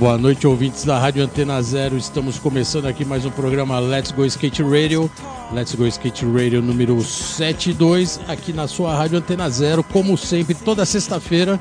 [0.00, 1.94] Boa noite, ouvintes da Rádio Antena Zero.
[1.94, 5.10] Estamos começando aqui mais um programa Let's Go Skate Radio.
[5.52, 10.86] Let's Go Skate Radio número 72, aqui na sua Rádio Antena Zero, como sempre, toda
[10.86, 11.60] sexta-feira,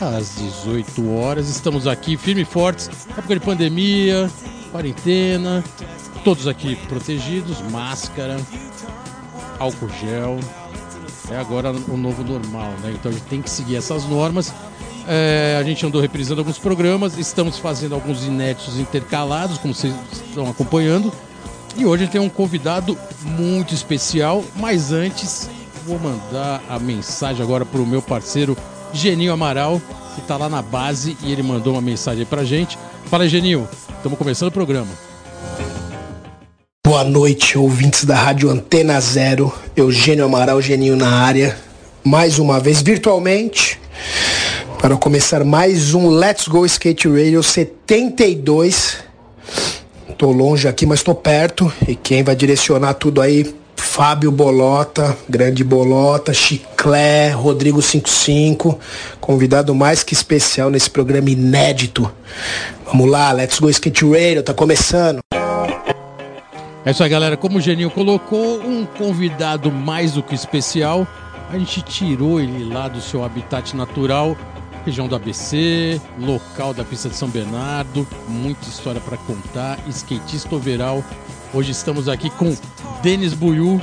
[0.00, 1.48] às 18 horas.
[1.48, 4.30] Estamos aqui firme e fortes, época de pandemia,
[4.70, 5.64] quarentena,
[6.22, 8.36] todos aqui protegidos, máscara,
[9.58, 10.38] álcool gel.
[11.28, 12.92] É agora o novo normal, né?
[12.94, 14.54] Então a gente tem que seguir essas normas.
[15.06, 20.48] É, a gente andou reprisando alguns programas, estamos fazendo alguns inéditos intercalados, como vocês estão
[20.48, 21.12] acompanhando.
[21.76, 25.50] E hoje tem um convidado muito especial, mas antes
[25.84, 28.56] vou mandar a mensagem agora para o meu parceiro
[28.92, 29.82] Geninho Amaral,
[30.14, 32.78] que está lá na base e ele mandou uma mensagem aí pra gente.
[33.06, 34.88] Fala, Geninho, estamos começando o programa.
[36.86, 39.52] Boa noite, ouvintes da Rádio Antena Zero.
[39.74, 41.58] Eugênio Amaral, Geninho na área.
[42.04, 43.80] Mais uma vez, virtualmente,
[44.78, 48.98] para começar mais um Let's Go Skate Radio 72.
[50.16, 51.72] Tô longe aqui, mas tô perto.
[51.86, 58.78] E quem vai direcionar tudo aí, Fábio Bolota, grande Bolota, Chiclé, Rodrigo 55,
[59.20, 62.10] convidado mais que especial nesse programa inédito.
[62.86, 65.20] Vamos lá, Let's Go Skate Radio, tá começando.
[66.86, 67.36] É isso aí, galera.
[67.36, 71.06] Como o Geninho colocou, um convidado mais do que especial.
[71.50, 74.36] A gente tirou ele lá do seu habitat natural,
[74.84, 81.02] região do ABC, local da pista de São Bernardo, muita história para contar, skatista overall.
[81.52, 82.54] Hoje estamos aqui com
[83.02, 83.80] Denis Buiu.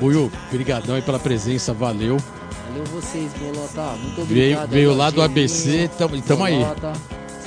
[0.00, 2.18] Buiu, brigadão aí pela presença, valeu.
[2.68, 3.96] Valeu vocês, Bolota.
[3.96, 4.70] Muito Veio, obrigado.
[4.70, 6.62] veio aí, lá do ABC, tamo, tamo aí.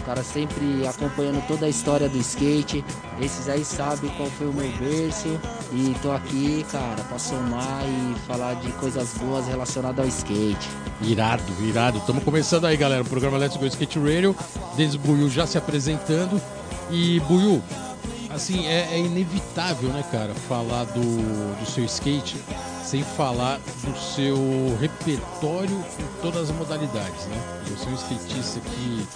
[0.10, 2.84] Caras sempre acompanhando toda a história do skate.
[3.22, 5.40] Esses aí sabem qual foi o meu berço.
[5.72, 10.68] E tô aqui, cara, pra somar e falar de coisas boas relacionadas ao skate.
[11.04, 12.00] Irado, irado.
[12.00, 14.36] Estamos começando aí, galera, o programa Let's Go Skate Radio.
[14.76, 16.42] Denis Buiu já se apresentando.
[16.90, 17.62] E, Buiu,
[18.32, 22.36] assim, é, é inevitável, né, cara, falar do, do seu skate
[22.84, 24.36] sem falar do seu
[24.82, 27.62] repertório em todas as modalidades, né?
[27.68, 29.08] Você é um skatista que,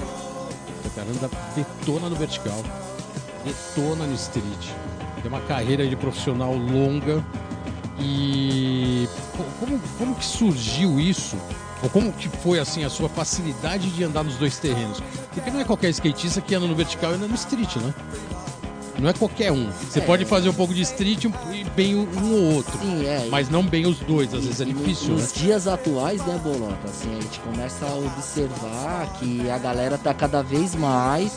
[0.90, 2.62] cara, anda, detona no vertical,
[3.46, 4.70] detona no street.
[5.22, 7.24] Tem uma carreira de profissional longa
[8.00, 9.08] e
[9.38, 11.38] co- como, como que surgiu isso?
[11.82, 15.02] Ou como que foi assim a sua facilidade de andar nos dois terrenos?
[15.34, 17.94] Porque não é qualquer skatista que anda no vertical e anda no street, né?
[19.00, 19.70] Não é qualquer um.
[19.90, 20.02] Você É.
[20.04, 22.78] pode fazer um pouco de street e bem um ou outro.
[22.80, 23.28] Sim, é.
[23.30, 25.22] Mas não bem os dois, às vezes é E difícil, né?
[25.22, 26.78] Nos dias atuais, né, Bolota?
[26.86, 31.32] Assim, a gente começa a observar que a galera tá cada vez mais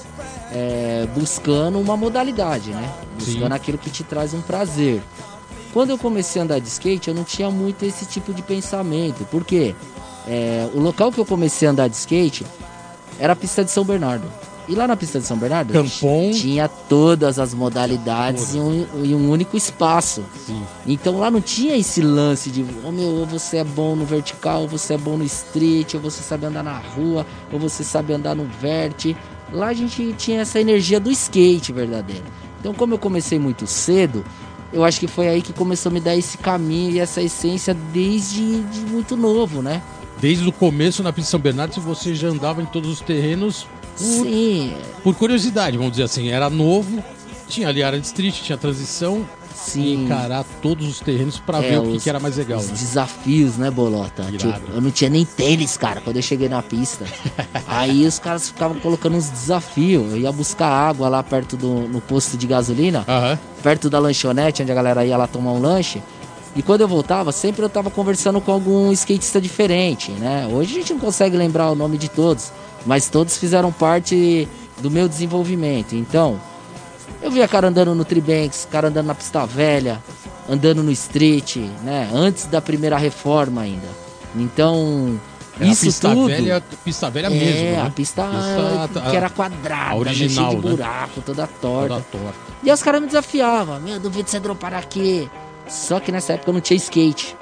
[0.52, 2.92] é, buscando uma modalidade, né?
[3.18, 3.52] Buscando Sim.
[3.52, 5.02] aquilo que te traz um prazer.
[5.72, 9.24] Quando eu comecei a andar de skate, eu não tinha muito esse tipo de pensamento.
[9.30, 9.74] Por quê?
[10.28, 12.44] É, o local que eu comecei a andar de skate
[13.18, 14.26] era a pista de São Bernardo.
[14.68, 16.32] E lá na pista de São Bernardo Campon.
[16.32, 20.24] tinha todas as modalidades em um, em um único espaço.
[20.44, 20.60] Sim.
[20.84, 24.62] Então lá não tinha esse lance de, oh meu, ou você é bom no vertical,
[24.62, 28.12] ou você é bom no street, ou você sabe andar na rua, ou você sabe
[28.12, 29.14] andar no vert.
[29.52, 32.24] Lá a gente tinha essa energia do skate verdadeiro.
[32.58, 34.24] Então como eu comecei muito cedo,
[34.72, 37.72] eu acho que foi aí que começou a me dar esse caminho e essa essência
[37.92, 39.80] desde de muito novo, né?
[40.20, 43.66] Desde o começo na pista de São Bernardo, você já andava em todos os terrenos
[43.96, 46.28] Sim, por curiosidade, vamos dizer assim.
[46.28, 47.02] Era novo,
[47.48, 50.04] tinha ali área de street, tinha transição, e sim.
[50.04, 52.66] encarar todos os terrenos pra É, ver o que, os- que era mais legal, Os
[52.68, 52.72] né?
[52.74, 54.24] desafios, né, Bolota?
[54.24, 57.04] Tipo, eu não tinha nem tênis, cara, quando eu cheguei na pista.
[57.66, 60.12] Aí os caras ficavam colocando uns desafios.
[60.12, 63.38] Eu ia buscar água lá perto do no posto de gasolina, Aham.
[63.62, 66.02] perto da lanchonete, onde a galera ia lá tomar um lanche.
[66.54, 70.46] E quando eu voltava, sempre eu tava conversando com algum skatista diferente, né?
[70.50, 72.50] Hoje a gente não consegue lembrar o nome de todos,
[72.86, 74.48] mas todos fizeram parte
[74.80, 75.94] do meu desenvolvimento.
[75.94, 76.40] Então,
[77.20, 80.02] eu via cara andando no Tribanks, cara andando na pista velha,
[80.48, 82.08] andando no street, né?
[82.12, 83.88] Antes da primeira reforma ainda.
[84.34, 85.18] Então,
[85.58, 86.26] Era isso pista tudo.
[86.26, 87.82] velha, pista velha é, mesmo, né?
[87.82, 90.70] a pista, Pista- que era quadrada, a original, cheia de né?
[90.76, 91.88] buraco, toda torta.
[91.88, 92.38] Toda torta.
[92.62, 95.28] E os caras me desafiavam, meu, duvido você dropar aqui.
[95.68, 97.36] Só que nessa época eu não tinha skate.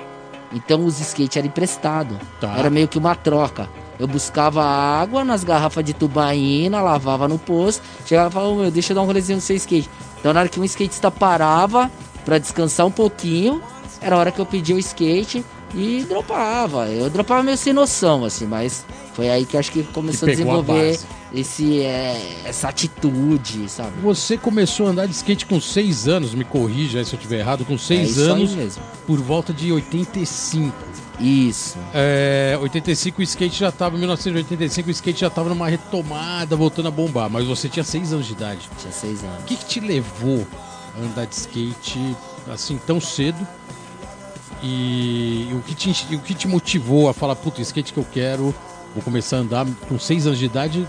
[0.52, 2.18] Então os skate era emprestado.
[2.40, 2.54] Tá.
[2.56, 3.68] Era meio que uma troca.
[3.98, 8.70] Eu buscava água nas garrafas de tubaína, lavava no posto, chegava e falava, "Ô, meu,
[8.70, 9.88] deixa eu dar um rolezinho no seu skate.
[10.18, 11.90] Então na hora que um skatista parava
[12.24, 13.62] pra descansar um pouquinho,
[14.00, 15.44] era a hora que eu pedia o skate
[15.74, 16.86] e dropava.
[16.88, 20.54] Eu dropava meio sem noção, assim, mas foi aí que acho que começou a pegou
[20.54, 21.06] a desenvolver base.
[21.32, 23.92] esse, é, essa atitude, sabe?
[24.02, 27.40] Você começou a andar de skate com 6 anos, me corrija aí se eu estiver
[27.40, 30.72] errado, com é 6 isso aí anos, por volta de 85.
[31.18, 31.78] Isso.
[31.92, 36.90] É, 85 o skate já tava, 1985 o skate já tava numa retomada, voltando a
[36.90, 38.68] bombar, mas você tinha 6 anos de idade.
[38.78, 39.40] Tinha seis anos.
[39.40, 40.46] O que, que te levou
[40.96, 42.16] a andar de skate
[42.52, 43.46] assim tão cedo?
[44.62, 48.54] E o que te, o que te motivou a falar, puta, skate que eu quero,
[48.94, 50.88] vou começar a andar com 6 anos de idade?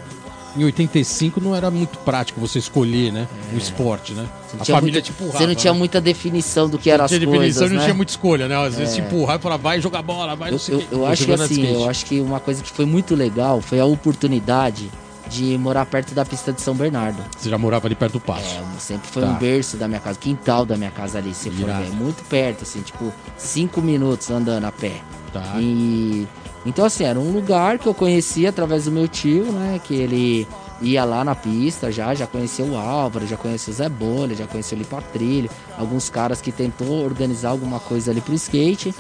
[0.58, 3.28] Em 85 não era muito prático você escolher, né?
[3.54, 4.26] O esporte, né?
[4.58, 4.62] É.
[4.62, 5.38] A família muita- te empurrava.
[5.38, 5.80] Você não tinha né?
[5.80, 7.84] muita definição do que eram Não as tinha definição, coisas, não né?
[7.84, 8.56] tinha muita escolha, né?
[8.66, 11.32] Às vezes te empurrava e falava, vai jogar bola, vai Eu, eu, eu acho que
[11.34, 14.90] assim, eu acho que uma coisa que foi muito legal foi a oportunidade
[15.28, 17.18] de morar perto da pista de São Bernardo.
[17.38, 18.56] Você já morava ali perto do passo.
[18.56, 19.30] É, sempre foi Tá.
[19.30, 21.84] um berço da minha casa, quintal da minha casa ali, se for Irado.
[21.84, 21.90] ver.
[21.96, 25.02] Muito perto, assim, tipo, cinco minutos andando a pé.
[25.34, 25.56] Tá.
[25.60, 26.28] E
[26.66, 29.80] então assim, era um lugar que eu conhecia através do meu tio, né?
[29.84, 30.48] Que ele
[30.82, 34.46] ia lá na pista já, já conhecia o Álvaro, já conhecia o Zé Bolha, já
[34.46, 38.94] conhecia o Lipa Trilho, alguns caras que tentou organizar alguma coisa ali pro skate.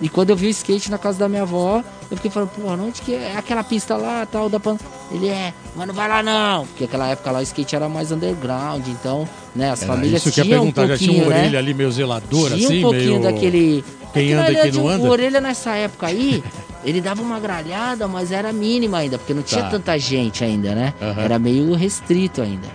[0.00, 2.62] E quando eu vi o skate na casa da minha avó, eu fiquei falando, pô,
[2.70, 4.78] onde que é aquela pista lá, tal, da pan...
[5.12, 6.66] Ele é, mas não vai lá não.
[6.66, 10.32] Porque aquela época lá o skate era mais underground, então, né, as Era famílias isso
[10.32, 11.40] que eu ia tinham um perguntar, já tinha pouquinho, uma né?
[11.42, 13.22] orelha ali meio zeladora, Tinha assim, um pouquinho meio...
[13.22, 13.84] daquele.
[14.14, 15.04] Quem É anda e quem verdade, não anda?
[15.06, 16.42] O orelha nessa época aí,
[16.82, 19.68] ele dava uma gralhada, mas era mínima ainda, porque não tinha Tá.
[19.70, 20.94] tanta gente ainda, né?
[21.02, 21.20] Aham.
[21.22, 22.68] Era meio restrito ainda.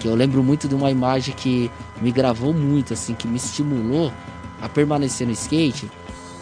[0.00, 1.70] Que eu lembro muito de uma imagem que
[2.02, 4.12] me gravou muito, assim, que me estimulou
[4.60, 5.88] a permanecer no skate,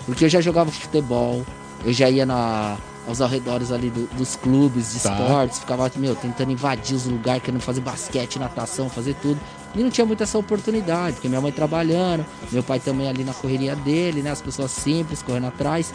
[0.06, 1.44] porque eu já jogava futebol,
[1.84, 5.10] eu já ia na, aos arredores ali do- dos clubes de Tá.
[5.12, 9.38] esportes, ficava, meu, tentando invadir os lugares, querendo fazer basquete, natação, fazer tudo.
[9.74, 13.34] E não tinha muita essa oportunidade, porque minha mãe trabalhando, meu pai também ali na
[13.34, 14.30] correria dele, né?
[14.30, 15.92] As pessoas simples correndo atrás.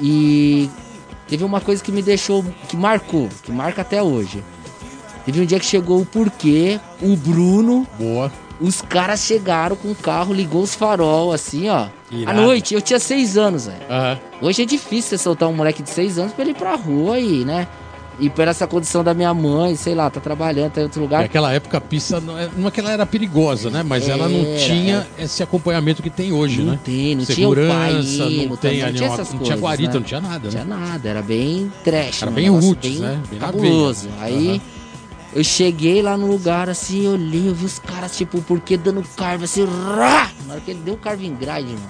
[0.00, 0.70] E
[1.28, 4.42] teve uma coisa que me deixou, que marcou, que marca até hoje.
[5.24, 8.30] Teve um dia que chegou o porquê, o Bruno, Boa.
[8.60, 11.86] os caras chegaram com o carro, ligou os farol, assim, ó.
[12.22, 12.38] Irado.
[12.38, 13.78] À noite, eu tinha seis anos, velho.
[13.90, 14.18] Aham.
[14.42, 17.18] Hoje é difícil você soltar um moleque de seis anos pra ele ir pra rua
[17.18, 17.66] e, né?
[18.18, 21.22] E por essa condição da minha mãe, sei lá, tá trabalhando, tá em outro lugar.
[21.22, 23.82] Naquela época a pista não é, não é que ela era perigosa, né?
[23.82, 26.80] Mas ela não Era, tinha esse acompanhamento que tem hoje, Não né?
[26.84, 29.98] tem, não tinha o Segurança, pai, não tem não tinha não coisas, tinha guarita, né?
[29.98, 30.50] não tinha nada, Não né?
[30.50, 32.22] tinha nada, era bem trash.
[32.22, 33.20] Era um bem roots, né?
[33.28, 34.08] Bem cabuloso.
[34.20, 34.60] Aí Aham.
[35.34, 39.44] Eu cheguei lá no lugar assim, olhei, eu vi os caras, tipo, porque dando carve
[39.44, 40.30] assim, rá!
[40.46, 41.80] Na hora que ele deu o carve em grade, mano.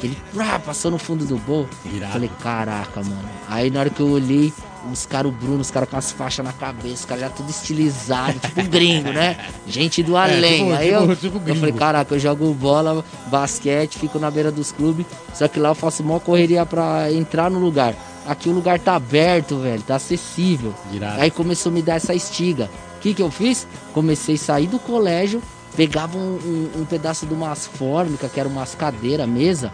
[0.00, 1.66] Que ele rá, passou no fundo do gol.
[1.84, 2.12] Irado.
[2.12, 3.18] Falei, caraca, mano.
[3.48, 4.52] Aí na hora que eu olhei,
[4.92, 7.48] os caras, o Bruno, os caras com as faixas na cabeça, os caras já tudo
[7.50, 9.36] estilizado, tipo gringo, né?
[9.66, 10.64] Gente do além.
[10.66, 14.52] tipo- Aí tipo- eu, tipo eu falei, caraca, eu jogo bola, basquete, fico na beira
[14.52, 17.94] dos clubes, só que lá eu faço mó correria pra entrar no lugar.
[18.26, 20.74] Aqui o lugar tá aberto, velho, tá acessível.
[20.92, 21.20] Irado.
[21.20, 22.68] Aí começou a me dar essa estiga.
[22.96, 23.66] O que que eu fiz?
[23.92, 25.40] Comecei a sair do colégio,
[25.76, 29.72] pegava um, um- um pedaço de umas fórmicas, que era umas cadeiras, mesa,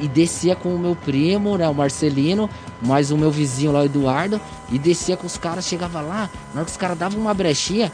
[0.00, 2.50] e descia com o meu primo, né, o Marcelino,
[2.80, 4.40] mais o meu vizinho lá, o Eduardo,
[4.70, 7.92] e descia com os caras, chegava lá, na hora que os caras davam uma brechinha,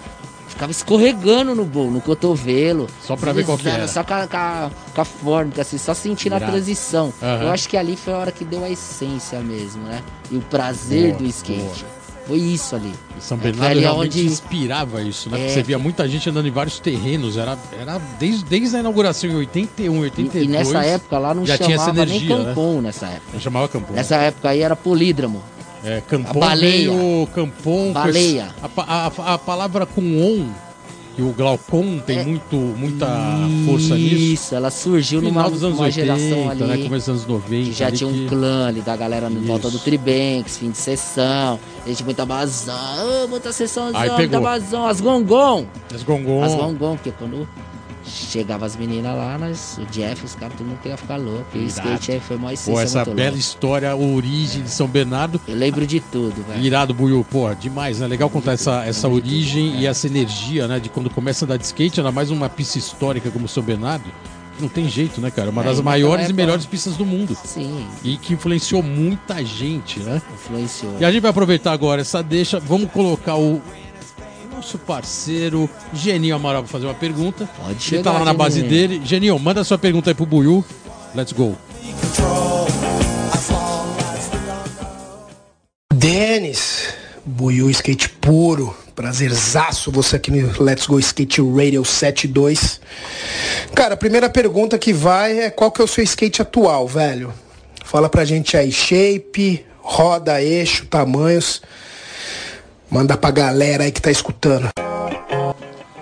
[0.49, 2.87] ficava escorregando no bolo, no cotovelo.
[3.03, 3.87] Só pra ver qual que era.
[3.89, 7.13] Só com a, com a- com a fórmica, assim, só sentindo a transição.
[7.23, 7.43] Aham.
[7.45, 10.03] Eu acho que ali foi a hora que deu a essência mesmo, né?
[10.31, 11.61] E o prazer Boa, do skate.
[11.61, 11.99] boa.
[12.27, 12.93] Foi isso ali.
[13.19, 15.39] E São É, Bernardo ali realmente onde- inspirava isso, né?
[15.39, 15.41] É.
[15.41, 19.31] Porque você via muita gente andando em vários terrenos, era, era desde, desde a inauguração
[19.31, 20.45] em 81, 82.
[20.45, 22.55] E, e nessa época lá não já tinha essa chamava nem energia, né?
[22.83, 23.31] Nessa época.
[23.33, 23.95] Eu chamava Campon.
[23.95, 25.43] Nessa época aí era polídromo.
[25.89, 26.91] É, Campon A baleia.
[26.91, 27.87] veio Campon.
[27.87, 28.49] com Baleia.
[28.63, 30.49] A, a- a palavra com on,
[31.17, 32.25] que o Glaucon tem É.
[32.25, 33.07] muito, muita
[33.65, 34.15] força nisso.
[34.17, 36.63] Isso, ela surgiu numa Final dos anos uma 80, geração ali.
[36.65, 36.77] né?
[36.85, 37.65] Começo dos anos 90.
[37.71, 39.79] que já tinha um que- clã ali da galera no volta Isso.
[39.79, 42.75] do Tribanks, fim de sessão, gente muita bazão,
[43.25, 45.67] ô, muita sessãozão, Aí muita bazão, as gongon.
[45.95, 46.43] As gongon.
[46.45, 47.49] As gongon, porque quando
[48.09, 51.47] chegava as meninas lá, nós, o Jeff, os caras, todo mundo queria ficar louco.
[51.55, 53.39] E o skate aí foi Pô, essência essa muito bela louca.
[53.41, 55.41] história, origem de São Bernardo.
[55.47, 56.65] Eu lembro de tudo, velho.
[56.65, 58.07] Irado, Buiu, pô, demais, né?
[58.07, 60.79] Legal contar essa, essa origem e essa energia, né?
[60.81, 64.05] De quando começa a andar de skate, ainda mais uma pista histórica como São Bernardo.
[64.61, 65.51] Não tem jeito, né, cara?
[65.51, 67.37] Uma É, das e maiores e época- melhores pistas do mundo.
[67.45, 70.21] Sim, E que influenciou muita gente, né?
[70.35, 70.97] influenciou.
[70.99, 72.59] E a gente vai aproveitar agora essa deixa.
[72.59, 73.63] Vamos colocar o
[74.59, 77.49] nosso parceiro Geninho Amaral para fazer uma pergunta.
[77.57, 78.71] Pode Ele chegar, tá lá na base Geninho.
[78.89, 79.03] dele.
[79.05, 80.65] Geninho, manda sua pergunta aí pro Buiu.
[81.15, 81.57] Let's go.
[85.95, 86.89] Denis,
[87.25, 88.77] Buiu Skate Puro.
[88.97, 92.81] Prazerzaço você aqui no Let's Go Skate Radio 72.
[93.77, 97.33] Cara, a primeira pergunta que vai é qual que é o seu skate atual, velho?
[97.85, 101.63] Fala pra gente aí, shape, roda, eixo, tamanhos.
[102.91, 104.69] Manda pra galera aí que tá escutando.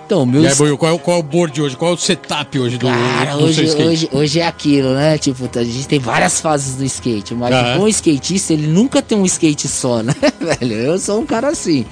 [0.05, 0.41] Então, meu...
[0.41, 1.75] E aí, qual, é, qual é o board hoje?
[1.75, 5.17] Qual é o setup hoje do, Cara, do hoje, hoje, hoje é aquilo, né?
[5.17, 9.01] Tipo, a gente tem várias fases do skate, mas ah, um bom skatista, ele nunca
[9.01, 10.75] tem um skate só, né, velho?
[10.75, 11.85] Eu sou um cara assim.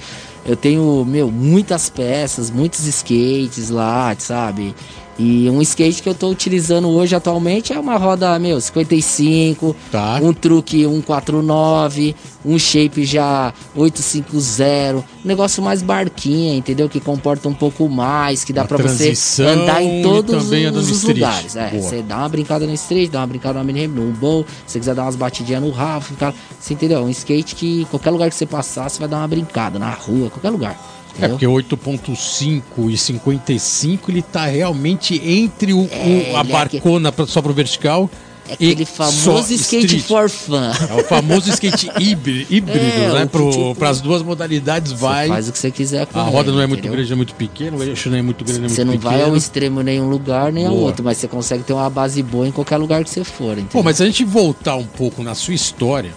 [0.46, 4.74] Eu tenho, meu, muitas peças, muitos skates lá, sabe?
[5.17, 10.19] E um skate que eu tô utilizando hoje atualmente é uma roda, meu, 55, tá.
[10.22, 16.89] um truque 149, um shape já 850, um negócio mais barquinha, entendeu?
[16.89, 21.55] Que comporta um pouco mais, que dá para você andar em todos os, os lugares.
[21.55, 24.74] É, você dá uma brincada no street, dá uma brincada no mini no bowl, se
[24.74, 26.13] você quiser dar umas batidinhas no rafo,
[26.60, 27.01] você entendeu?
[27.01, 30.29] Um skate que qualquer lugar que você passar, você vai dar uma brincada, na rua,
[30.29, 30.77] qualquer lugar.
[31.19, 37.13] É porque 8.5 e 55 ele tá realmente entre o, é, o a é barcona
[37.17, 38.10] é só pro vertical
[38.48, 40.03] é aquele famoso skate street.
[40.03, 40.62] for fun.
[40.89, 43.25] É o famoso skate híbrido, híbrido é, né?
[43.25, 45.27] Para tipo, as duas modalidades vai.
[45.27, 47.75] Faz o que você quiser com A roda não é muito grande, é muito pequena,
[47.75, 49.12] o eixo não é muito grande, é muito Você não pequeno.
[49.12, 50.77] vai ao extremo em nenhum lugar, nem boa.
[50.77, 53.53] ao outro, mas você consegue ter uma base boa em qualquer lugar que você for.
[53.53, 53.69] Entendeu?
[53.72, 56.13] Pô, mas se a gente voltar um pouco na sua história,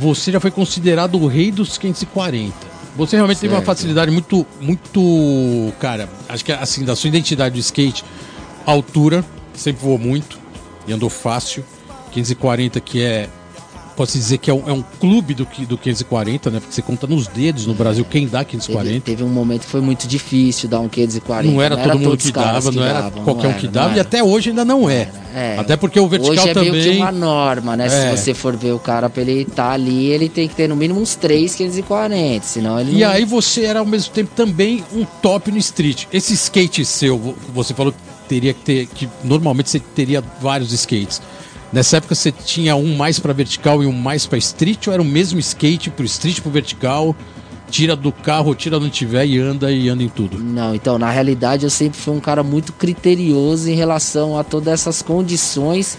[0.00, 2.73] você já foi considerado o rei dos 540.
[2.96, 3.50] Você realmente certo.
[3.50, 8.04] teve uma facilidade muito, muito, cara, acho que assim, da sua identidade do skate,
[8.64, 10.38] altura, sempre voou muito
[10.86, 11.64] e andou fácil.
[12.12, 13.28] 540 que é
[13.94, 16.60] posso dizer que é um, é um clube do, do 540, né?
[16.60, 18.84] Porque você conta nos dedos no Brasil quem dá 540.
[18.88, 21.50] Teve, teve um momento que foi muito difícil dar um 540.
[21.50, 23.96] Não era não todo era mundo que dava, não era davam, qualquer um que dava,
[23.96, 25.08] e até hoje ainda não é.
[25.34, 25.56] é.
[25.58, 26.98] Até porque o vertical hoje é também.
[26.98, 27.86] É uma norma, né?
[27.86, 27.88] É.
[27.88, 30.68] Se você for ver o cara pra ele estar tá ali, ele tem que ter
[30.68, 32.98] no mínimo uns 3 540, senão ele.
[32.98, 33.10] E não...
[33.10, 36.06] aí você era ao mesmo tempo também um top no street.
[36.12, 37.98] Esse skate seu, você falou que
[38.28, 38.86] teria que ter.
[38.86, 41.20] que normalmente você teria vários skates.
[41.74, 45.02] Nessa época você tinha um mais para vertical e um mais para street, ou era
[45.02, 47.16] o mesmo skate pro street pro vertical?
[47.68, 50.38] Tira do carro, tira onde tiver e anda e anda em tudo.
[50.38, 54.72] Não, então, na realidade eu sempre fui um cara muito criterioso em relação a todas
[54.72, 55.98] essas condições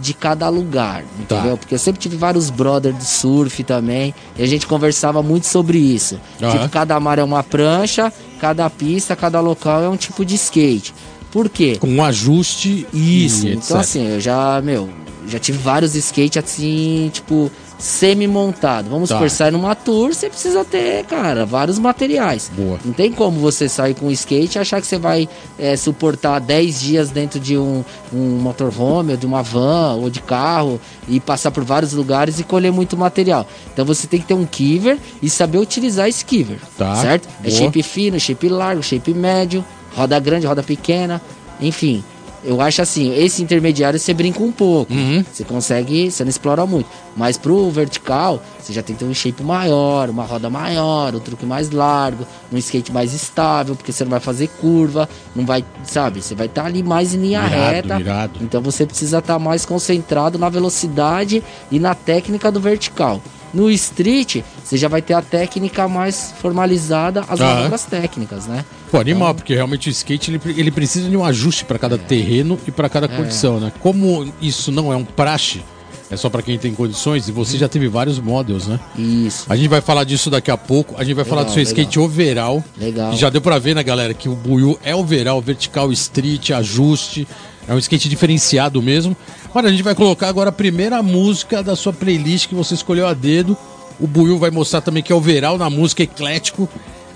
[0.00, 1.36] de cada lugar, tá.
[1.36, 1.58] entendeu?
[1.58, 5.76] Porque eu sempre tive vários brothers de surf também, e a gente conversava muito sobre
[5.76, 6.18] isso.
[6.40, 6.50] Uhum.
[6.50, 8.10] Tipo, cada mar é uma prancha,
[8.40, 10.94] cada pista, cada local é um tipo de skate.
[11.30, 11.76] Por quê?
[11.78, 14.88] Com um ajuste Isso, então assim, eu já, meu,
[15.26, 18.90] já tive vários skates assim, tipo, semi-montado.
[18.90, 19.18] Vamos tá.
[19.18, 22.50] por sair numa tour, você precisa ter, cara, vários materiais.
[22.54, 22.78] Boa.
[22.84, 26.38] Não tem como você sair com um skate e achar que você vai é, suportar
[26.40, 31.18] 10 dias dentro de um, um motorhome, ou de uma van, ou de carro, e
[31.18, 33.46] passar por vários lugares e colher muito material.
[33.72, 36.94] Então você tem que ter um kiver e saber utilizar esse kiver, tá.
[36.96, 37.28] certo?
[37.40, 37.48] É Boa.
[37.48, 41.20] É shape fino, shape largo, shape médio, roda grande, roda pequena,
[41.60, 42.02] enfim.
[42.42, 44.92] Eu acho assim, esse intermediário você brinca um pouco.
[44.92, 45.22] Uhum.
[45.30, 46.88] Você consegue, você não explora muito.
[47.14, 51.18] Mas pro vertical, você já tem que ter um shape maior, uma roda maior, um
[51.20, 55.06] truque mais largo, um skate mais estável, porque você não vai fazer curva,
[55.36, 56.22] não vai, sabe?
[56.22, 58.00] Você vai estar tá ali mais em linha irado, reta.
[58.00, 58.32] Irado.
[58.40, 63.20] Então você precisa estar tá mais concentrado na velocidade e na técnica do vertical.
[63.52, 68.64] No street, você já vai ter a técnica mais formalizada, as ah, manobras técnicas, né?
[68.90, 71.96] Pô, animal, então, porque realmente o skate ele, ele precisa de um ajuste para cada
[71.96, 71.98] é.
[71.98, 73.08] terreno e para cada é.
[73.08, 73.72] condição, né?
[73.80, 75.62] Como isso não é um praxe,
[76.10, 77.60] é só para quem tem condições e você uhum.
[77.60, 78.80] já teve vários models, né?
[78.98, 79.46] Isso.
[79.48, 80.96] A gente vai falar disso daqui a pouco.
[80.98, 82.04] A gente vai legal, falar do seu skate legal.
[82.04, 82.64] overall.
[82.76, 83.12] Legal.
[83.16, 87.28] já deu para ver, né, galera, que o Buiu é overall, vertical, street, ajuste.
[87.68, 89.16] É um skate diferenciado mesmo.
[89.54, 93.06] Olha, a gente vai colocar agora a primeira música da sua playlist que você escolheu
[93.06, 93.56] a dedo.
[93.98, 96.68] O Buiu vai mostrar também que é o veral na música eclético.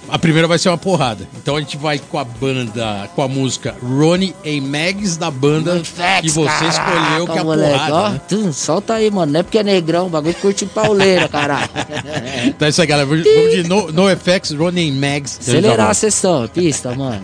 [0.09, 1.27] A primeira vai ser uma porrada.
[1.37, 4.61] Então a gente vai com a banda, com a música Ronnie A.
[4.61, 5.81] Mags da banda
[6.21, 8.11] que você caraca, escolheu que é a porrada.
[8.11, 8.21] Né?
[8.29, 9.33] Tu, solta aí, mano.
[9.33, 11.71] Não é porque é negrão, o bagulho curte pauleira, caralho.
[12.47, 13.07] então é isso aí, galera.
[13.07, 14.95] Vamos de No, no Effects, Ronnie A.
[14.95, 15.39] Mags.
[15.41, 17.23] Acelerar a sessão, pista, mano.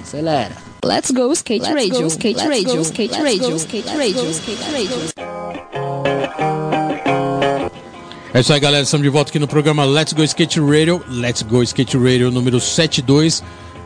[0.00, 0.61] Acelera.
[0.84, 4.96] Let's go skate Let's radio, go, skate radio, skate radio, skate radio, skate radio.
[8.34, 8.82] É isso aí, galera.
[8.82, 11.00] Estamos de volta aqui no programa Let's Go Skate Radio.
[11.08, 13.44] Let's Go Skate Radio número 72.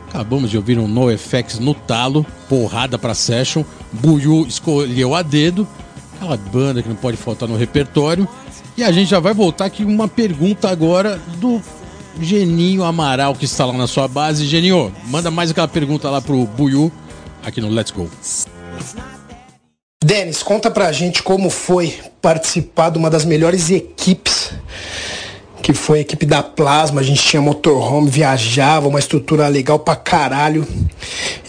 [0.09, 3.63] Acabamos de ouvir um NoFX no talo, porrada pra session.
[3.91, 5.67] Buiu escolheu a dedo,
[6.15, 8.27] aquela banda que não pode faltar no repertório.
[8.75, 11.61] E a gente já vai voltar aqui uma pergunta agora do
[12.19, 14.45] Geninho Amaral, que está lá na sua base.
[14.45, 16.91] Geninho, manda mais aquela pergunta lá pro Buiu,
[17.43, 18.09] aqui no Let's Go.
[20.03, 24.51] Denis, conta pra gente como foi participar de uma das melhores equipes
[25.67, 29.97] que foi a equipe da Plasma, a gente tinha motorhome, viajava, uma estrutura legal pra
[29.97, 30.65] caralho.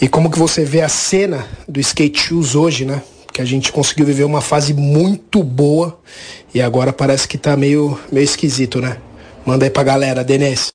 [0.01, 3.01] E como que você vê a cena do skate shoes hoje, né?
[3.31, 5.97] Que a gente conseguiu viver uma fase muito boa
[6.53, 8.97] e agora parece que tá meio, meio esquisito, né?
[9.49, 10.71] Manda aí pra galera, Denise.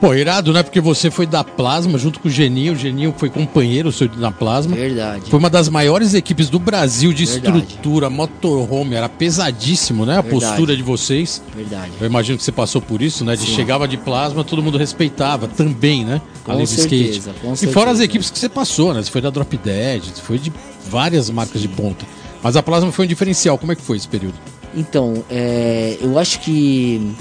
[0.00, 0.64] Pô, irado, né?
[0.64, 2.72] Porque você foi da Plasma junto com o Geninho.
[2.72, 4.74] O Geninho foi companheiro seu da Plasma.
[4.74, 5.30] Verdade.
[5.30, 7.58] Foi uma das maiores equipes do Brasil de Verdade.
[7.58, 8.96] estrutura, motorhome.
[8.96, 10.18] Era pesadíssimo, né?
[10.18, 10.44] A Verdade.
[10.44, 11.40] postura de vocês.
[11.54, 11.92] Verdade.
[12.00, 13.36] Eu imagino que você passou por isso, né?
[13.36, 13.54] De Sim.
[13.54, 16.20] chegava de Plasma, todo mundo respeitava também, né?
[16.42, 17.64] Com Além certeza, do skate.
[17.64, 19.04] e fora as equipes que você passou, né?
[19.04, 20.52] Você foi da Drop Dead, você foi de
[20.90, 22.04] várias marcas de ponta.
[22.42, 23.56] Mas a Plasma foi um diferencial.
[23.56, 24.34] Como é que foi esse período?
[24.78, 27.12] Então, é, eu acho que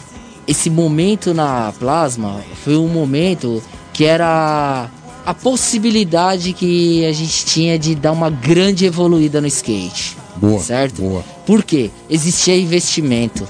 [0.48, 4.92] esse momento na Plasma foi um momento que era
[5.26, 10.16] a possibilidade que a gente tinha de dar uma grande evoluída no skate.
[10.36, 10.60] Boa.
[10.60, 11.02] Certo?
[11.02, 11.24] Boa.
[11.48, 11.90] Por quê?
[12.08, 13.48] Existia investimento.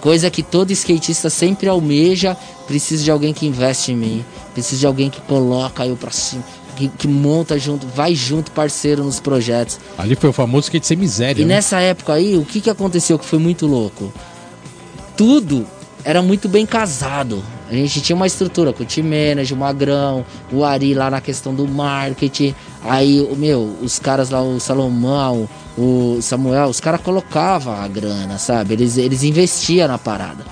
[0.00, 2.36] Coisa que todo skatista sempre almeja.
[2.66, 4.24] Preciso de alguém que investe em mim.
[4.54, 6.42] Preciso de alguém que coloca eu pra cima.
[6.76, 9.80] Que, que, monta junto, vai junto parceiro nos projetos.
[9.96, 11.40] Ali foi o famoso skate sem miséria.
[11.40, 11.54] E né?
[11.54, 14.12] nessa época aí, o que, que aconteceu que foi muito louco?
[15.16, 15.66] Tudo
[16.04, 17.42] era muito bem casado.
[17.68, 21.20] A gente tinha uma estrutura com o team manager, o Magrão, o Ari lá na
[21.20, 22.54] questão do marketing.
[22.84, 28.38] Aí, o meu, os caras lá, o Salomão, o Samuel, os caras colocavam a grana,
[28.38, 28.74] sabe?
[28.74, 30.44] Eles, eles investiam na parada.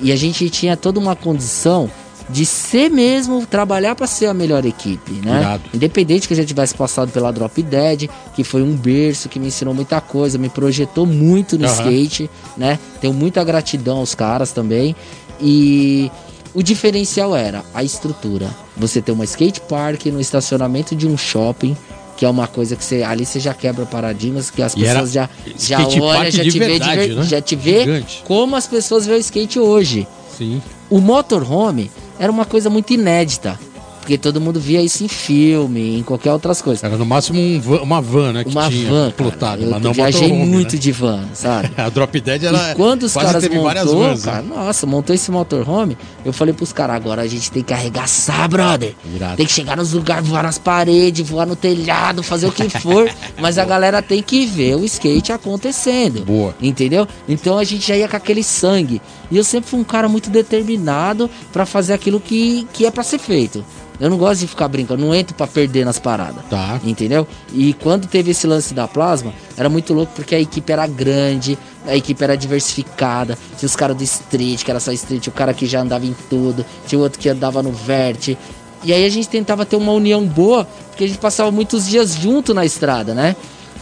[0.00, 1.90] E a gente tinha toda uma condição
[2.32, 5.40] de ser mesmo, trabalhar para ser a melhor equipe, né?
[5.40, 5.62] Irado.
[5.74, 9.48] Independente que a gente tivesse passado pela Drop Dead, que foi um berço que me
[9.48, 11.72] ensinou muita coisa, me projetou muito no uhum.
[11.72, 12.78] skate, né?
[13.00, 14.96] Tenho muita gratidão aos caras também.
[15.40, 16.10] E
[16.54, 18.48] o diferencial era a estrutura.
[18.76, 21.76] Você ter uma skate park no estacionamento de um shopping,
[22.16, 25.28] que é uma coisa que você ali você já quebra paradigmas, que as pessoas já
[25.58, 27.22] já olham, já te verdade, vê, né?
[27.24, 28.22] já te vê Gigante.
[28.24, 30.06] como as pessoas veem o skate hoje.
[30.38, 30.62] Sim.
[30.92, 33.58] O motorhome era uma coisa muito inédita.
[34.00, 36.82] Porque todo mundo via isso em filme, em qualquer outras coisas.
[36.82, 38.44] Era no máximo um van, uma van, né?
[38.44, 40.78] Que uma tinha van, plotada, mas não viajei muito né?
[40.78, 41.70] de van, sabe?
[41.78, 42.72] a Drop Dead era.
[42.72, 44.54] E quando os caras montou, vans, cara, né?
[44.54, 48.94] nossa, montou esse motorhome, eu falei pros caras, agora a gente tem que arregaçar, brother.
[49.14, 49.36] Irado.
[49.36, 53.08] Tem que chegar nos lugares, voar nas paredes, voar no telhado, fazer o que for.
[53.40, 56.24] mas a galera tem que ver o skate acontecendo.
[56.24, 56.56] Boa.
[56.60, 57.06] Entendeu?
[57.28, 59.00] Então a gente já ia com aquele sangue.
[59.32, 63.02] E eu sempre fui um cara muito determinado para fazer aquilo que, que é para
[63.02, 63.64] ser feito.
[63.98, 66.44] Eu não gosto de ficar brincando, não entro para perder nas paradas.
[66.50, 66.78] Tá.
[66.84, 67.26] Entendeu?
[67.50, 71.58] E quando teve esse lance da plasma, era muito louco porque a equipe era grande,
[71.86, 73.38] a equipe era diversificada.
[73.56, 76.14] Tinha os caras do street, que era só street, o cara que já andava em
[76.28, 78.36] tudo, tinha o outro que andava no vert.
[78.84, 82.16] E aí a gente tentava ter uma união boa, porque a gente passava muitos dias
[82.16, 83.34] junto na estrada, né?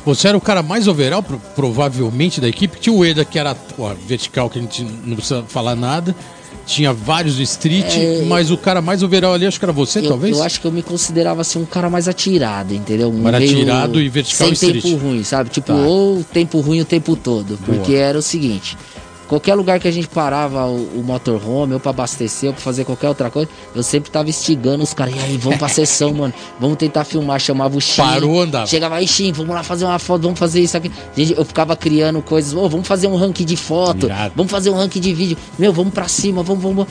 [0.04, 2.78] Você era o cara mais overall, provavelmente, da equipe.
[2.80, 6.14] Tinha o Eda, que era ó, vertical, que a gente não precisa falar nada
[6.66, 9.98] tinha vários do street, é, mas o cara mais overall ali, acho que era você,
[9.98, 10.36] eu, talvez?
[10.36, 13.10] Eu acho que eu me considerava assim um cara mais atirado, entendeu?
[13.12, 14.82] Um atirado e vertical sem street.
[14.82, 15.50] tempo ruim, sabe?
[15.50, 15.74] Tipo, tá.
[15.74, 17.58] ou tempo ruim o tempo todo.
[17.58, 17.78] Boa.
[17.78, 18.78] Porque era o seguinte,
[19.30, 22.84] Qualquer lugar que a gente parava o, o motorhome, ou pra abastecer, ou pra fazer
[22.84, 25.14] qualquer outra coisa, eu sempre tava instigando os caras.
[25.14, 26.34] E aí, vamos pra sessão, mano.
[26.58, 27.38] Vamos tentar filmar.
[27.38, 28.02] Chamava o Shin.
[28.02, 28.66] Parou, andava.
[28.66, 30.90] Chegava aí, Shin, vamos lá fazer uma foto, vamos fazer isso aqui.
[31.16, 32.52] Gente, eu ficava criando coisas.
[32.54, 34.08] Oh, vamos fazer um ranking de foto.
[34.34, 35.36] Vamos fazer um ranking de vídeo.
[35.56, 36.88] Meu, vamos pra cima, vamos, vamos.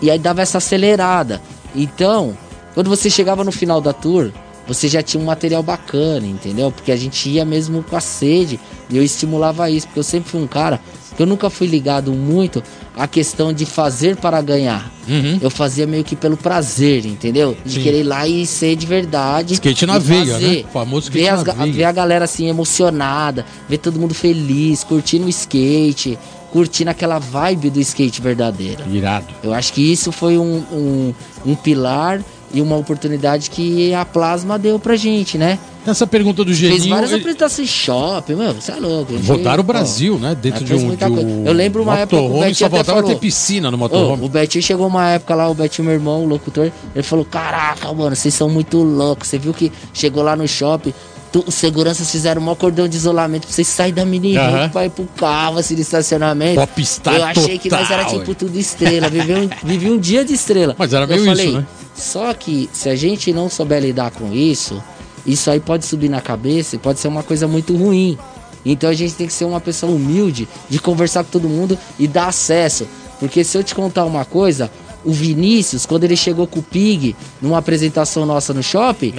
[0.00, 1.42] E aí dava essa acelerada.
[1.76, 2.34] Então,
[2.72, 4.32] quando você chegava no final da tour,
[4.66, 6.72] você já tinha um material bacana, entendeu?
[6.72, 10.30] Porque a gente ia mesmo com a sede e eu estimulava isso, porque eu sempre
[10.30, 10.80] fui um cara
[11.18, 12.62] eu nunca fui ligado muito
[12.96, 14.90] à questão de fazer para ganhar.
[15.08, 15.38] Uhum.
[15.40, 17.56] Eu fazia meio que pelo prazer, entendeu?
[17.64, 17.82] De Sim.
[17.82, 19.54] querer ir lá e ser de verdade.
[19.54, 20.64] Skate na veia, né?
[20.68, 21.72] O famoso skate ver, as, veia.
[21.72, 26.18] ver a galera assim emocionada, ver todo mundo feliz, curtindo o skate,
[26.52, 28.82] curtindo aquela vibe do skate verdadeiro.
[28.90, 29.34] Irado.
[29.42, 31.14] Eu acho que isso foi um, um,
[31.46, 32.22] um pilar
[32.52, 35.58] e uma oportunidade que a Plasma deu pra gente, né?
[35.86, 36.80] Essa pergunta do Geninho...
[36.80, 37.20] Fez várias ele...
[37.20, 39.16] apresentações em shopping, meu, você é louco.
[39.26, 40.34] Rodaram o Brasil, né?
[40.34, 41.46] Dentro de um, de um...
[41.46, 44.22] Eu lembro uma época que o Betinho só faltava falou, ter piscina no motorhome.
[44.22, 47.24] Oh, o Betinho chegou uma época lá, o Betinho, meu irmão, o locutor, ele falou,
[47.24, 49.28] caraca, mano, vocês são muito loucos.
[49.28, 50.94] Você viu que chegou lá no shopping,
[51.40, 54.68] os seguranças fizeram um cordão de isolamento pra vocês saírem da mini uhum.
[54.68, 56.60] pra ir pro carro, assim, de estacionamento.
[56.60, 60.24] Popstar Eu achei total, que nós era tipo tudo estrela, vivi um, vivi um dia
[60.24, 60.74] de estrela.
[60.78, 61.66] Mas era meio eu falei, isso, né?
[61.94, 64.82] Só que se a gente não souber lidar com isso,
[65.26, 68.18] isso aí pode subir na cabeça e pode ser uma coisa muito ruim.
[68.64, 72.06] Então a gente tem que ser uma pessoa humilde de conversar com todo mundo e
[72.06, 72.86] dar acesso.
[73.18, 74.70] Porque se eu te contar uma coisa,
[75.04, 79.14] o Vinícius, quando ele chegou com o Pig numa apresentação nossa no shopping,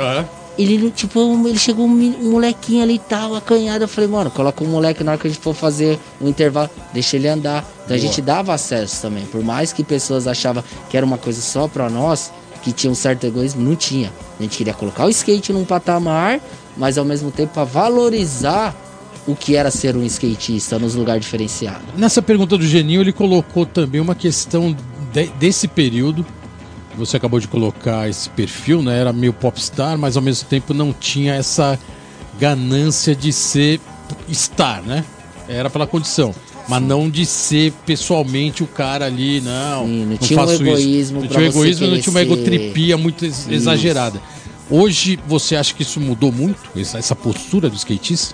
[0.57, 3.83] ele, tipo, ele chegou um molequinho ali e tal, acanhado.
[3.83, 6.27] Eu falei, mano, coloca o um moleque na hora que a gente for fazer um
[6.27, 7.65] intervalo, deixa ele andar.
[7.85, 7.97] Então Boa.
[7.97, 9.25] a gente dava acesso também.
[9.25, 12.31] Por mais que pessoas achavam que era uma coisa só pra nós,
[12.63, 14.11] que tinha um certo egoísmo, não tinha.
[14.39, 16.39] A gente queria colocar o skate num patamar,
[16.77, 18.75] mas ao mesmo tempo para valorizar
[19.27, 21.83] o que era ser um skatista nos lugares diferenciados.
[21.95, 24.75] Nessa pergunta do Geninho, ele colocou também uma questão
[25.13, 26.25] de, desse período
[26.95, 28.99] você acabou de colocar esse perfil, né?
[28.99, 31.79] Era meio popstar, mas ao mesmo tempo não tinha essa
[32.39, 33.79] ganância de ser
[34.31, 35.03] star, né?
[35.47, 36.33] Era pela condição.
[36.67, 39.85] Mas não de ser pessoalmente o cara ali, não.
[39.85, 40.89] Sim, não, não tinha faço um egoísmo.
[40.89, 41.13] Isso.
[41.13, 43.51] Não tinha um egoísmo, não tinha uma egotripia muito isso.
[43.51, 44.21] exagerada.
[44.69, 46.59] Hoje você acha que isso mudou muito?
[46.75, 48.33] Essa, essa postura do skatista?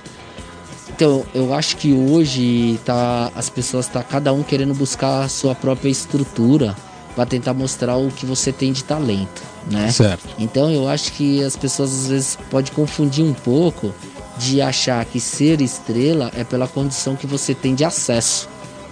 [0.89, 5.55] Então, eu acho que hoje tá, as pessoas tá cada um querendo buscar a sua
[5.55, 6.75] própria estrutura
[7.15, 9.91] para tentar mostrar o que você tem de talento, né?
[9.91, 10.27] Certo.
[10.37, 13.93] Então eu acho que as pessoas às vezes podem confundir um pouco
[14.39, 18.47] de achar que ser estrela é pela condição que você tem de acesso,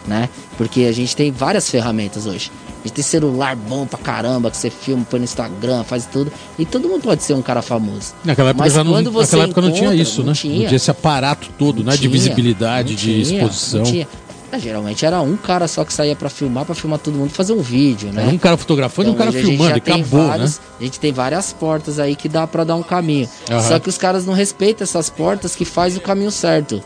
[0.06, 0.28] né?
[0.58, 2.52] Porque a gente tem várias ferramentas hoje.
[2.84, 6.32] A gente tem celular bom pra caramba, que você filma, põe no Instagram, faz tudo.
[6.60, 8.14] E todo mundo pode ser um cara famoso.
[8.24, 10.34] Naquela época, Mas já não, naquela época não tinha isso, não né?
[10.34, 10.54] Tinha.
[10.54, 11.92] Não tinha esse aparato todo, né?
[11.94, 13.84] Tinha, de visibilidade, de exposição.
[13.84, 14.08] Não tinha.
[14.52, 17.54] É, geralmente era um cara só que saía para filmar, para filmar todo mundo, fazer
[17.54, 18.24] um vídeo, né?
[18.24, 20.28] Era um cara fotografando e então, um cara filmando, e acabou, né?
[20.28, 20.66] vários, né?
[20.80, 23.28] A gente tem várias portas aí que dá para dar um caminho.
[23.52, 23.62] Uhum.
[23.62, 26.82] Só que os caras não respeitam essas portas que faz o caminho certo.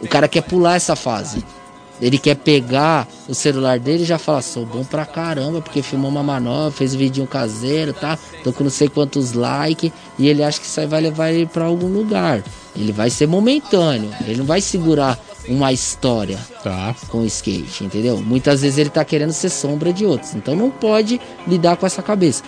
[0.00, 1.44] O cara quer pular essa fase.
[2.00, 6.10] Ele quer pegar o celular dele e já fala, sou bom pra caramba, porque filmou
[6.10, 8.16] uma manobra, fez um vidinho caseiro, tá?
[8.44, 11.46] Tô com não sei quantos likes, e ele acha que isso aí vai levar ele
[11.46, 12.42] pra algum lugar.
[12.76, 16.94] Ele vai ser momentâneo, ele não vai segurar uma história tá.
[17.08, 18.18] com o skate, entendeu?
[18.18, 22.02] Muitas vezes ele tá querendo ser sombra de outros, então não pode lidar com essa
[22.02, 22.42] cabeça.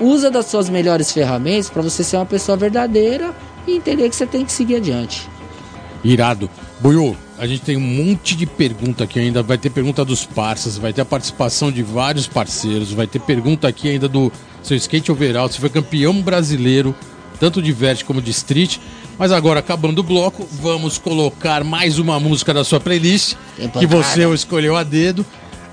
[0.00, 3.34] Usa das suas melhores ferramentas para você ser uma pessoa verdadeira
[3.66, 5.28] e entender que você tem que seguir adiante.
[6.04, 6.50] Irado.
[6.80, 9.42] Buiu, a gente tem um monte de pergunta aqui ainda.
[9.42, 13.68] Vai ter pergunta dos parceiros, vai ter a participação de vários parceiros, vai ter pergunta
[13.68, 15.48] aqui ainda do seu skate overall.
[15.48, 16.94] Você foi campeão brasileiro,
[17.38, 18.78] tanto de vert como de street.
[19.18, 23.34] Mas agora, acabando o bloco, vamos colocar mais uma música da sua playlist,
[23.78, 25.24] que você escolheu a dedo.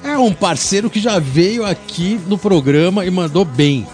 [0.03, 3.87] É um parceiro que já veio aqui no programa e mandou bem.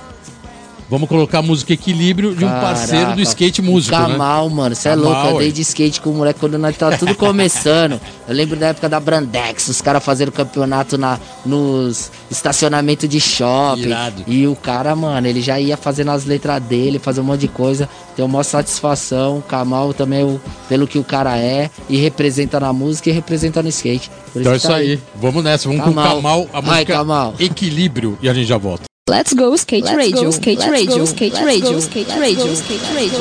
[0.87, 4.55] Vamos colocar a música Equilíbrio de um Caraca, parceiro do skate músico, Kamal, né?
[4.55, 5.27] mano, você é louco.
[5.27, 7.99] Eu dei de skate com o moleque quando nós tava tudo começando.
[8.27, 13.87] eu lembro da época da Brandex, os caras fazendo campeonato na, nos estacionamentos de shopping.
[13.87, 14.23] Irado.
[14.27, 17.47] E o cara, mano, ele já ia fazendo as letras dele, fazer um monte de
[17.47, 17.89] coisa.
[18.15, 19.43] Tenho uma satisfação.
[19.47, 24.11] Kamal também, pelo que o cara é, e representa na música e representa no skate.
[24.31, 24.91] Por então é isso tá aí.
[24.91, 24.99] aí.
[25.15, 26.05] Vamos nessa, vamos Kamal.
[26.05, 27.33] com o Kamal, a música Ai, Kamal.
[27.39, 28.94] Equilíbrio, e a gente já volta.
[29.07, 33.19] Let's go skate Let's radio, go, skate radio, go, skate radio, skate radio, skate radio.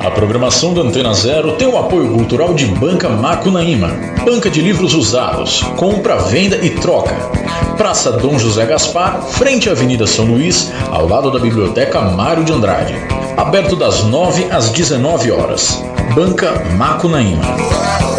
[0.00, 3.88] A programação da Antena Zero tem o apoio cultural de Banca Macunaíma,
[4.24, 7.14] banca de livros usados, compra, venda e troca.
[7.76, 12.52] Praça Dom José Gaspar, frente à Avenida São Luís, ao lado da Biblioteca Mário de
[12.54, 12.94] Andrade.
[13.36, 15.84] Aberto das 9 às 19 horas.
[16.14, 18.09] Banca Macunaíma.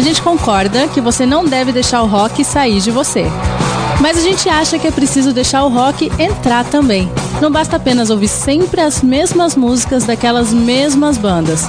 [0.00, 3.26] Gente concorda que você não deve deixar o rock sair de você.
[4.00, 7.10] Mas a gente acha que é preciso deixar o rock entrar também.
[7.40, 11.68] Não basta apenas ouvir sempre as mesmas músicas daquelas mesmas bandas.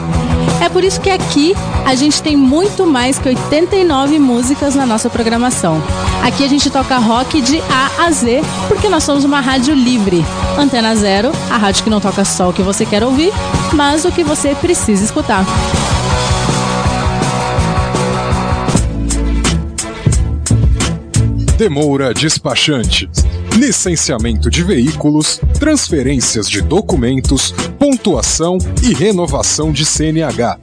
[0.62, 1.54] É por isso que aqui
[1.86, 5.82] a gente tem muito mais que 89 músicas na nossa programação.
[6.24, 10.26] Aqui a gente toca rock de A a Z, porque nós somos uma rádio livre.
[10.58, 13.32] Antena Zero, a rádio que não toca só o que você quer ouvir,
[13.74, 15.46] mas o que você precisa escutar.
[21.58, 23.26] Demoura Despachantes.
[23.56, 30.60] Licenciamento de veículos, transferências de documentos, pontuação e renovação de CNH.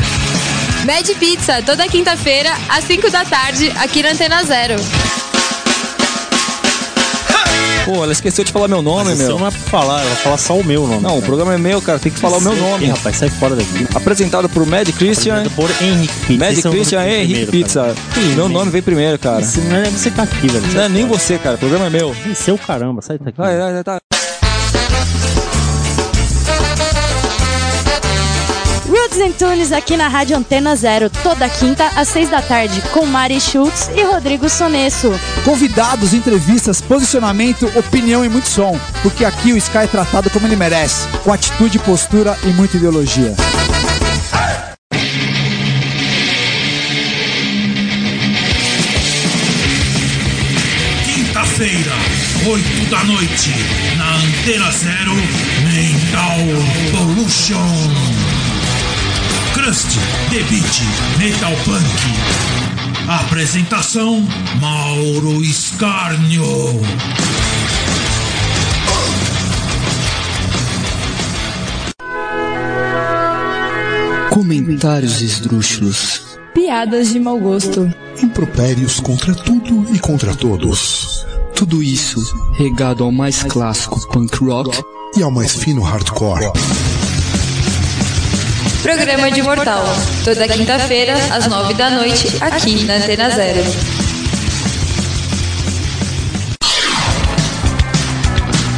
[0.86, 4.76] Mad Pizza, toda quinta-feira, às 5 da tarde, aqui na Antena Zero.
[7.86, 9.39] Pô, ela esqueceu de falar meu nome, Mas meu.
[9.39, 11.02] Não é pra falar, ela vai falar só o meu nome.
[11.02, 11.98] Não, o programa é meu, cara.
[11.98, 12.86] Tem que falar o meu nome.
[12.86, 13.88] rapaz, sai fora daqui.
[13.94, 15.39] Apresentado por Mad Christian.
[15.39, 16.46] Apresentado por Henrique Pizza.
[16.46, 17.96] Mad Esse é Christian nome Henrique primeiro, Pizza.
[18.36, 19.41] Meu nome vem primeiro, cara.
[19.41, 20.67] Esse não é você tá aqui, velho.
[20.74, 21.56] Não é nem você, cara.
[21.56, 22.15] O programa é meu.
[22.36, 23.38] Seu caramba, sai daqui.
[23.38, 24.20] Vai, vai, vai, tá.
[29.12, 33.06] Roots and Tunes aqui na Rádio Antena Zero, toda quinta às seis da tarde, com
[33.06, 35.12] Mari Schultz e Rodrigo Sonesso.
[35.43, 38.80] Convidados, entrevistas, posicionamento, opinião e muito som.
[39.04, 43.36] Porque aqui o Sky é tratado como ele merece, com atitude, postura e muita ideologia.
[51.13, 51.95] Quinta-feira,
[52.45, 53.52] 8 da noite,
[53.97, 55.15] na Antena Zero,
[55.65, 56.38] Mental
[56.91, 58.31] Pollution.
[59.62, 59.89] Crust,
[60.32, 61.86] The Beat, Metal Punk.
[63.08, 64.26] Apresentação:
[64.60, 66.43] Mauro Escarnio.
[74.32, 76.39] Comentários esdrúxulos.
[76.56, 77.93] Piadas de mau gosto.
[78.19, 81.28] Impropérios contra tudo e contra todos.
[81.54, 82.19] Tudo isso
[82.58, 84.76] regado ao mais clássico punk rock
[85.15, 86.52] E ao mais fino hardcore.
[88.82, 89.84] Programa de Mortal,
[90.24, 93.62] toda quinta-feira às nove da noite, aqui na Antena Zero.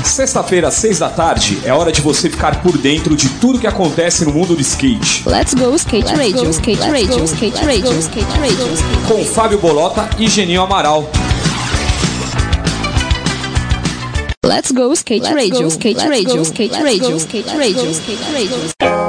[0.03, 3.65] Sexta-feira, às seis da tarde, é hora de você ficar por dentro de tudo que
[3.65, 5.23] acontece no mundo do skate.
[5.25, 9.07] Let's go skate radio, skate radio, skate radio, skate radio.
[9.07, 11.09] Com Fábio Bolota e Geninho Amaral.
[14.45, 19.02] Let's go skate radio, skate radio, skate radio, skate radio, skate radio.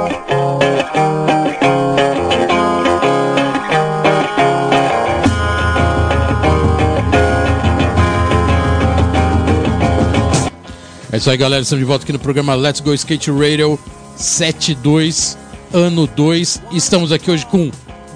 [11.15, 11.61] É isso aí, galera.
[11.61, 13.79] Estamos de volta aqui no programa Let's Go Skate Radio
[14.17, 15.37] 72,
[15.73, 16.61] ano 2.
[16.73, 17.71] Estamos aqui hoje com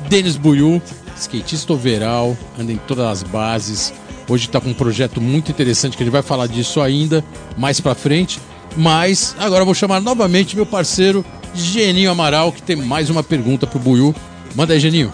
[0.10, 0.82] Denis Buiu,
[1.16, 3.94] skatista overall, anda em todas as bases.
[4.28, 7.24] Hoje está com um projeto muito interessante que a gente vai falar disso ainda
[7.58, 8.38] mais pra frente.
[8.76, 11.24] Mas agora eu vou chamar novamente meu parceiro
[11.56, 14.14] Geninho Amaral, que tem mais uma pergunta pro Buiu.
[14.54, 15.14] Manda aí, Geninho.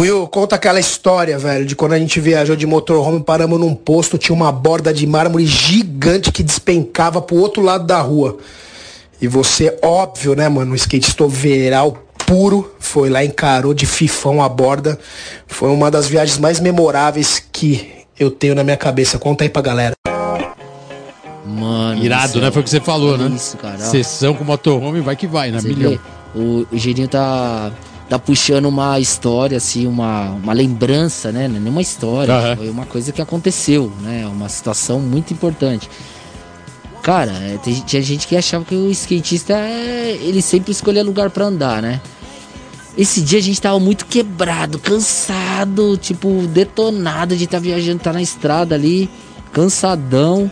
[0.00, 4.16] Buiu, conta aquela história, velho, de quando a gente viajou de motorhome, paramos num posto,
[4.16, 8.38] tinha uma borda de mármore gigante que despencava pro outro lado da rua.
[9.20, 14.48] E você, óbvio, né, mano, um skatista overall puro, foi lá, encarou de fifão a
[14.48, 14.98] borda.
[15.46, 19.18] Foi uma das viagens mais memoráveis que eu tenho na minha cabeça.
[19.18, 19.94] Conta aí pra galera.
[21.44, 22.02] Mano.
[22.02, 22.50] Irado, né?
[22.50, 23.36] Foi o que você falou, Olha né?
[23.36, 23.76] Isso, cara.
[23.76, 25.60] Sessão com motorhome vai que vai, né?
[25.62, 25.90] Milhão.
[25.90, 26.00] vê,
[26.34, 27.70] o Girinho tá,
[28.10, 31.46] tá puxando uma história, assim, uma, uma lembrança, né?
[31.48, 32.34] Não é nenhuma história.
[32.34, 32.56] Aham.
[32.56, 34.26] Foi uma coisa que aconteceu, né?
[34.26, 35.88] Uma situação muito importante.
[37.02, 41.30] Cara, é, tem- tinha gente que achava que o skatista, é, ele sempre escolhia lugar
[41.30, 42.00] pra andar, né?
[42.98, 48.20] Esse dia a gente tava muito quebrado, cansado, tipo, detonado de estar viajando, tá na
[48.20, 49.08] estrada ali,
[49.52, 50.50] cansadão.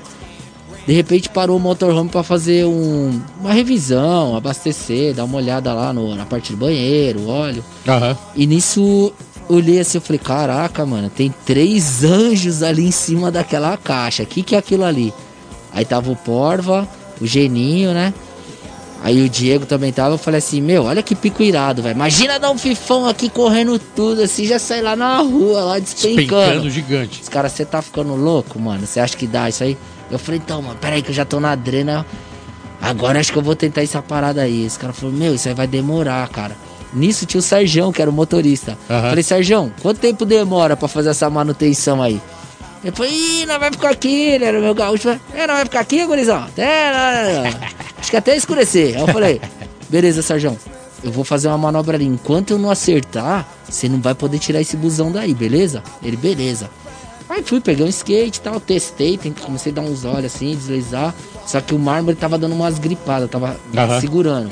[0.88, 5.92] De repente parou o motorhome pra fazer um- uma revisão, abastecer, dar uma olhada lá
[5.92, 7.62] no- na parte do banheiro, óleo.
[7.86, 8.16] Aham.
[8.34, 9.12] E nisso
[9.50, 14.22] olhei assim, eu falei, caraca, mano, tem três anjos ali em cima daquela caixa.
[14.22, 15.12] O que, que é aquilo ali?
[15.74, 16.88] Aí tava o Porva,
[17.20, 18.14] o Geninho, né?
[19.04, 21.94] Aí o Diego também tava, eu falei assim, meu, olha que pico irado, velho.
[21.96, 26.26] Imagina dar um fifão aqui correndo tudo, assim, já sai lá na rua, lá despencando.
[26.52, 27.20] Pencando gigante.
[27.22, 28.86] Os caras, você tá ficando louco, mano?
[28.86, 29.76] Você acha que dá isso aí?
[30.10, 32.04] Eu falei, então, mano, peraí que eu já tô na drena.
[32.80, 34.66] Agora acho que eu vou tentar essa parada aí.
[34.66, 36.56] Os caras falaram, meu, isso aí vai demorar, cara.
[36.92, 38.78] Nisso tinha o Serjão, que era o motorista.
[38.88, 39.08] Aham.
[39.10, 42.20] Falei, Serjão, quanto tempo demora pra fazer essa manutenção aí?
[42.82, 45.02] Ele falou, ih, nós vai ficar aqui, ele era o meu gaúcho.
[45.02, 46.44] Falei, É, nós vai ficar aqui, gurizão?
[46.44, 47.58] Até, não, não, não.
[47.98, 48.94] Acho que até escurecer.
[48.94, 49.40] Aí eu falei,
[49.90, 50.56] beleza, Serjão.
[51.02, 52.06] Eu vou fazer uma manobra ali.
[52.06, 55.82] Enquanto eu não acertar, você não vai poder tirar esse busão daí, beleza?
[56.02, 56.70] Ele, beleza.
[57.28, 61.14] Aí fui, peguei um skate e tal, testei, comecei a dar uns olhos assim, deslizar.
[61.46, 64.00] Só que o mármore tava dando umas gripadas, tava Aham.
[64.00, 64.50] segurando.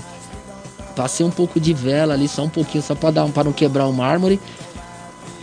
[0.94, 3.86] Passei um pouco de vela ali, só um pouquinho, só pra, dar, pra não quebrar
[3.86, 4.40] o mármore.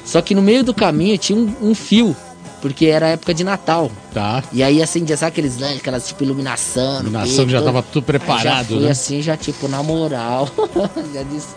[0.06, 2.16] Só que no meio do caminho tinha um, um fio,
[2.62, 3.92] porque era época de Natal.
[4.14, 4.44] Tá.
[4.52, 7.02] E aí acendia, sabe aqueles lanches, aquelas tipo iluminação.
[7.02, 8.92] Iluminação que já tava tudo preparado, Aí já fui né?
[8.92, 10.48] assim, já tipo, na moral.
[11.14, 11.56] já des-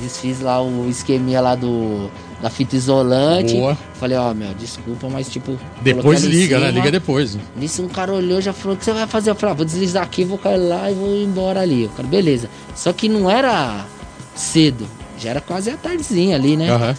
[0.00, 2.10] desfiz lá o esqueminha lá do
[2.40, 3.54] da fita isolante.
[3.54, 3.76] Boa.
[3.94, 5.58] Falei, ó, meu, desculpa, mas tipo.
[5.80, 6.68] Depois em liga, né?
[6.68, 6.78] cima.
[6.78, 7.38] Liga depois.
[7.56, 9.30] Nisso um cara olhou já falou: O que você vai fazer?
[9.30, 11.86] Eu falei: ah, vou deslizar aqui, vou cair lá e vou embora ali.
[11.86, 12.48] O cara, beleza.
[12.74, 13.86] Só que não era
[14.34, 14.86] cedo,
[15.18, 16.70] já era quase a tardezinha ali, né?
[16.70, 16.96] Aham.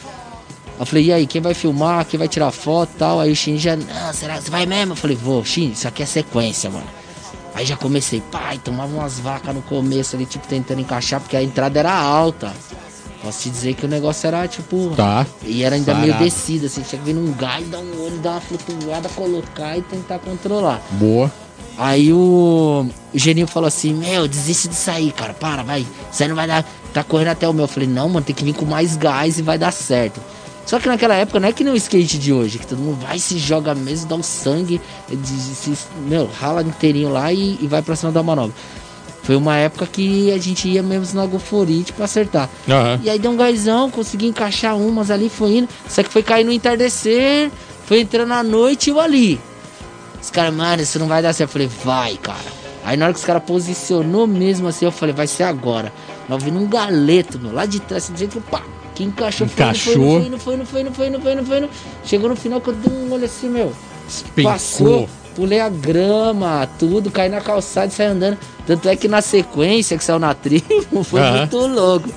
[0.79, 3.19] Eu falei, e aí, quem vai filmar, quem vai tirar foto e tal?
[3.19, 4.91] Aí o Shin já, não, será que você vai mesmo?
[4.91, 6.85] Eu falei, vou, Shin, isso aqui é sequência, mano.
[7.55, 11.41] Aí já comecei, pai, tomava umas vacas no começo ali, tipo, tentando encaixar, porque a
[11.41, 12.53] entrada era alta.
[13.23, 14.93] Posso te dizer que o negócio era, tipo...
[14.95, 15.25] Tá.
[15.43, 16.23] E era ainda meio Parado.
[16.25, 19.81] descida, assim, tinha que vir num gás, dar um olho, dar uma flutuada, colocar e
[19.81, 20.81] tentar controlar.
[20.91, 21.31] Boa.
[21.77, 25.33] Aí o, o Geninho falou assim: Meu, desiste disso aí, cara.
[25.33, 25.85] Para, vai.
[26.11, 26.65] Isso aí não vai dar.
[26.93, 27.65] Tá correndo até o meu.
[27.65, 30.19] Eu falei: Não, mano, tem que vir com mais gás e vai dar certo.
[30.65, 32.99] Só que naquela época não é que nem o skate de hoje, que todo mundo
[33.05, 35.15] vai, se joga mesmo, dá um sangue, de-
[35.55, 35.73] se,
[36.07, 38.53] meu, rala inteirinho lá e, e vai pra cima da manobra.
[39.27, 42.49] Foi uma época que a gente ia mesmo na Goforite pra acertar.
[42.65, 42.97] Aham.
[43.03, 45.69] E aí deu um gazão, consegui encaixar umas ali, foi indo.
[45.89, 47.51] Só que foi cair no entardecer,
[47.85, 49.37] foi entrando a noite e eu ali.
[50.21, 51.49] Os caras, mano, isso não vai dar certo.
[51.49, 52.39] Eu falei, vai, cara.
[52.85, 55.91] Aí na hora que os caras posicionou mesmo assim, eu falei, vai ser agora.
[56.29, 58.63] Nós vimos um galeto, meu, lá de trás, assim, do jeito que pá,
[58.95, 60.21] que encaixou, foi, Encaixou.
[60.21, 61.77] Foi, não foi, não foi, não foi, não foi, não foi, não foi.
[62.05, 63.73] Chegou no final que eu dei um olho assim, meu.
[64.41, 68.39] Passou, pulei a grama, tudo, caí na calçada e saí andando.
[68.65, 71.37] Tanto é que na sequência que saiu na tribo, foi Aham.
[71.37, 72.09] muito louco.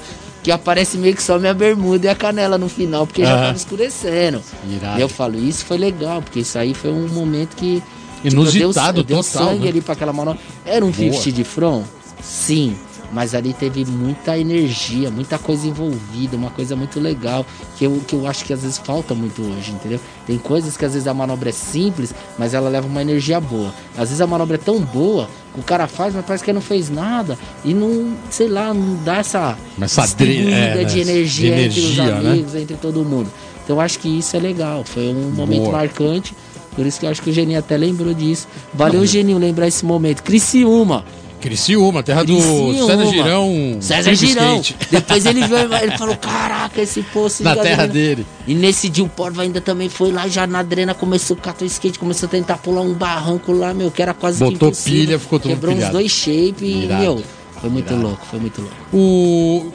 [0.42, 3.42] Que aparece meio que só minha bermuda e a canela no final, porque já Aham.
[3.44, 4.42] tava escurecendo.
[4.66, 4.98] Irado.
[4.98, 7.82] E eu falo, isso foi legal, porque isso aí foi um momento que.
[8.24, 9.68] Inusitado eu dei, eu dei total, sangue né?
[9.68, 10.40] ali pra aquela manobra.
[10.64, 11.12] Era um Boa.
[11.12, 11.84] 50 de front?
[12.22, 12.74] Sim.
[13.12, 17.44] Mas ali teve muita energia, muita coisa envolvida, uma coisa muito legal,
[17.76, 19.98] que eu, que eu acho que às vezes falta muito hoje, entendeu?
[20.26, 23.74] Tem coisas que às vezes a manobra é simples, mas ela leva uma energia boa.
[23.94, 26.60] Às vezes a manobra é tão boa que o cara faz, mas parece que não
[26.60, 31.10] fez nada e não, sei lá, não dá essa, Essa distribuída é, de né?
[31.10, 32.30] energia, De entre energia, os né?
[32.30, 33.30] amigos, entre todo mundo.
[33.64, 35.72] Então eu acho que isso é legal, foi um momento Boa.
[35.72, 36.34] marcante.
[36.76, 38.46] Por isso que eu acho que o Geninho até lembrou disso.
[38.72, 40.22] Valeu, Geninho, lembrar esse momento.
[40.22, 41.04] Criciúma.
[41.40, 42.86] Criciúma, terra do Criciúma.
[42.86, 43.76] César Girão.
[43.80, 44.60] César Girão.
[44.60, 44.76] Skate.
[44.90, 48.26] Depois ele viu, ele falou: Caraca, esse poço Na gasolina." terra dele.
[48.46, 51.64] E nesse dia o Porva ainda também foi lá, já na drena, começou a catar
[51.64, 54.68] o skate, começou a tentar pular um barranco lá, meu, que era quase que Botou
[54.68, 55.00] impossível.
[55.00, 55.92] pilha, ficou todo Quebrou uns pilhado.
[55.94, 57.22] dois shapes e, meu,
[57.60, 58.02] foi muito Irado.
[58.06, 58.76] louco, foi muito louco.
[58.92, 59.72] O,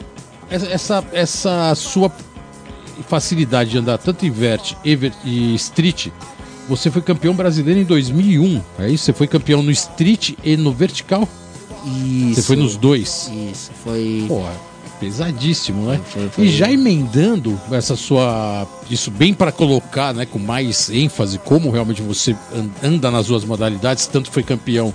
[0.50, 2.12] essa, essa, essa sua
[3.08, 6.08] facilidade de andar tanto em vert e, ver- e street,
[6.68, 9.04] você foi campeão brasileiro em 2001, é isso?
[9.04, 11.28] Você foi campeão no street e no vertical?
[11.86, 12.34] Isso.
[12.34, 13.30] Você foi nos dois?
[13.52, 14.24] Isso, foi.
[14.26, 14.42] Pô,
[15.00, 16.00] pesadíssimo, né?
[16.04, 16.44] Foi, foi.
[16.44, 18.66] E já emendando essa sua.
[18.90, 20.26] Isso bem para colocar, né?
[20.26, 24.92] Com mais ênfase, como realmente você an- anda nas duas modalidades, tanto foi campeão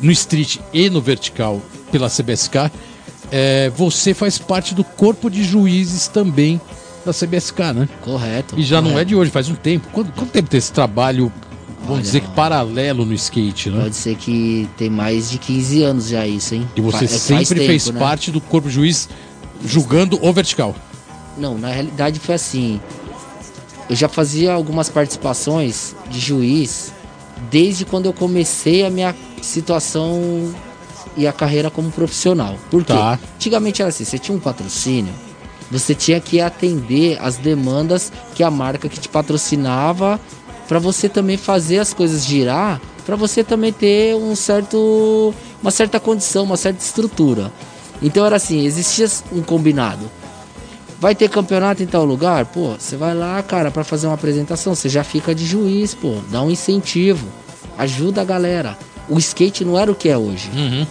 [0.00, 2.70] no street e no vertical pela CBSK.
[3.30, 6.60] é, você faz parte do corpo de juízes também
[7.04, 7.88] da CBSK, né?
[8.02, 8.54] Correto.
[8.58, 9.08] E já não é correto.
[9.08, 9.88] de hoje, faz um tempo.
[9.92, 11.32] Quanto, quanto tempo tem esse trabalho,
[11.82, 13.82] vamos Olha, dizer que paralelo no skate, né?
[13.82, 16.68] Pode ser que tem mais de 15 anos já isso, hein?
[16.76, 17.98] E você Fa- é, sempre tempo, fez né?
[17.98, 19.08] parte do corpo juiz
[19.64, 20.74] julgando o vertical.
[21.36, 22.80] Não, na realidade foi assim.
[23.88, 26.92] Eu já fazia algumas participações de juiz
[27.50, 30.54] desde quando eu comecei a minha situação
[31.16, 32.56] e a carreira como profissional.
[32.70, 32.92] Por quê?
[32.92, 33.18] Tá.
[33.34, 35.12] Antigamente era assim, você tinha um patrocínio,
[35.70, 40.20] você tinha que atender as demandas que a marca que te patrocinava
[40.72, 46.00] para você também fazer as coisas girar, para você também ter um certo uma certa
[46.00, 47.52] condição, uma certa estrutura.
[48.00, 50.10] Então era assim, existia um combinado.
[50.98, 52.46] Vai ter campeonato em tal lugar?
[52.46, 56.14] Pô, você vai lá, cara, pra fazer uma apresentação, você já fica de juiz, pô,
[56.30, 57.28] dá um incentivo,
[57.76, 58.78] ajuda a galera.
[59.08, 60.48] O skate não era o que é hoje.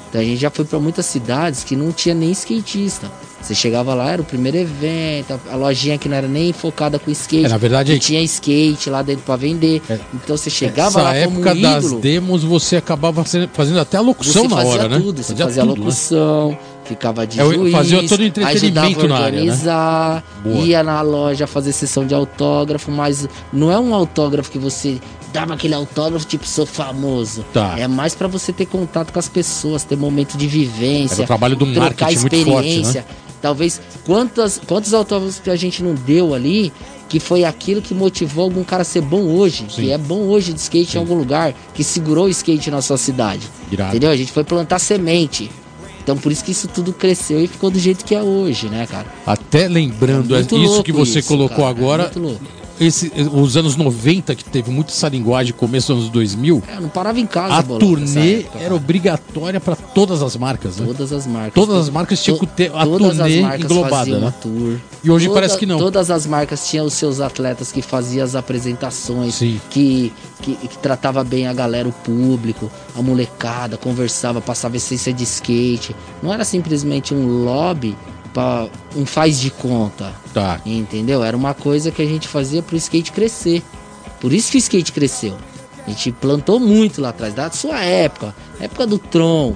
[0.10, 3.10] Então a gente já foi pra muitas cidades que não tinha nem skatista.
[3.42, 7.10] Você chegava lá, era o primeiro evento, a lojinha que não era nem focada com
[7.10, 7.46] skate.
[7.46, 9.82] É, na verdade, aí- tinha skate lá dentro pra vender.
[10.14, 12.00] Então você chegava lá época como das ídolo.
[12.02, 15.00] demos, você acabava fazendo, até a locução Você na fazia hora, né?
[15.00, 15.80] tudo, você fazia, tudo, né?
[15.80, 20.24] locução, ficava de É, juiz, fazia todo o entretenimento na a área, né?
[20.64, 25.00] ia na loja fazer sessão de autógrafo, mas não é um autógrafo que você
[25.32, 27.46] dava aquele autógrafo tipo sou famoso.
[27.54, 27.76] Tá.
[27.78, 31.28] É mais pra você ter contato com as pessoas, ter momento de vivência, Era o
[31.28, 33.02] trabalho do marketing muito forte, experiência.
[33.02, 33.16] né?
[33.42, 36.72] Talvez quantos quantos autógrafos que a gente não deu ali
[37.10, 39.82] que foi aquilo que motivou algum cara a ser bom hoje, Sim.
[39.82, 42.98] que é bom hoje de skate em algum lugar, que segurou o skate na sua
[42.98, 43.42] cidade.
[43.70, 43.90] Irado.
[43.90, 44.12] Entendeu?
[44.12, 45.52] A gente foi plantar semente.
[46.02, 48.88] Então por isso que isso tudo cresceu e ficou do jeito que é hoje, né,
[48.88, 49.08] cara?
[49.26, 52.42] Até lembrando É muito isso que você isso, colocou cara, é agora, muito louco.
[52.82, 56.90] Esse, os anos 90, que teve muito essa linguagem, começo dos anos 2000, É, não
[56.90, 60.88] parava em casa, a Bolão, nessa turnê época, era obrigatória para todas as marcas, né?
[60.88, 61.54] Todas as marcas.
[61.54, 64.34] Todas as marcas tinham que ter a turnê englobada, né?
[64.42, 64.80] tour.
[65.04, 65.78] E hoje parece que não.
[65.78, 69.62] Todas as marcas tinham os seus atletas que faziam as apresentações, Sim.
[69.70, 70.12] que,
[70.42, 75.96] que, que tratava bem a galera, o público, a molecada, conversava, passava essência de skate.
[76.22, 77.96] Não era simplesmente um lobby
[78.34, 80.14] pra um faz de conta.
[80.34, 80.62] Tá.
[80.66, 81.24] Entendeu?
[81.24, 83.62] Era uma coisa que a gente fazia pro skate crescer.
[84.20, 85.38] Por isso que o skate cresceu.
[85.86, 89.54] A gente plantou muito lá atrás, da sua época, época do Tron,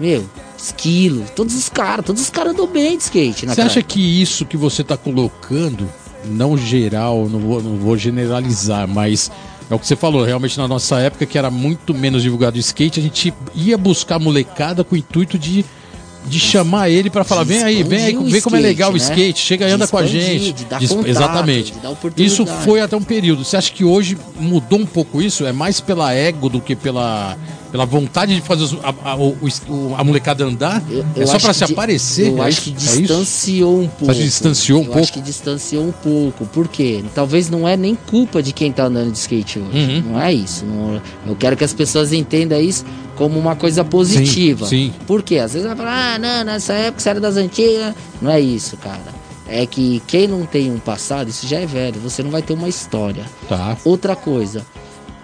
[0.00, 3.46] meu, Esquilo, todos os caras, todos os caras andam bem de skate.
[3.46, 5.88] Você acha que isso que você está colocando,
[6.24, 9.30] não geral, não vou, não vou generalizar, mas
[9.70, 12.60] é o que você falou, realmente na nossa época, que era muito menos divulgado o
[12.60, 15.64] skate, a gente ia buscar molecada com o intuito de,
[16.28, 18.74] de chamar ele para falar: vem aí, vem aí, expandir o vem como é skate,
[18.74, 18.98] legal o né?
[18.98, 20.64] skate, chega e anda com a expandir, gente.
[20.64, 21.74] contato, Exatamente.
[22.16, 23.44] Isso foi até um período.
[23.44, 25.44] Você acha que hoje mudou um pouco isso?
[25.46, 27.36] É mais pela ego do que pela,
[27.72, 29.36] pela vontade de fazer a, a, o-
[29.68, 30.82] o- a molecada andar?
[31.16, 32.28] é Eu só acho para se aparecer?
[32.28, 34.10] Eu é acho que É distanciou um pouco.
[34.10, 35.00] acha que distanciou um eu pouco?
[35.00, 36.46] acho que distanciou um pouco.
[36.46, 37.02] Por quê?
[37.14, 39.78] Talvez não é nem culpa de quem tá andando de skate hoje.
[39.78, 40.12] Uhum.
[40.12, 40.64] Não é isso.
[40.64, 42.84] Não- eu quero que as pessoas entendam isso
[43.18, 44.64] como uma coisa positiva.
[44.64, 45.04] Sim, sim.
[45.04, 45.38] Por quê?
[45.38, 47.92] Às vezes vai falar, ah, não, nessa época você era das antigas.
[48.22, 49.18] Não é isso, cara.
[49.48, 52.00] É que quem não tem um passado, isso já é velho.
[52.00, 53.24] Você não vai ter uma história.
[53.48, 53.76] Tá.
[53.84, 54.64] Outra coisa,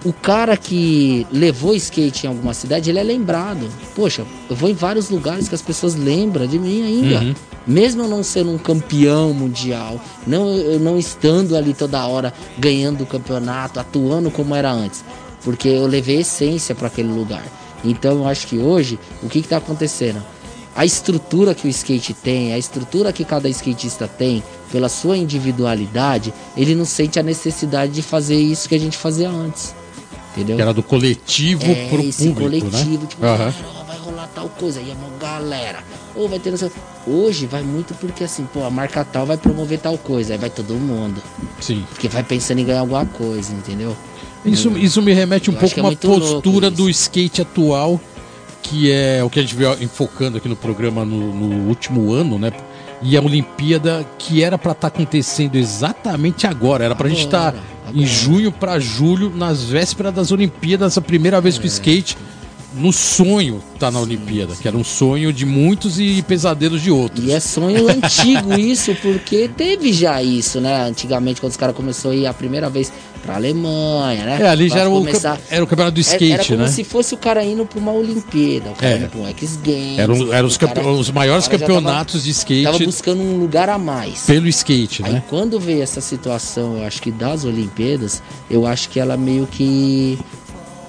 [0.04, 3.68] o cara que levou skate em alguma cidade, ele é lembrado.
[3.94, 7.20] Poxa, eu vou em vários lugares que as pessoas lembram de mim ainda.
[7.20, 7.34] Uhum.
[7.64, 13.04] Mesmo eu não sendo um campeão mundial, não, eu não estando ali toda hora ganhando
[13.04, 15.04] o campeonato, atuando como era antes.
[15.44, 17.44] Porque eu levei essência para aquele lugar.
[17.84, 20.22] Então eu acho que hoje, o que está acontecendo?
[20.76, 26.34] A estrutura que o skate tem, a estrutura que cada skatista tem, pela sua individualidade,
[26.56, 29.74] ele não sente a necessidade de fazer isso que a gente fazia antes.
[30.32, 30.56] Entendeu?
[30.56, 33.06] Que era do coletivo é, pro esse público, coletivo, né?
[33.08, 35.84] tipo, galera, ó, vai rolar tal coisa, aí é uma galera.
[36.16, 36.72] Ou vai ter sei-
[37.06, 40.50] Hoje vai muito porque assim, pô, a marca tal vai promover tal coisa, aí vai
[40.50, 41.22] todo mundo.
[41.60, 41.84] Sim.
[41.90, 43.96] Porque vai pensando em ganhar alguma coisa, entendeu?
[44.44, 48.00] Isso, isso me remete um Eu pouco que é a uma postura do skate atual,
[48.62, 52.38] que é o que a gente veio enfocando aqui no programa no, no último ano,
[52.38, 52.52] né?
[53.02, 56.84] E a Olimpíada, que era pra estar acontecendo exatamente agora.
[56.84, 57.54] Era pra gente estar
[57.94, 61.58] em junho pra julho, nas vésperas das Olimpíadas, a primeira vez É.
[61.60, 62.16] que o skate,
[62.76, 64.54] no sonho, tá na Olimpíada.
[64.60, 67.24] Que era um sonho de muitos e pesadelos de outros.
[67.24, 70.82] E é sonho antigo isso, porque teve já isso, né?
[70.88, 74.38] Antigamente, quando os caras começaram a ir a primeira vez pra Alemanha, né?
[74.42, 76.44] É, ali já Pra era o, começar- campe- era o campeonato do Era- skate, era
[76.44, 76.68] como né?
[76.68, 78.96] se fosse o cara indo pra uma Olimpíada, o cara É.
[78.98, 79.98] indo pra um X Games.
[79.98, 82.84] Eram, eram os, o cara- campe- os maiores o já campeonatos de skate Tava, tava
[82.90, 84.24] buscando um lugar a mais.
[84.26, 85.22] pelo skate, Aí né?
[85.30, 90.18] quando veio essa situação, eu acho que das Olimpíadas, eu acho que ela meio que